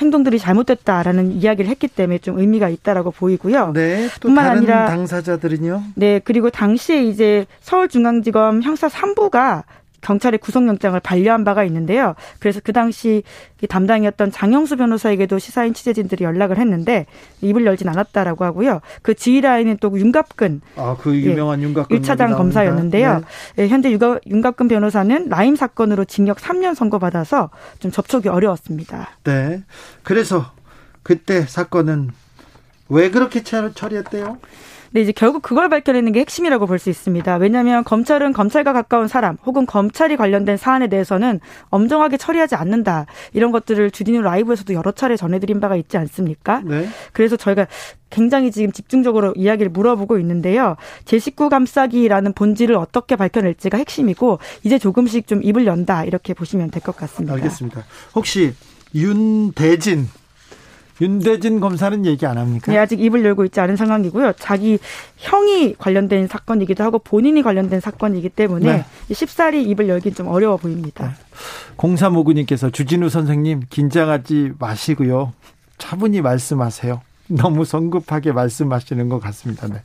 [0.02, 3.72] 행동들이 잘못됐다라는 이야기를 했기 때문에 좀 의미가 있다라고 보이고요.
[3.74, 4.10] 네.
[4.20, 5.84] 또 뿐만 다른 아니라 당사자들은요.
[5.96, 6.20] 네.
[6.24, 9.64] 그리고 당시에 이제 서울중앙지검 형사 3부가
[10.02, 12.16] 경찰의 구속영장을 반려한 바가 있는데요.
[12.40, 13.24] 그래서 그 당시
[13.68, 17.06] 담당이었던 장영수 변호사에게도 시사인 취재진들이 연락을 했는데
[17.42, 18.82] 입을 열진 않았다라고 하고요.
[19.02, 20.62] 그 지휘라인은 또 윤갑근.
[20.76, 22.02] 아, 그 유명한 예, 윤갑근.
[22.02, 23.24] 1차장 검사였는데요.
[23.56, 23.64] 네.
[23.64, 27.50] 예, 현재 윤갑근 변호사는 라임 사건으로 징역 3년 선고받아서
[27.80, 29.10] 좀 접촉이 어려웠습니다.
[29.24, 29.64] 네.
[30.04, 30.52] 그래서
[31.04, 32.10] 그때 사건은
[32.90, 34.38] 왜 그렇게 처리했대요?
[34.92, 37.36] 근데 이제 결국 그걸 밝혀내는 게 핵심이라고 볼 수 있습니다.
[37.36, 41.40] 왜냐하면 검찰은 검찰과 가까운 사람 혹은 검찰이 관련된 사안에 대해서는
[41.70, 43.06] 엄정하게 처리하지 않는다.
[43.34, 46.62] 이런 것들을 주진우 라이브에서도 여러 차례 전해드린 바가 있지 않습니까?
[46.66, 46.90] 네.
[47.14, 47.68] 그래서 저희가
[48.10, 50.76] 굉장히 지금 집중적으로 이야기를 물어보고 있는데요.
[51.06, 56.82] 제 식구 감싸기라는 본질을 어떻게 밝혀낼지가 핵심이고 이제 조금씩 좀 입을 연다 이렇게 보시면 될
[56.82, 57.36] 것 같습니다.
[57.36, 57.86] 알겠습니다.
[58.16, 58.56] 혹시
[58.96, 60.10] 윤대진
[61.02, 62.72] 윤대진 검사는 얘기 안 합니까?
[62.72, 64.34] 네, 아직 입을 열고 있지 않은 상황이고요.
[64.40, 64.78] 자기
[65.18, 69.14] 형이 관련된 사건이기도 하고 본인이 관련된 사건이기 때문에 네.
[69.14, 71.08] 쉽사리 입을 열긴 좀 어려워 보입니다.
[71.08, 71.14] 네.
[71.76, 75.34] 공사모구님께서 주진우 선생님 긴장하지 마시고요.
[75.78, 77.02] 차분히 말씀하세요.
[77.28, 79.68] 너무 성급하게 말씀하시는 것 같습니다.
[79.68, 79.82] 네.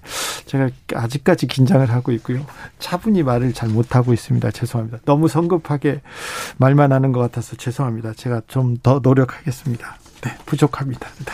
[0.47, 2.45] 제가 아직까지 긴장을 하고 있고요.
[2.79, 4.51] 차분히 말을 잘 못하고 있습니다.
[4.51, 4.99] 죄송합니다.
[5.05, 6.01] 너무 성급하게
[6.59, 8.15] 말만 하는 것 같아서 죄송합니다.
[8.15, 9.97] 제가 좀 더 노력하겠습니다.
[10.27, 11.09] 네, 부족합니다.
[11.25, 11.33] 네.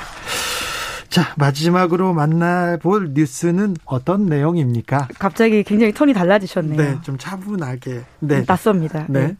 [1.08, 5.08] 자, 마지막으로 만나볼 뉴스는 어떤 내용입니까?
[5.18, 6.76] 갑자기 굉장히 톤이 달라지셨네요.
[6.76, 8.00] 네, 좀 차분하게.
[8.20, 8.44] 네.
[8.46, 9.06] 낯섭니다.
[9.08, 9.26] 네.
[9.26, 9.36] 네.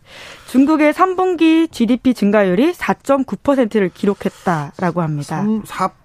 [0.48, 5.38] 중국의 3분기 GDP 증가율이 4.9%를 기록했다라고 합니다.
[5.38, 5.62] 3,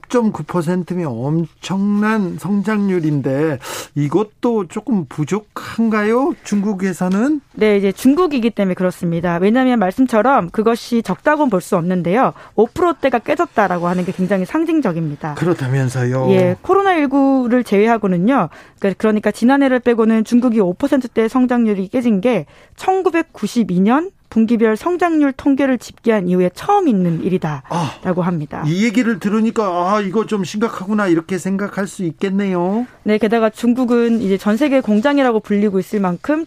[0.10, 3.60] 4.9%면 엄청난 성장률인데
[3.96, 6.34] 이것도 조금 부족한가요?
[6.44, 7.42] 중국에서는?
[7.54, 9.38] 네, 이제 중국이기 때문에 그렇습니다.
[9.38, 12.34] 왜냐하면 말씀처럼 그것이 적다고는 볼 수 없는데요.
[12.56, 15.34] 5%대가 깨졌다라고 하는 게 굉장히 상징적입니다.
[15.34, 16.28] 그렇다면서요?
[16.30, 18.50] 예, 코로나19를 제외하고는요.
[18.80, 22.46] 그러니까, 그러니까 지난해를 빼고는 중국이 5%대 성장률이 깨진 게
[22.78, 28.64] 1992년 분기별 성장률 통계를 집계한 이후에 처음 있는 일이다라고 아, 합니다.
[28.68, 32.86] 이 얘기를 들으니까 아 이거 좀 심각하구나 이렇게 생각할 수 있겠네요.
[33.02, 36.46] 네, 게다가 중국은 이제 전 세계 공장이라고 불리고 있을 만큼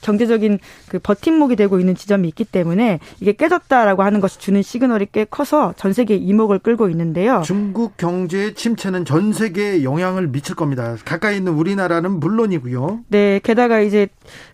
[0.00, 5.26] 경제적인 그 버팀목이 되고 있는 지점이 있기 때문에 이게 깨졌다라고 하는 것이 주는 시그널이 꽤
[5.26, 7.42] 커서 전 세계 이목을 끌고 있는데요.
[7.44, 10.96] 중국 경제의 침체는 전 세계에 영향을 미칠 겁니다.
[11.04, 13.00] 가까이 있는 우리나라는 물론이고요.
[13.08, 14.08] 네, 게다가 이제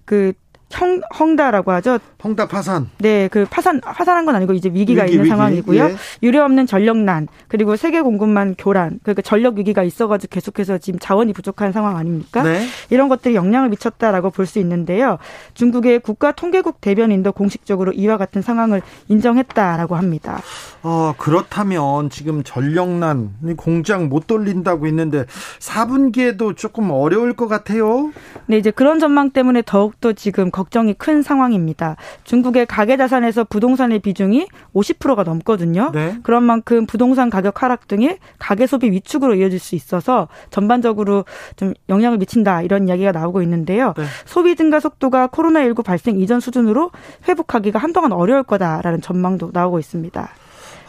[0.05, 0.33] 그
[0.75, 1.99] 형, 헝다라고 하죠.
[2.23, 2.89] 헝다 파산.
[2.99, 5.31] 네, 그 파산 파산한 건 아니고 이제 위기가 위기, 있는 위기.
[5.31, 5.85] 상황이고요.
[5.85, 5.97] 예.
[6.23, 11.73] 유례 없는 전력난 그리고 세계 공급망 교란 그러니까 전력 위기가 있어가지고 계속해서 지금 자원이 부족한
[11.73, 12.43] 상황 아닙니까?
[12.43, 12.67] 네.
[12.91, 15.17] 이런 것들이 영향을 미쳤다라고 볼 수 있는데요.
[15.55, 20.41] 중국의 국가 통계국 대변인도 공식적으로 이와 같은 상황을 인정했다라고 합니다.
[20.83, 25.25] 어, 그렇다면 지금 전력난 공장 못 돌린다고 했는데
[25.61, 28.11] 4분기에도 조금 어려울 것 같아요.
[28.47, 31.97] 네, 이제 그런 전망 때문에 더욱더 지금 걱 정이 큰 상황입니다.
[32.25, 35.91] 중국의 가계 자산에서 부동산의 비중이 50%가 넘거든요.
[35.93, 36.19] 네.
[36.23, 41.25] 그런 만큼 부동산 가격 하락 등이 가계 소비 위축으로 이어질 수 있어서 전반적으로
[41.57, 43.95] 좀 영향을 미친다 이런 이야기가 나오고 있는데요.
[43.97, 44.05] 네.
[44.25, 46.91] 소비 증가 속도가 코로나19 발생 이전 수준으로
[47.29, 50.31] 회복하기가 한동안 어려울 거다라는 전망도 나오고 있습니다.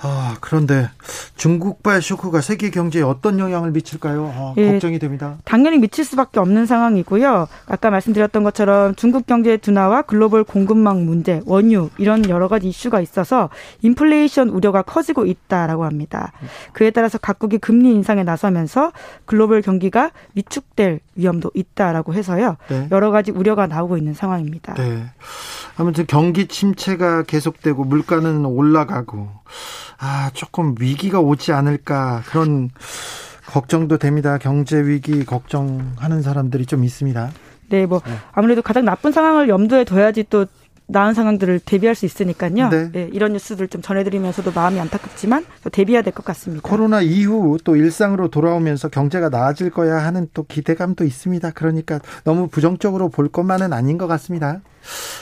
[0.06, 0.90] 아, 그런데
[1.36, 4.34] 중국발 쇼크가 세계 경제에 어떤 영향을 미칠까요?
[4.36, 5.38] 아, 예, 걱정이 됩니다.
[5.46, 7.48] 당연히 미칠 수밖에 없는 상황이고요.
[7.66, 13.50] 아까 말씀드렸던 것처럼 중국 경제의 둔화와 글로벌 공급망 문제, 원유 이런 여러 가지 이슈가 있어서
[13.82, 16.32] 인플레이션 우려가 커지고 있다라고 합니다.
[16.74, 18.92] 그에 따라서 각국이 금리 인상에 나서면서
[19.26, 22.58] 글로벌 경기가 위축될 위험도 있다라고 해서요.
[22.68, 22.88] 네.
[22.92, 24.76] 여러 가지 우려가 나오고 있는 상황입니다.
[24.76, 25.06] 네.
[25.78, 29.30] 아무튼 경기 침체가 계속되고 물가는 올라가고
[30.00, 32.70] 아, 조금 위기가 오지 않을까 그런
[33.48, 34.38] 걱정도 됩니다.
[34.38, 37.32] 경제 위기 걱정하는 사람들이 좀 있습니다.
[37.70, 38.14] 네, 뭐 네.
[38.34, 40.46] 아무래도 가장 나쁜 상황을 염두에 둬야지 또
[40.88, 42.70] 나은 상황들을 대비할 수 있으니까요.
[42.70, 42.92] 네.
[42.92, 46.68] 네, 이런 뉴스들 좀 전해드리면서도 마음이 안타깝지만 대비해야 될 것 같습니다.
[46.68, 51.52] 코로나 이후 또 일상으로 돌아오면서 경제가 나아질 거야 하는 또 기대감도 있습니다.
[51.52, 54.62] 그러니까 너무 부정적으로 볼 것만은 아닌 것 같습니다.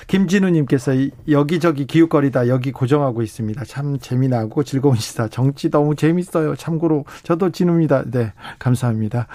[0.08, 0.92] 김진우님께서
[1.30, 3.64] 여기저기 기웃거리다 여기 고정하고 있습니다.
[3.66, 5.30] 참 재미나고 즐거운 시사.
[5.30, 6.56] 정치 너무 재밌어요.
[6.56, 8.04] 참고로 저도 진우입니다.
[8.12, 9.28] 네, 감사합니다.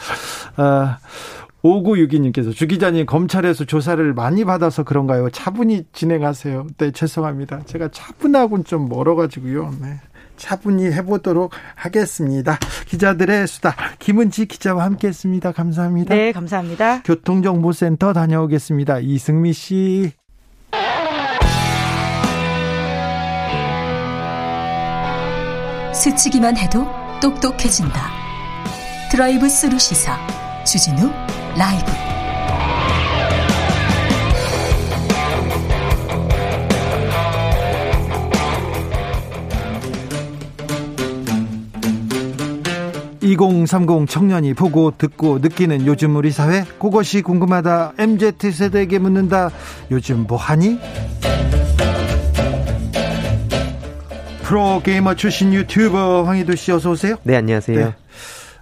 [0.57, 0.99] 아,
[1.62, 5.30] 5962님께서 주 기자님 검찰에서 조사를 많이 받아서 그런가요?
[5.30, 6.66] 차분히 진행하세요.
[6.78, 7.64] 네, 죄송합니다.
[7.66, 9.74] 제가 차분하고는 좀 멀어가지고요.
[9.80, 10.01] 네.
[10.36, 12.59] 차분히 해보도록 하겠습니다.
[12.86, 15.52] 기자들의 수다 김은지 기자와 함께했습니다.
[15.52, 16.14] 감사합니다.
[16.14, 17.02] 네, 감사합니다.
[17.02, 19.01] 교통정보센터 다녀오겠습니다.
[19.01, 20.12] 이승미 씨.
[25.93, 26.86] 스치기만 해도
[27.20, 28.01] 똑똑해진다.
[29.10, 30.16] 드라이브 스루 시사
[30.64, 31.10] 주진우
[31.59, 31.90] 라이브.
[43.20, 47.94] (2030) 청년이 보고 듣고 느끼는 요즘 우리 사회 그것이 궁금하다.
[47.98, 49.51] MZ 세대에게 묻는다.
[49.90, 50.78] 요즘 뭐하니?
[54.44, 57.16] 프로게이머 출신 유튜버 황희도 씨 어서 오세요.
[57.24, 57.78] 네 안녕하세요.
[57.78, 58.07] 네.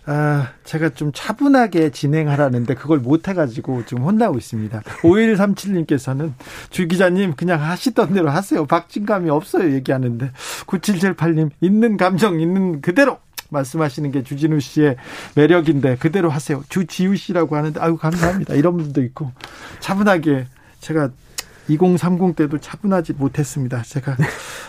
[0.09, 4.81] 아, 제가 좀 차분하게 진행하라는데 그걸 못해가지고 좀 혼나고 있습니다.
[5.03, 6.33] 5137님께서는
[6.71, 8.67] 주 기자님 그냥 하시던 대로 하세요.
[8.67, 9.73] 박진감이 없어요.
[9.75, 10.31] 얘기하는데.
[10.67, 13.19] 9778님 있는 감정 있는 그대로
[13.51, 14.97] 말씀하시는 게 주진우 씨의
[15.35, 16.63] 매력인데 그대로 하세요.
[16.69, 18.55] 주지우 씨라고 하는데 아유 감사합니다.
[18.55, 19.33] 이런 분도 있고
[19.81, 20.47] 차분하게
[20.81, 21.11] 제가
[21.69, 23.83] 2030 때도 차분하지 못했습니다.
[23.83, 24.17] 제가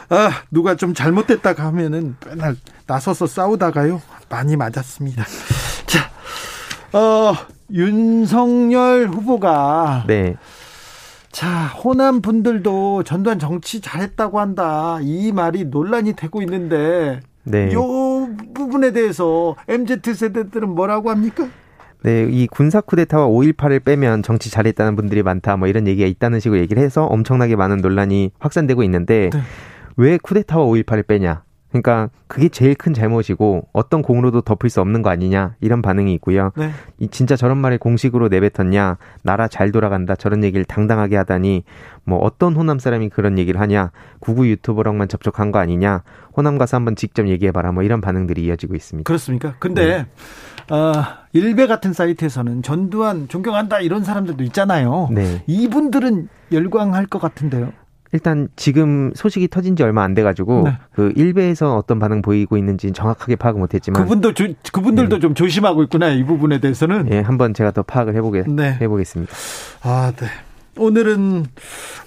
[0.10, 2.56] 아 누가 좀 잘못됐다가 하면은 맨날
[2.86, 5.26] 나서서 싸우다가요 많이 맞았습니다.
[5.86, 6.10] 자,
[6.98, 7.34] 어
[7.72, 10.36] 윤석열 후보가 네.
[11.32, 14.98] 자, 호남 분들도 전두환 정치 잘했다고 한다.
[15.02, 17.72] 이 말이 논란이 되고 있는데 네.
[17.74, 21.48] 요 부분에 대해서 MZ 세대들은 뭐라고 합니까?
[22.04, 26.60] 네, 이 군사 쿠데타와 5.18을 빼면 정치 잘했다는 분들이 많다, 뭐 이런 얘기가 있다는 식으로
[26.60, 29.42] 얘기를 해서 엄청나게 많은 논란이 확산되고 있는데 네.
[29.98, 31.44] 왜 쿠데타와 5.18을 빼냐?
[31.70, 36.52] 그러니까 그게 제일 큰 잘못이고 어떤 공으로도 덮을 수 없는 거 아니냐 이런 반응이 있고요.
[36.56, 36.72] 네.
[36.98, 38.98] 이 진짜 저런 말을 공식으로 내뱉었냐?
[39.24, 41.64] 나라 잘 돌아간다 저런 얘기를 당당하게 하다니
[42.06, 43.92] 뭐 어떤 호남 사람이 그런 얘기를 하냐?
[44.20, 46.04] 구구 유튜버랑만 접촉한 거 아니냐?
[46.36, 49.06] 호남 가서 한번 직접 얘기해봐라 뭐 이런 반응들이 이어지고 있습니다.
[49.06, 49.56] 그렇습니까?
[49.60, 49.86] 근데
[50.70, 50.74] 네.
[50.74, 50.94] 어,
[51.38, 55.10] 일베 같은 사이트에서는 전두환 존경한다 이런 사람들도 있잖아요.
[55.12, 55.44] 네.
[55.46, 57.72] 이분들은 열광할 것 같은데요.
[58.14, 60.78] 일단 지금 소식이 터진 지 얼마 안 돼가지고 네.
[60.94, 65.20] 그 일베에서 어떤 반응 보이고 있는지 정확하게 파악을 못했지만 그분도 조, 그분들도 네.
[65.20, 68.78] 좀 조심하고 있구나 이 부분에 대해서는 예 한번 제가 더 파악을 해보게 네.
[68.82, 69.34] 해보겠습니다.
[69.84, 70.28] 아 네.
[70.78, 71.46] 오늘은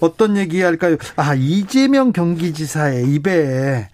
[0.00, 0.96] 어떤 얘기 할까요?
[1.16, 3.88] 아, 이재명 경기지사의 입에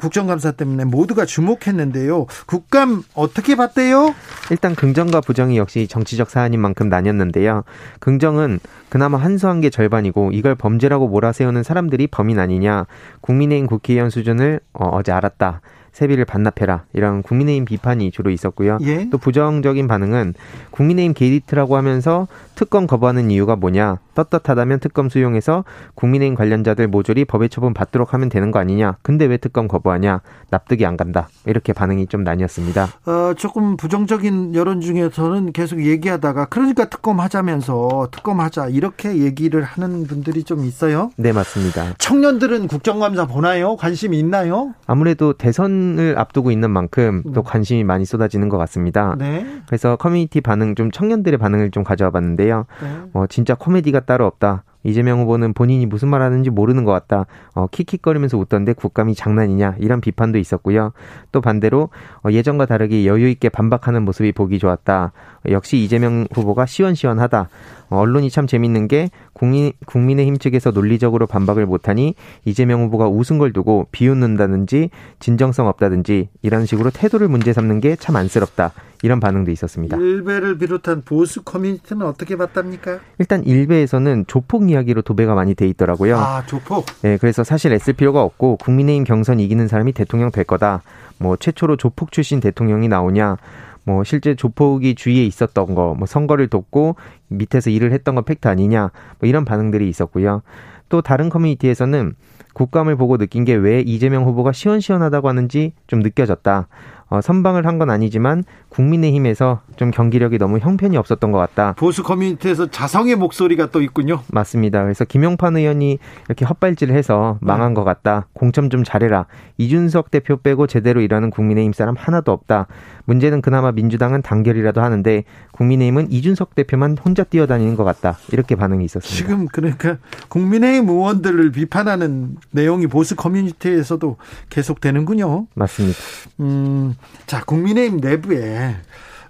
[0.00, 2.26] 국정감사 때문에 모두가 주목했는데요.
[2.46, 4.14] 국감 어떻게 봤대요?
[4.50, 7.64] 일단 긍정과 부정이 역시 정치적 사안인 만큼 나뉘었는데요.
[8.00, 12.86] 긍정은 그나마 한수한 게 절반이고 이걸 범죄라고 몰아세우는 사람들이 범인 아니냐.
[13.20, 15.60] 국민의힘 국회의원 수준을 어, 어제 알았다.
[15.96, 18.76] 세비를 반납해라 이런 국민의힘 비판이 주로 있었고요.
[18.82, 19.08] 예?
[19.08, 20.34] 또 부정적인 반응은
[20.70, 23.98] 국민의힘 게이트라고 하면서 특검 거부하는 이유가 뭐냐?
[24.14, 25.64] 떳떳하다면 특검 수용해서
[25.94, 28.96] 국민의힘 관련자들 모조리 법의 처분 받도록 하면 되는 거 아니냐?
[29.00, 30.20] 근데 왜 특검 거부하냐?
[30.50, 31.28] 납득이 안 간다.
[31.46, 32.88] 이렇게 반응이 좀 나뉘었습니다.
[33.06, 40.06] 어, 조금 부정적인 여론 중에서는 계속 얘기하다가 그러니까 특검 하자면서 특검 하자 이렇게 얘기를 하는
[40.06, 41.10] 분들이 좀 있어요.
[41.16, 41.94] 네, 맞습니다.
[41.98, 43.76] 청년들은 국정감사 보나요?
[43.76, 44.74] 관심이 있나요?
[44.86, 49.14] 아무래도 대선 을 앞두고 있는 만큼 또 관심이 많이 쏟아지는 것 같습니다.
[49.18, 49.46] 네.
[49.66, 52.66] 그래서 커뮤니티 반응 좀 청년들의 반응을 좀 가져와 봤는데요.
[52.82, 52.88] 네.
[53.12, 54.64] 어, 진짜 코미디가 따로 없다.
[54.86, 57.26] 이재명 후보는 본인이 무슨 말 하는지 모르는 것 같다.
[57.54, 60.92] 어, 킥킥거리면서 웃던데 국감이 장난이냐 이런 비판도 있었고요.
[61.32, 61.90] 또 반대로
[62.24, 65.12] 어, 예전과 다르게 여유 있게 반박하는 모습이 보기 좋았다.
[65.50, 67.48] 역시 이재명 후보가 시원시원하다.
[67.90, 72.14] 어, 언론이 참 재밌는 게 국민, 국민의힘 측에서 논리적으로 반박을 못하니
[72.44, 74.90] 이재명 후보가 웃은 걸 두고 비웃는다든지
[75.20, 78.72] 진정성 없다든지 이런 식으로 태도를 문제 삼는 게 참 안쓰럽다.
[79.06, 79.96] 이런 반응도 있었습니다.
[79.96, 82.98] 일베를 비롯한 보수 커뮤니티는 어떻게 봤답니까?
[83.20, 86.18] 일단 일베에서는 조폭 이야기로 도배가 많이 돼 있더라고요.
[86.18, 86.84] 아, 조폭?
[87.02, 90.82] 네, 그래서 사실 애쓸 필요가 없고 국민의힘 경선 이기는 사람이 대통령 될 거다.
[91.18, 93.36] 뭐 최초로 조폭 출신 대통령이 나오냐.
[93.84, 96.96] 뭐 실제 조폭이 주위에 있었던 거, 뭐 선거를 돕고
[97.28, 100.42] 밑에서 일을 했던 건 팩트 아니냐, 뭐 이런 반응들이 있었고요.
[100.88, 102.14] 또 다른 커뮤니티에서는
[102.52, 106.66] 국감을 보고 느낀 게 왜 이재명 후보가 시원시원하다고 하는지 좀 느껴졌다.
[107.08, 111.74] 어, 선방을 한 건 아니지만 국민의힘에서 좀 경기력이 너무 형편이 없었던 것 같다.
[111.76, 114.22] 보수 커뮤니티에서 자성의 목소리가 또 있군요.
[114.32, 114.82] 맞습니다.
[114.82, 117.74] 그래서 김용판 의원이 이렇게 헛발질을 해서 망한 네.
[117.74, 118.28] 것 같다.
[118.32, 119.26] 공천 좀 잘해라.
[119.58, 122.66] 이준석 대표 빼고 제대로 일하는 국민의힘 사람 하나도 없다.
[123.04, 128.16] 문제는 그나마 민주당은 단결이라도 하는데 국민의힘은 이준석 대표만 혼자 뛰어다니는 것 같다.
[128.32, 129.16] 이렇게 반응이 있었습니다.
[129.16, 134.16] 지금 그러니까 국민의힘 의원들을 비판하는 내용이 보수 커뮤니티에서도
[134.50, 135.46] 계속되는군요.
[135.54, 135.98] 맞습니다.
[136.40, 136.94] 음,
[137.26, 138.76] 자 국민의힘 내부에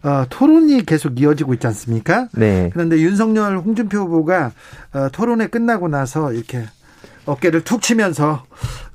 [0.03, 2.29] 어, 토론이 계속 이어지고 있지 않습니까?
[2.33, 2.71] 네.
[2.73, 4.53] 그런데 윤석열, 홍준표 후보가
[4.93, 6.65] 어, 토론회 끝나고 나서 이렇게
[7.25, 8.46] 어깨를 툭 치면서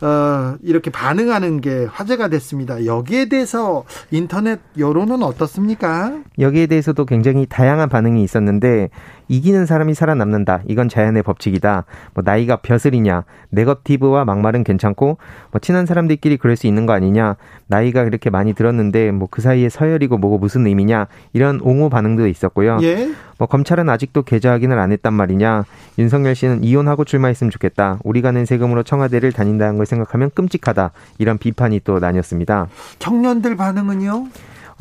[0.01, 2.85] 어, 이렇게 반응하는 게 화제가 됐습니다.
[2.85, 6.13] 여기에 대해서 인터넷 여론은 어떻습니까?
[6.39, 8.89] 여기에 대해서도 굉장히 다양한 반응이 있었는데
[9.27, 10.61] 이기는 사람이 살아남는다.
[10.67, 11.85] 이건 자연의 법칙이다.
[12.13, 13.23] 뭐 나이가 벼슬이냐.
[13.49, 15.17] 네거티브와 막말은 괜찮고
[15.51, 17.37] 뭐 친한 사람들끼리 그럴 수 있는 거 아니냐.
[17.67, 21.07] 나이가 그렇게 많이 들었는데 뭐 그 사이에 서열이고 뭐고 무슨 의미냐.
[21.31, 22.79] 이런 옹호 반응도 있었고요.
[22.81, 23.09] 예?
[23.37, 25.63] 뭐 검찰은 아직도 계좌 확인을 안 했단 말이냐.
[25.97, 27.99] 윤석열 씨는 이혼하고 출마했으면 좋겠다.
[28.03, 30.91] 우리가 낸 세금으로 청와대를 다 닌다는 걸 생각하면 끔찍하다.
[31.17, 32.67] 이런 비판이 또 나뉘었습니다.
[32.99, 34.27] 청년들 반응은요?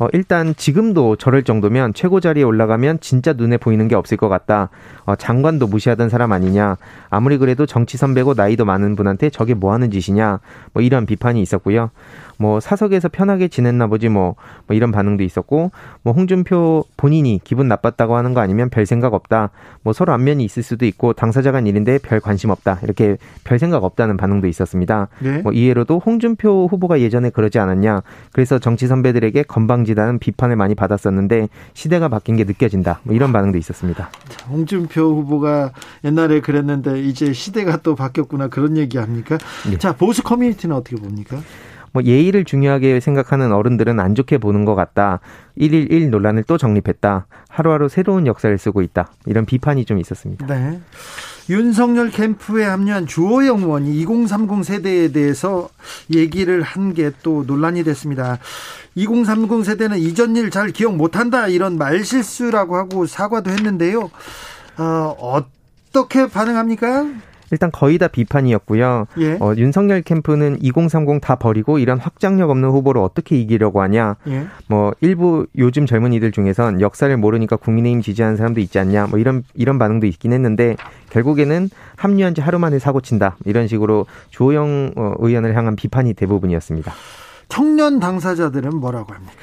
[0.01, 4.69] 어, 일단 지금도 저럴 정도면 최고 자리에 올라가면 진짜 눈에 보이는 게 없을 것 같다.
[5.05, 6.77] 어, 장관도 무시하던 사람 아니냐.
[7.11, 10.39] 아무리 그래도 정치 선배고 나이도 많은 분한테 저게 뭐 하는 짓이냐.
[10.73, 11.91] 뭐 이런 비판이 있었고요.
[12.41, 14.33] 뭐 사석에서 편하게 지냈나 보지 뭐,
[14.65, 19.51] 뭐 이런 반응도 있었고 뭐 홍준표 본인이 기분 나빴다고 하는 거 아니면 별 생각 없다.
[19.83, 22.79] 뭐 서로 안면이 있을 수도 있고 당사자 간 일인데 별 관심 없다.
[22.81, 25.09] 이렇게 별 생각 없다는 반응도 있었습니다.
[25.19, 25.43] 네.
[25.43, 28.01] 뭐 이해로도 홍준표 후보가 예전에 그러지 않았냐.
[28.31, 33.01] 그래서 정치 선배들에게 건방지다는 비판을 많이 받았었는데 시대가 바뀐 게 느껴진다.
[33.03, 34.09] 뭐 이런 반응도 있었습니다.
[34.49, 35.73] 홍준표 후보가
[36.03, 39.37] 옛날에 그랬는데 이제 시대가 또 바뀌었구나 그런 얘기 합니까?
[39.69, 39.77] 네.
[39.77, 41.37] 자 보수 커뮤니티는 어떻게 봅니까?
[41.93, 45.19] 뭐 예의를 중요하게 생각하는 어른들은 안 좋게 보는 것 같다.
[45.59, 47.27] 111 논란을 또 정립했다.
[47.49, 49.11] 하루하루 새로운 역사를 쓰고 있다.
[49.25, 50.45] 이런 비판이 좀 있었습니다.
[50.47, 50.79] 네.
[51.49, 55.67] 윤석열 캠프에 합류한 주호영 의원이 2030 세대에 대해서
[56.13, 58.37] 얘기를 한 게 또 논란이 됐습니다.
[58.95, 64.09] 2030 세대는 이전 일 잘 기억 못한다 이런 말실수라고 하고 사과도 했는데요.
[64.77, 65.15] 어,
[65.91, 67.05] 어떻게 반응합니까?
[67.51, 69.07] 일단 거의 다 비판이었고요.
[69.19, 69.37] 예.
[69.39, 74.15] 어, 윤석열 캠프는 2030 다 버리고 이런 확장력 없는 후보를 어떻게 이기려고 하냐.
[74.27, 74.47] 예.
[74.67, 79.07] 뭐 일부 요즘 젊은이들 중에선 역사를 모르니까 국민의힘 지지하는 사람도 있지 않냐.
[79.07, 80.75] 뭐 이런 이런 반응도 있긴 했는데
[81.09, 83.35] 결국에는 합류한 지 하루 만에 사고 친다.
[83.45, 86.93] 이런 식으로 조영 어, 의원을 향한 비판이 대부분이었습니다.
[87.49, 89.33] 청년 당사자들은 뭐라고 합니까?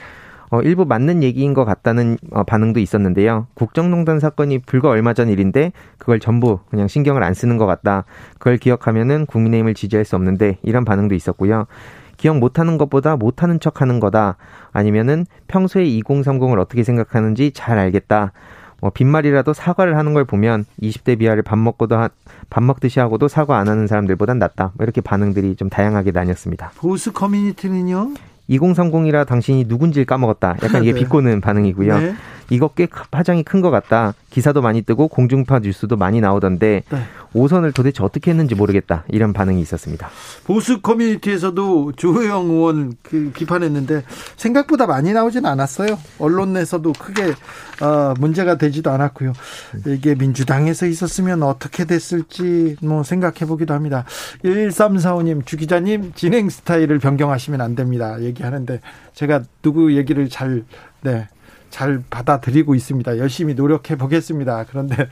[0.51, 3.47] 어, 일부 맞는 얘기인 것 같다는 어, 반응도 있었는데요.
[3.55, 8.05] 국정농단 사건이 불과 얼마 전 일인데 그걸 전부 그냥 신경을 안 쓰는 것 같다.
[8.39, 11.67] 그걸 기억하면은 국민의힘을 지지할 수 없는데 이런 반응도 있었고요.
[12.17, 14.37] 기억 못하는 것보다 못하는 척 하는 거다.
[14.73, 18.33] 아니면은 평소에 2030을 어떻게 생각하는지 잘 알겠다.
[18.81, 22.11] 뭐 빈말이라도 사과를 하는 걸 보면 20대 비하를 밥 먹고도 하,
[22.49, 24.73] 밥 먹듯이 하고도 사과 안 하는 사람들보단 낫다.
[24.75, 26.73] 뭐 이렇게 반응들이 좀 다양하게 나뉘었습니다.
[26.77, 28.15] 보수 커뮤니티는요?
[28.51, 30.57] 2030이라 당신이 누군지를 까먹었다.
[30.63, 31.01] 약간 이게 네.
[31.01, 31.99] 비꼬는 반응이고요.
[31.99, 32.15] 네.
[32.51, 34.15] 이거 꽤 파장이 큰 것 같다.
[34.31, 36.99] 기사도 많이 뜨고 공중파 뉴스도 많이 나오던데 네.
[37.35, 40.09] 5선을 도대체 어떻게 했는지 모르겠다 이런 반응이 있었습니다.
[40.45, 44.05] 보수 커뮤니티에서도 조호영 의원 그 비판했는데
[44.37, 45.99] 생각보다 많이 나오진 않았어요.
[46.19, 47.35] 언론 에서도 크게
[47.81, 49.33] 어, 문제가 되지도 않았고요.
[49.87, 54.05] 이게 민주당에서 있었으면 어떻게 됐을지 뭐 생각해 보기도 합니다.
[54.45, 58.21] 1345님 주 기자님 진행 스타일을 변경하시면 안 됩니다.
[58.23, 58.81] 얘기하는데
[59.15, 60.65] 제가 누구 얘기를 잘
[61.03, 61.29] 네.
[61.71, 63.19] 잘 받아들이고 있습니다.
[63.19, 64.65] 열심히 노력해 보겠습니다.
[64.69, 65.09] 그런데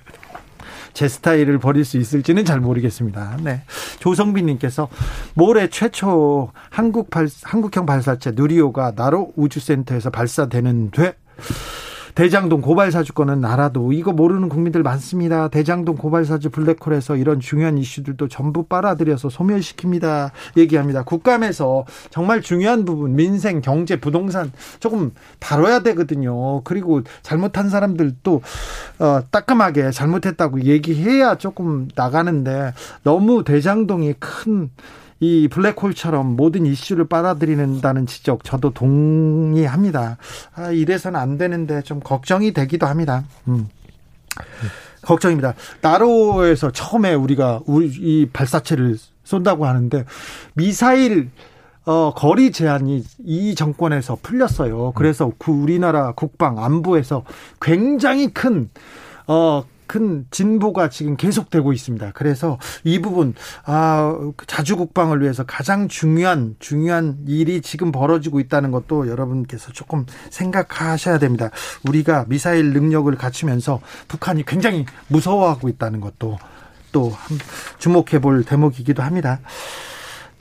[0.92, 3.36] 제 스타일을 버릴 수 있을지는 잘 모르겠습니다.
[3.42, 3.62] 네.
[4.00, 4.88] 조성빈님께서
[5.34, 11.14] 모레 최초 한국 발, 한국형 발사체 누리호가 나로 우주센터에서 발사되는데
[12.16, 15.48] 대장동 고발 사주권은 알아도 이거 모르는 국민들 많습니다.
[15.48, 20.30] 대장동 고발 사주 블랙홀에서 이런 중요한 이슈들도 전부 빨아들여서 소멸시킵니다.
[20.56, 21.04] 얘기합니다.
[21.04, 26.62] 국감에서 정말 중요한 부분 민생, 경제, 부동산 조금 다뤄야 되거든요.
[26.62, 28.40] 그리고 잘못한 사람들도
[28.98, 32.72] 어, 따끔하게 잘못했다고 얘기해야 조금 나가는데
[33.02, 34.70] 너무 대장동이 큰
[35.20, 40.18] 이 블랙홀처럼 모든 이슈를 빨아들이는다는 지적 저도 동의합니다.
[40.54, 43.24] 아, 이래서는 안 되는데 좀 걱정이 되기도 합니다.
[43.48, 43.68] 음.
[45.02, 45.54] 걱정입니다.
[45.80, 50.04] 나로에서 처음에 우리가 우리 이 발사체를 쏜다고 하는데
[50.54, 51.30] 미사일
[51.86, 54.92] 어, 거리 제한이 이 정권에서 풀렸어요.
[54.96, 57.24] 그래서 그 우리나라 국방 안보에서
[57.60, 58.68] 굉장히 큰
[59.28, 62.12] 어, 큰 진보가 지금 계속되고 있습니다.
[62.14, 63.34] 그래서 이 부분
[63.64, 71.18] 아 자주 국방을 위해서 가장 중요한 중요한 일이 지금 벌어지고 있다는 것도 여러분께서 조금 생각하셔야
[71.18, 71.50] 됩니다.
[71.86, 76.38] 우리가 미사일 능력을 갖추면서 북한이 굉장히 무서워하고 있다는 것도
[76.92, 77.12] 또
[77.78, 79.40] 주목해 볼 대목이기도 합니다.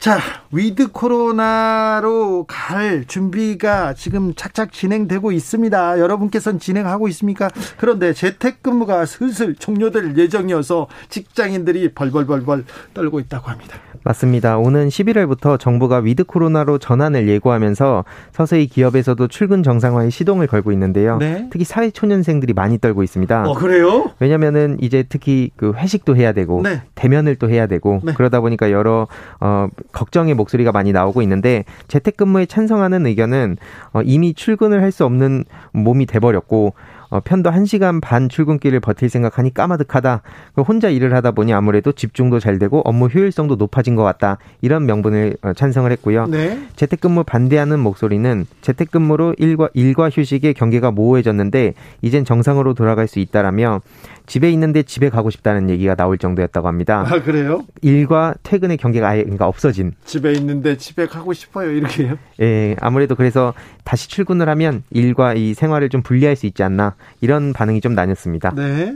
[0.06, 0.19] 자,
[0.52, 5.99] 위드 코로나로 갈 준비가 지금 착착 진행되고 있습니다.
[5.99, 7.49] 여러분께서는 진행하고 있습니까?
[7.77, 13.80] 그런데 재택근무가 슬슬 종료될 예정이어서 직장인들이 벌벌벌벌 떨고 있다고 합니다.
[14.06, 14.60] 맞습니다.
[14.60, 21.18] 오는 11월부터 정부가 위드 코로나로 전환을 예고하면서 서서히 기업에서도 출근 정상화에 시동을 걸고 있는데요.
[21.18, 21.48] 네?
[21.52, 23.49] 특히 사회초년생들이 많이 떨고 있습니다.
[23.49, 24.11] 어, 그래요?
[24.19, 26.84] 왜냐면은 이제 특히 그 회식도 해야 되고 네.
[26.94, 28.14] 대면을 또 해야 되고 네.
[28.14, 29.07] 그러다 보니까 여러
[29.40, 33.58] 어 걱정의 목소리가 많이 나오고 있는데 재택근무에 찬성하는 의견은
[33.94, 35.44] 어, 이미 출근을 할 수 없는
[35.74, 36.74] 몸이 돼버렸고
[37.10, 40.22] 어, 편도 1시간 반 출근길을 버틸 생각하니 까마득하다.
[40.68, 44.38] 혼자 일을 하다 보니 아무래도 집중도 잘 되고 업무 효율성도 높아진 것 같다.
[44.62, 46.28] 이런 명분을 어, 찬성을 했고요.
[46.28, 46.60] 네.
[46.76, 53.82] 재택근무 반대하는 목소리는 재택근무로 일과 일과 휴식의 경계가 모호해졌는데 이젠 정상으로 돌아갈 수 있다라며
[54.26, 57.06] 집에 있는데 집에 가고 싶다는 얘기가 나올 정도였다고 합니다.
[57.07, 57.64] 아, 그래요?
[57.81, 59.93] 일과 퇴근의 경계가 아예 그러니까 없어진.
[60.06, 61.72] 집에 있는데 집에 가고 싶어요.
[61.72, 62.18] 이렇게요?
[62.41, 63.53] 예, 아무래도 그래서
[63.84, 68.53] 다시 출근을 하면 일과 이 생활을 좀 분리할 수 있지 않나 이런 반응이 좀 나뉘었습니다.
[68.56, 68.95] 네.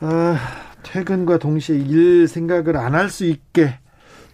[0.00, 0.36] 아,
[0.82, 3.78] 퇴근과 동시에 일 생각을 안 할 수 있게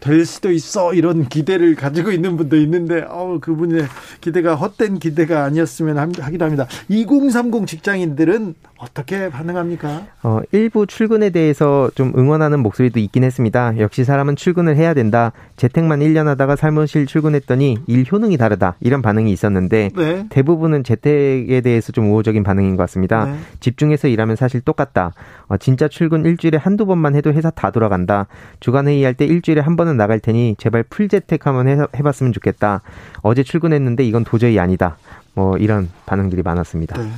[0.00, 3.84] 될 수도 있어 이런 기대를 가지고 있는 분도 있는데 어 그분의
[4.20, 6.66] 기대가 헛된 기대가 아니었으면 하기도 합니다.
[6.88, 10.06] 2030 직장인들은 어떻게 반응합니까?
[10.22, 13.76] 어, 일부 출근에 대해서 좀 응원하는 목소리도 있긴 했습니다.
[13.78, 15.32] 역시 사람은 출근을 해야 된다.
[15.56, 18.76] 재택만 1년 하다가 사무실 출근했더니 일 효능이 다르다.
[18.80, 20.26] 이런 반응이 있었는데 네.
[20.30, 23.24] 대부분은 재택에 대해서 좀 우호적인 반응인 것 같습니다.
[23.24, 23.34] 네.
[23.58, 25.12] 집중해서 일하면 사실 똑같다.
[25.48, 28.28] 어, 진짜 출근 일주일에 한두 번만 해도 회사 다 돌아간다.
[28.60, 32.82] 주간 회의할 때 일주일에 한 번은 나갈 테니 제발 풀재택 한번 해, 해봤으면 좋겠다.
[33.22, 34.96] 어제 출근했는데 이건 도저히 아니다.
[35.34, 37.00] 뭐 이런 반응들이 많았습니다.
[37.00, 37.10] 네.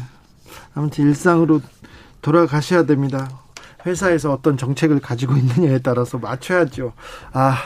[0.75, 1.61] 아무튼 일상으로
[2.23, 3.29] 돌아가셔야 됩니다.
[3.87, 6.93] 회사에서 어떤 정책을 가지고 있느냐에 따라서 맞춰야죠.
[7.33, 7.57] 아,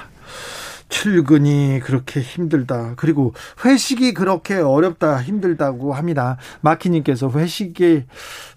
[0.89, 2.93] 출근이 그렇게 힘들다.
[2.97, 6.37] 그리고 회식이 그렇게 어렵다, 힘들다고 합니다.
[6.61, 8.05] 마키님께서 회식이,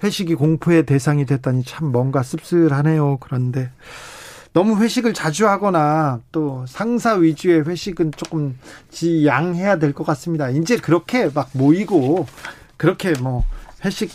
[0.03, 3.17] 회식이 공포의 대상이 됐다니 참 뭔가 씁쓸하네요.
[3.21, 3.71] 그런데
[4.57, 8.57] 너무 회식을 자주 하거나 또 상사 위주의 회식은 조금
[8.89, 10.49] 지양해야 될 것 같습니다.
[10.49, 12.25] 이제 그렇게 막 모이고
[12.75, 13.43] 그렇게 뭐
[13.85, 14.09] 회식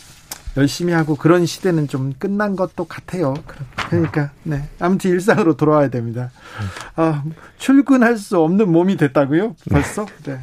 [0.57, 3.33] 열심히 하고 그런 시대는 좀 끝난 것도 같아요.
[3.89, 6.29] 그러니까 네 아무튼 일상으로 돌아와야 됩니다.
[6.97, 7.23] 아,
[7.57, 9.55] 출근할 수 없는 몸이 됐다고요?
[9.69, 10.05] 벌써?
[10.25, 10.41] 네.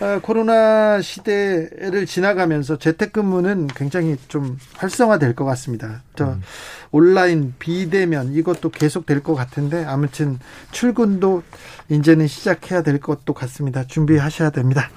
[0.00, 6.02] 아, 코로나 시대를 지나가면서 재택근무는 굉장히 좀 활성화될 것 같습니다.
[6.16, 6.42] 저 음.
[6.94, 10.38] 온라인 비대면 이것도 계속 될 것 같은데 아무튼
[10.70, 11.42] 출근도
[11.88, 13.84] 이제는 시작해야 될 것도 같습니다.
[13.84, 14.88] 준비하셔야 됩니다.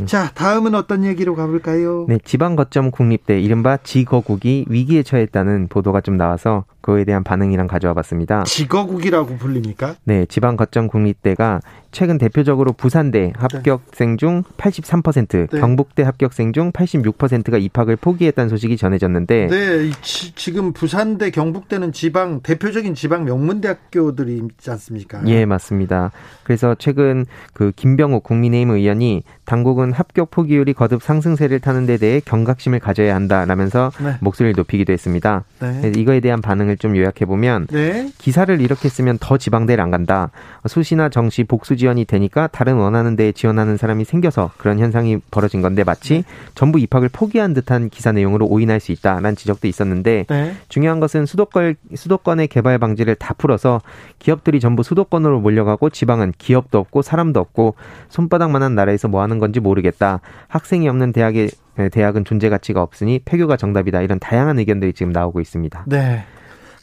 [0.00, 0.06] 음.
[0.06, 2.06] 자, 다음은 어떤 얘기로 가볼까요?
[2.08, 7.94] 네, 지방 거점 국립대 이른바 지거국이 위기에 처했다는 보도가 좀 나와서 그에 대한 반응이랑 가져와
[7.94, 8.44] 봤습니다.
[8.44, 9.96] 지거국이라고 불립니까?
[10.04, 11.60] 네, 지방 거점 국립대가
[11.92, 15.60] 최근 대표적으로 부산대 합격생 중 83%, 네.
[15.60, 22.40] 경북대 합격생 중 86%가 입학을 포기했다는 소식이 전해졌는데 네, 지, 금 부산대, 경 북대는 지방
[22.40, 25.22] 대표적인 지방 명문대학교들이 있지 않습니까?
[25.26, 26.10] 예, 맞습니다.
[26.44, 32.78] 그래서 최근 그 김병욱 국민의힘 의원이 당국은 합격 포기율이 거듭 상승세를 타는 데 대해 경각심을
[32.78, 34.14] 가져야 한다라면서 네.
[34.20, 35.44] 목소리를 높이기도 했습니다.
[35.60, 35.92] 네.
[35.96, 38.10] 이거에 대한 반응을 좀 요약해 보면 네.
[38.18, 40.30] 기사를 이렇게 쓰면 더 지방대를 안 간다.
[40.66, 45.84] 수시나 정시 복수 지원이 되니까 다른 원하는 데에 지원하는 사람이 생겨서 그런 현상이 벌어진 건데
[45.84, 46.24] 마치 네.
[46.54, 50.54] 전부 입학을 포기한 듯한 기사 내용으로 오인할 수 있다라는 지적도 있었는데 네.
[50.68, 53.80] 중요한 것은 수도권 수도권의 개발 방지를 다 풀어서
[54.20, 57.74] 기업들이 전부 수도권으로 몰려가고 지방은 기업도 없고 사람도 없고
[58.08, 60.20] 손바닥만한 나라에서 뭐 하는 건지 모르겠다.
[60.46, 61.48] 학생이 없는 대학에
[61.90, 64.02] 대학은 존재 가치가 없으니 폐교가 정답이다.
[64.02, 65.84] 이런 다양한 의견들이 지금 나오고 있습니다.
[65.88, 66.24] 네.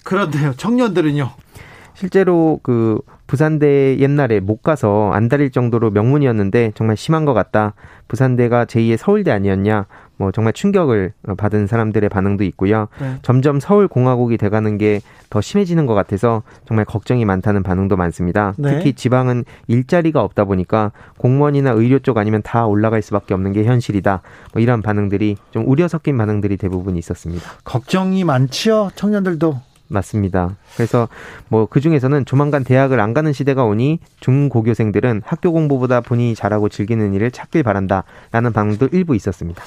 [0.04, 0.54] 그런데요.
[0.58, 1.30] 청년들은요.
[1.94, 7.74] 실제로 그 부산대 옛날에 못 가서 안달릴 정도로 명문이었는데 정말 심한 것 같다.
[8.10, 9.86] 부산대가 제2의 서울대 아니었냐.
[10.22, 12.88] 뭐 정말 충격을 받은 사람들의 반응도 있고요.
[13.00, 13.16] 네.
[13.24, 18.54] 점점 서울 공화국이 돼가는 게 더 심해지는 것 같아서 정말 걱정이 많다는 반응도 많습니다.
[18.58, 18.76] 네.
[18.76, 24.22] 특히 지방은 일자리가 없다 보니까 공무원이나 의료 쪽 아니면 다 올라갈 수밖에 없는 게 현실이다.
[24.54, 27.50] 뭐 이런 반응들이 좀 우려 섞인 반응들이 대부분 있었습니다.
[27.64, 29.58] 걱정이 많지요, 청년들도.
[29.88, 30.58] 맞습니다.
[30.76, 31.08] 그래서
[31.48, 37.14] 뭐 그 중에서는 조만간 대학을 안 가는 시대가 오니 중고교생들은 학교 공부보다 본인이 잘하고 즐기는
[37.14, 39.64] 일을 찾길 바란다라는 반응도 일부 있었습니다.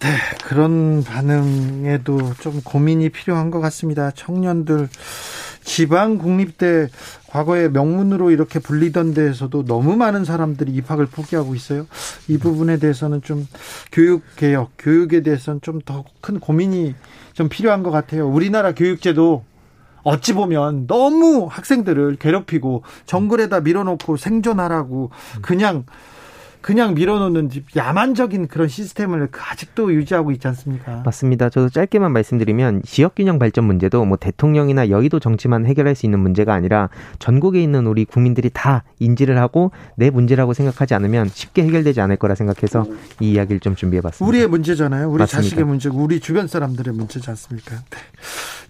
[0.00, 0.08] 네,
[0.44, 4.10] 그런 반응에도 좀 고민이 필요한 것 같습니다.
[4.10, 4.88] 청년들
[5.64, 6.88] 지방 국립대
[7.28, 11.86] 과거에 명문으로 이렇게 불리던 데에서도 너무 많은 사람들이 입학을 포기하고 있어요.
[12.28, 13.48] 이 부분에 대해서는 좀
[13.90, 16.94] 교육 개혁, 교육에 대해서는 좀 더 큰 고민이
[17.32, 18.28] 좀 필요한 것 같아요.
[18.28, 19.44] 우리나라 교육제도
[20.02, 25.10] 어찌 보면 너무 학생들을 괴롭히고 정글에다 밀어놓고 생존하라고
[25.42, 25.84] 그냥
[26.66, 31.00] 그냥 밀어놓는 야만적인 그런 시스템을 아직도 유지하고 있지 않습니까?
[31.04, 31.48] 맞습니다.
[31.48, 36.88] 저도 짧게만 말씀드리면 지역균형 발전 문제도 뭐 대통령이나 여의도 정치만 해결할 수 있는 문제가 아니라
[37.20, 42.34] 전국에 있는 우리 국민들이 다 인지를 하고 내 문제라고 생각하지 않으면 쉽게 해결되지 않을 거라
[42.34, 42.84] 생각해서
[43.20, 44.28] 이 이야기를 좀 준비해봤습니다.
[44.28, 45.08] 우리의 문제잖아요.
[45.08, 45.42] 우리 맞습니다.
[45.42, 47.76] 자식의 문제고 우리 주변 사람들의 문제지 않습니까?
[47.76, 47.98] 네.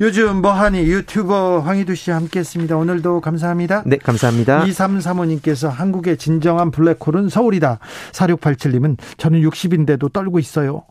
[0.02, 2.76] 요즘 뭐하니 유튜버 황희두 씨 함께했습니다.
[2.76, 3.84] 오늘도 감사합니다.
[3.86, 4.66] 네, 감사합니다.
[4.66, 7.78] 2335님께서 한국의 진정한 블랙홀은 서울이다.
[8.12, 10.84] 4687님은 저는 60인데도 떨고 있어요.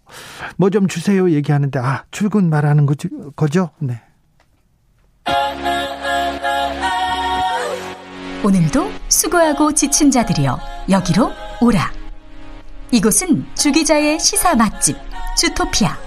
[0.58, 3.08] 뭐 좀 주세요 얘기하는데 아 출근 말하는 거죠?
[3.36, 3.70] 거죠?
[3.80, 4.02] 네.
[8.44, 10.60] 오늘도 수고하고 지친 자들이여
[10.90, 11.32] 여기로
[11.62, 11.92] 오라.
[12.92, 14.96] 이곳은 주기자의 시사 맛집
[15.38, 15.98] 주토피아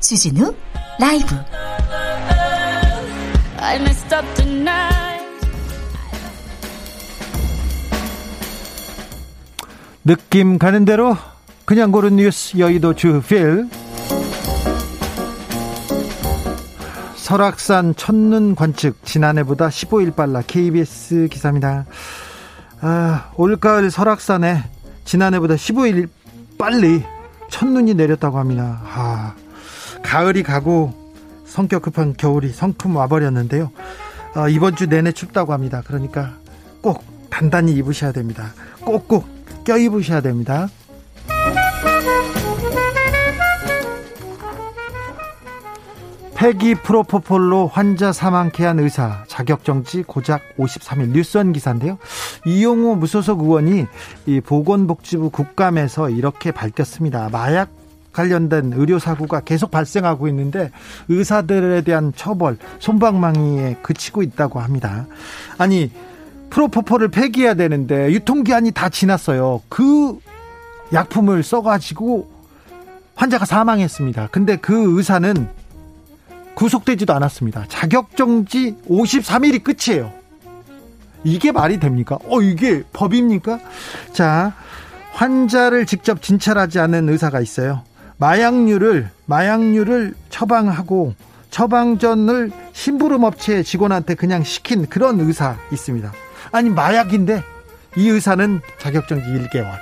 [0.00, 0.54] 주진우
[0.98, 1.36] 라이브.
[10.06, 11.16] 느낌 가는 대로
[11.64, 13.68] 그냥 고른 뉴스 여의도 주필
[17.16, 21.86] 설악산 첫눈 관측 지난해보다 15일 빨라 KBS 기사입니다.
[22.82, 24.62] 아, 올가을 설악산에
[25.04, 26.08] 지난해보다 15일
[26.56, 27.02] 빨리
[27.50, 28.80] 첫눈이 내렸다고 합니다.
[28.84, 29.34] 아,
[30.04, 30.94] 가을이 가고
[31.46, 33.72] 성격 급한 겨울이 성큼 와버렸는데요.
[34.34, 35.82] 아, 이번 주 내내 춥다고 합니다.
[35.84, 36.36] 그러니까
[36.80, 38.54] 꼭 단단히 입으셔야 됩니다.
[38.84, 39.35] 꼭꼭
[39.66, 40.68] 껴입으셔야 됩니다.
[46.36, 51.98] 폐기 프로포폴로 환자 사망케 한 의사 자격정지 고작 53일 뉴스원 기사인데요.
[52.44, 53.86] 이용호 무소속 의원이
[54.26, 57.30] 이 보건복지부 국감에서 이렇게 밝혔습니다.
[57.32, 57.70] 마약
[58.12, 60.70] 관련된 의료 사고가 계속 발생하고 있는데
[61.08, 65.06] 의사들에 대한 처벌 손방망이에 그치고 있다고 합니다.
[65.58, 65.90] 아니
[66.50, 69.62] 프로포폴을 폐기해야 되는데 유통기한이 다 지났어요.
[69.68, 70.18] 그
[70.92, 72.30] 약품을 써가지고
[73.14, 74.28] 환자가 사망했습니다.
[74.30, 75.48] 근데 그 의사는
[76.54, 77.66] 구속되지도 않았습니다.
[77.68, 80.12] 자격정지 53일이 끝이에요.
[81.24, 82.18] 이게 말이 됩니까?
[82.28, 83.58] 어, 이게 법입니까?
[84.12, 84.54] 자,
[85.12, 87.82] 환자를 직접 진찰하지 않은 의사가 있어요.
[88.18, 91.14] 마약류를, 마약류를 처방하고
[91.50, 96.12] 처방전을 심부름 업체 직원한테 그냥 시킨 그런 의사 있습니다.
[96.52, 97.42] 아니 마약인데
[97.96, 99.72] 이 의사는 자격정지 1개월.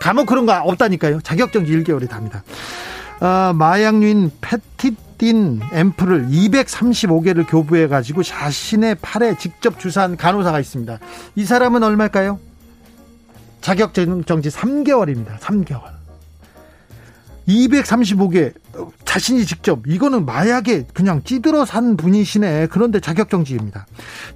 [0.00, 1.20] 감옥 그런 거 없다니까요.
[1.20, 2.42] 자격정지 1개월이 답니다.
[3.20, 10.98] 어, 마약류인 페티딘 앰플을 235개를 교부해 가지고 자신의 팔에 직접 주사한 간호사가 있습니다.
[11.36, 12.38] 이 사람은 얼마일까요?
[13.60, 15.38] 자격정지 3개월입니다.
[15.38, 15.99] 3개월.
[17.50, 18.52] 235개
[19.04, 22.68] 자신이 직접 이거는 마약에 그냥 찌들어 산 분이시네.
[22.70, 23.86] 그런데 자격정지입니다.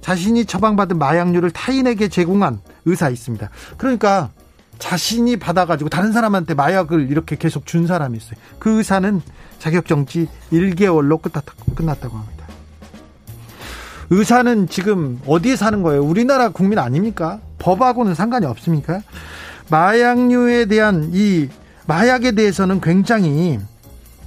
[0.01, 3.49] 자신이 처방받은 마약류를 타인에게 제공한 의사 있습니다.
[3.77, 4.31] 그러니까
[4.77, 8.35] 자신이 받아가지고 다른 사람한테 마약을 이렇게 계속 준 사람이 있어요.
[8.59, 9.21] 그 의사는
[9.59, 11.21] 자격정지 1개월로
[11.75, 12.45] 끝났다고 합니다.
[14.09, 16.03] 의사는 지금 어디에 사는 거예요?
[16.03, 17.39] 우리나라 국민 아닙니까?
[17.59, 19.01] 법하고는 상관이 없습니까?
[19.71, 21.47] 마약류에 대한 이
[21.87, 23.59] 마약에 대해서는 굉장히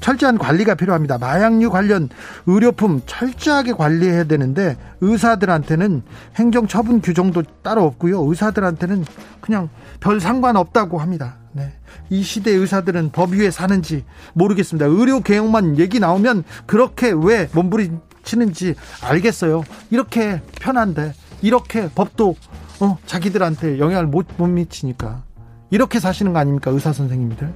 [0.00, 1.18] 철저한 관리가 필요합니다.
[1.18, 2.08] 마약류 관련
[2.46, 6.02] 의료품 철저하게 관리해야 되는데 의사들한테는
[6.36, 8.22] 행정 처분 규정도 따로 없고요.
[8.24, 9.04] 의사들한테는
[9.40, 9.68] 그냥
[10.00, 11.36] 별 상관없다고 합니다.
[11.52, 11.72] 네.
[12.10, 14.04] 이 시대 의사들은 법 위에 사는지
[14.34, 14.86] 모르겠습니다.
[14.86, 19.64] 의료 개혁만 얘기 나오면 그렇게 왜 몸부림치는지 알겠어요.
[19.90, 21.12] 이렇게 편한데
[21.42, 22.36] 이렇게 법도
[22.80, 25.24] 어, 자기들한테 영향을 못, 못 미치니까
[25.70, 27.52] 이렇게 사시는 거 아닙니까 의사 선생님들?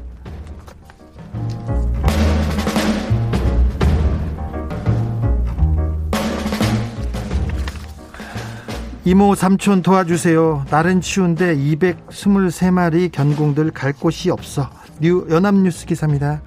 [9.04, 10.66] 이모 삼촌 도와주세요.
[10.70, 14.70] 날은 추운데 223마리 견공들 갈 곳이 없어.
[15.00, 16.40] 뉴 연합뉴스 기사입니다.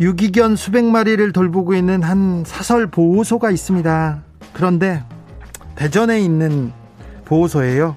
[0.00, 4.22] 유기견 수백 마리를 돌보고 있는 한 사설 보호소가 있습니다.
[4.54, 5.04] 그런데
[5.74, 6.72] 대전에 있는
[7.26, 7.96] 보호소예요.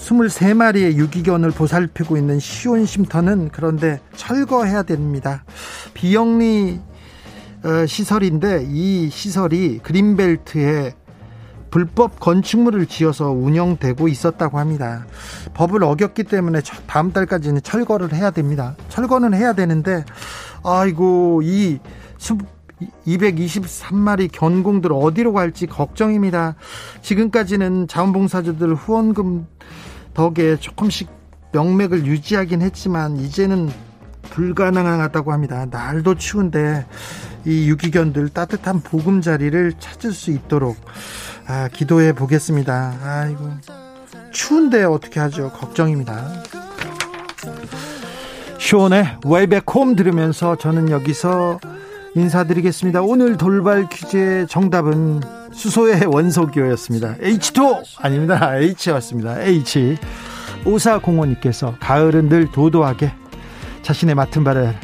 [0.00, 5.44] 223마리의 유기견을 보살피고 있는 시온 쉼터는 그런데 철거해야 됩니다.
[5.94, 6.80] 비영리
[7.62, 10.94] 어, 시설인데 이 시설이 그린벨트에
[11.70, 15.06] 불법 건축물을 지어서 운영되고 있었다고 합니다.
[15.54, 18.76] 법을 어겼기 때문에 다음 달까지는 철거를 해야 됩니다.
[18.88, 20.04] 철거는 해야 되는데
[20.64, 21.78] 아이고 이
[23.06, 26.56] 223마리 견공들 어디로 갈지 걱정입니다.
[27.02, 29.46] 지금까지는 자원봉사자들 후원금
[30.14, 31.08] 덕에 조금씩
[31.52, 33.70] 명맥을 유지하긴 했지만 이제는
[34.22, 35.66] 불가능하다고 합니다.
[35.70, 36.86] 날도 추운데
[37.44, 40.76] 이 유기견들 따뜻한 보금자리를 찾을 수 있도록
[41.46, 42.94] 아, 기도해 보겠습니다.
[43.02, 43.50] 아이고
[44.30, 45.50] 추운데 어떻게 하죠?
[45.50, 46.42] 걱정입니다.
[48.58, 51.58] 숀의 Way Back Home 들으면서 저는 여기서
[52.14, 53.02] 인사드리겠습니다.
[53.02, 55.20] 오늘 돌발 퀴즈의 정답은
[55.52, 57.16] 수소의 원소기호였습니다.
[57.16, 58.56] H2 아닙니다.
[58.56, 59.40] H였습니다.
[59.42, 59.96] H
[60.66, 63.12] 오사공원님께서 가을은 늘 도도하게
[63.82, 64.74] 자신의 맡은 바를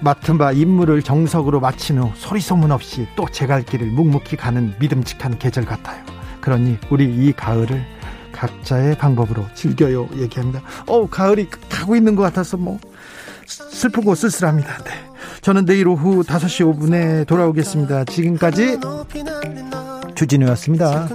[0.00, 4.74] 맡은 바 임무를 정석으로 마친 후 소리 소문 없이 또 제 갈 길을 묵묵히 가는
[4.80, 6.02] 믿음직한 계절 같아요.
[6.40, 7.84] 그러니 우리 이 가을을
[8.32, 10.62] 각자의 방법으로 즐겨요 얘기합니다.
[10.86, 12.78] 어 가을이 가고 있는 것 같아서 뭐
[13.50, 14.78] 슬프고 쓸쓸합니다.
[14.84, 14.90] 네.
[15.42, 18.04] 저는 내일 오후 5시 5분에 돌아오겠습니다.
[18.04, 18.78] 지금까지
[20.14, 21.08] 주진우였습니다.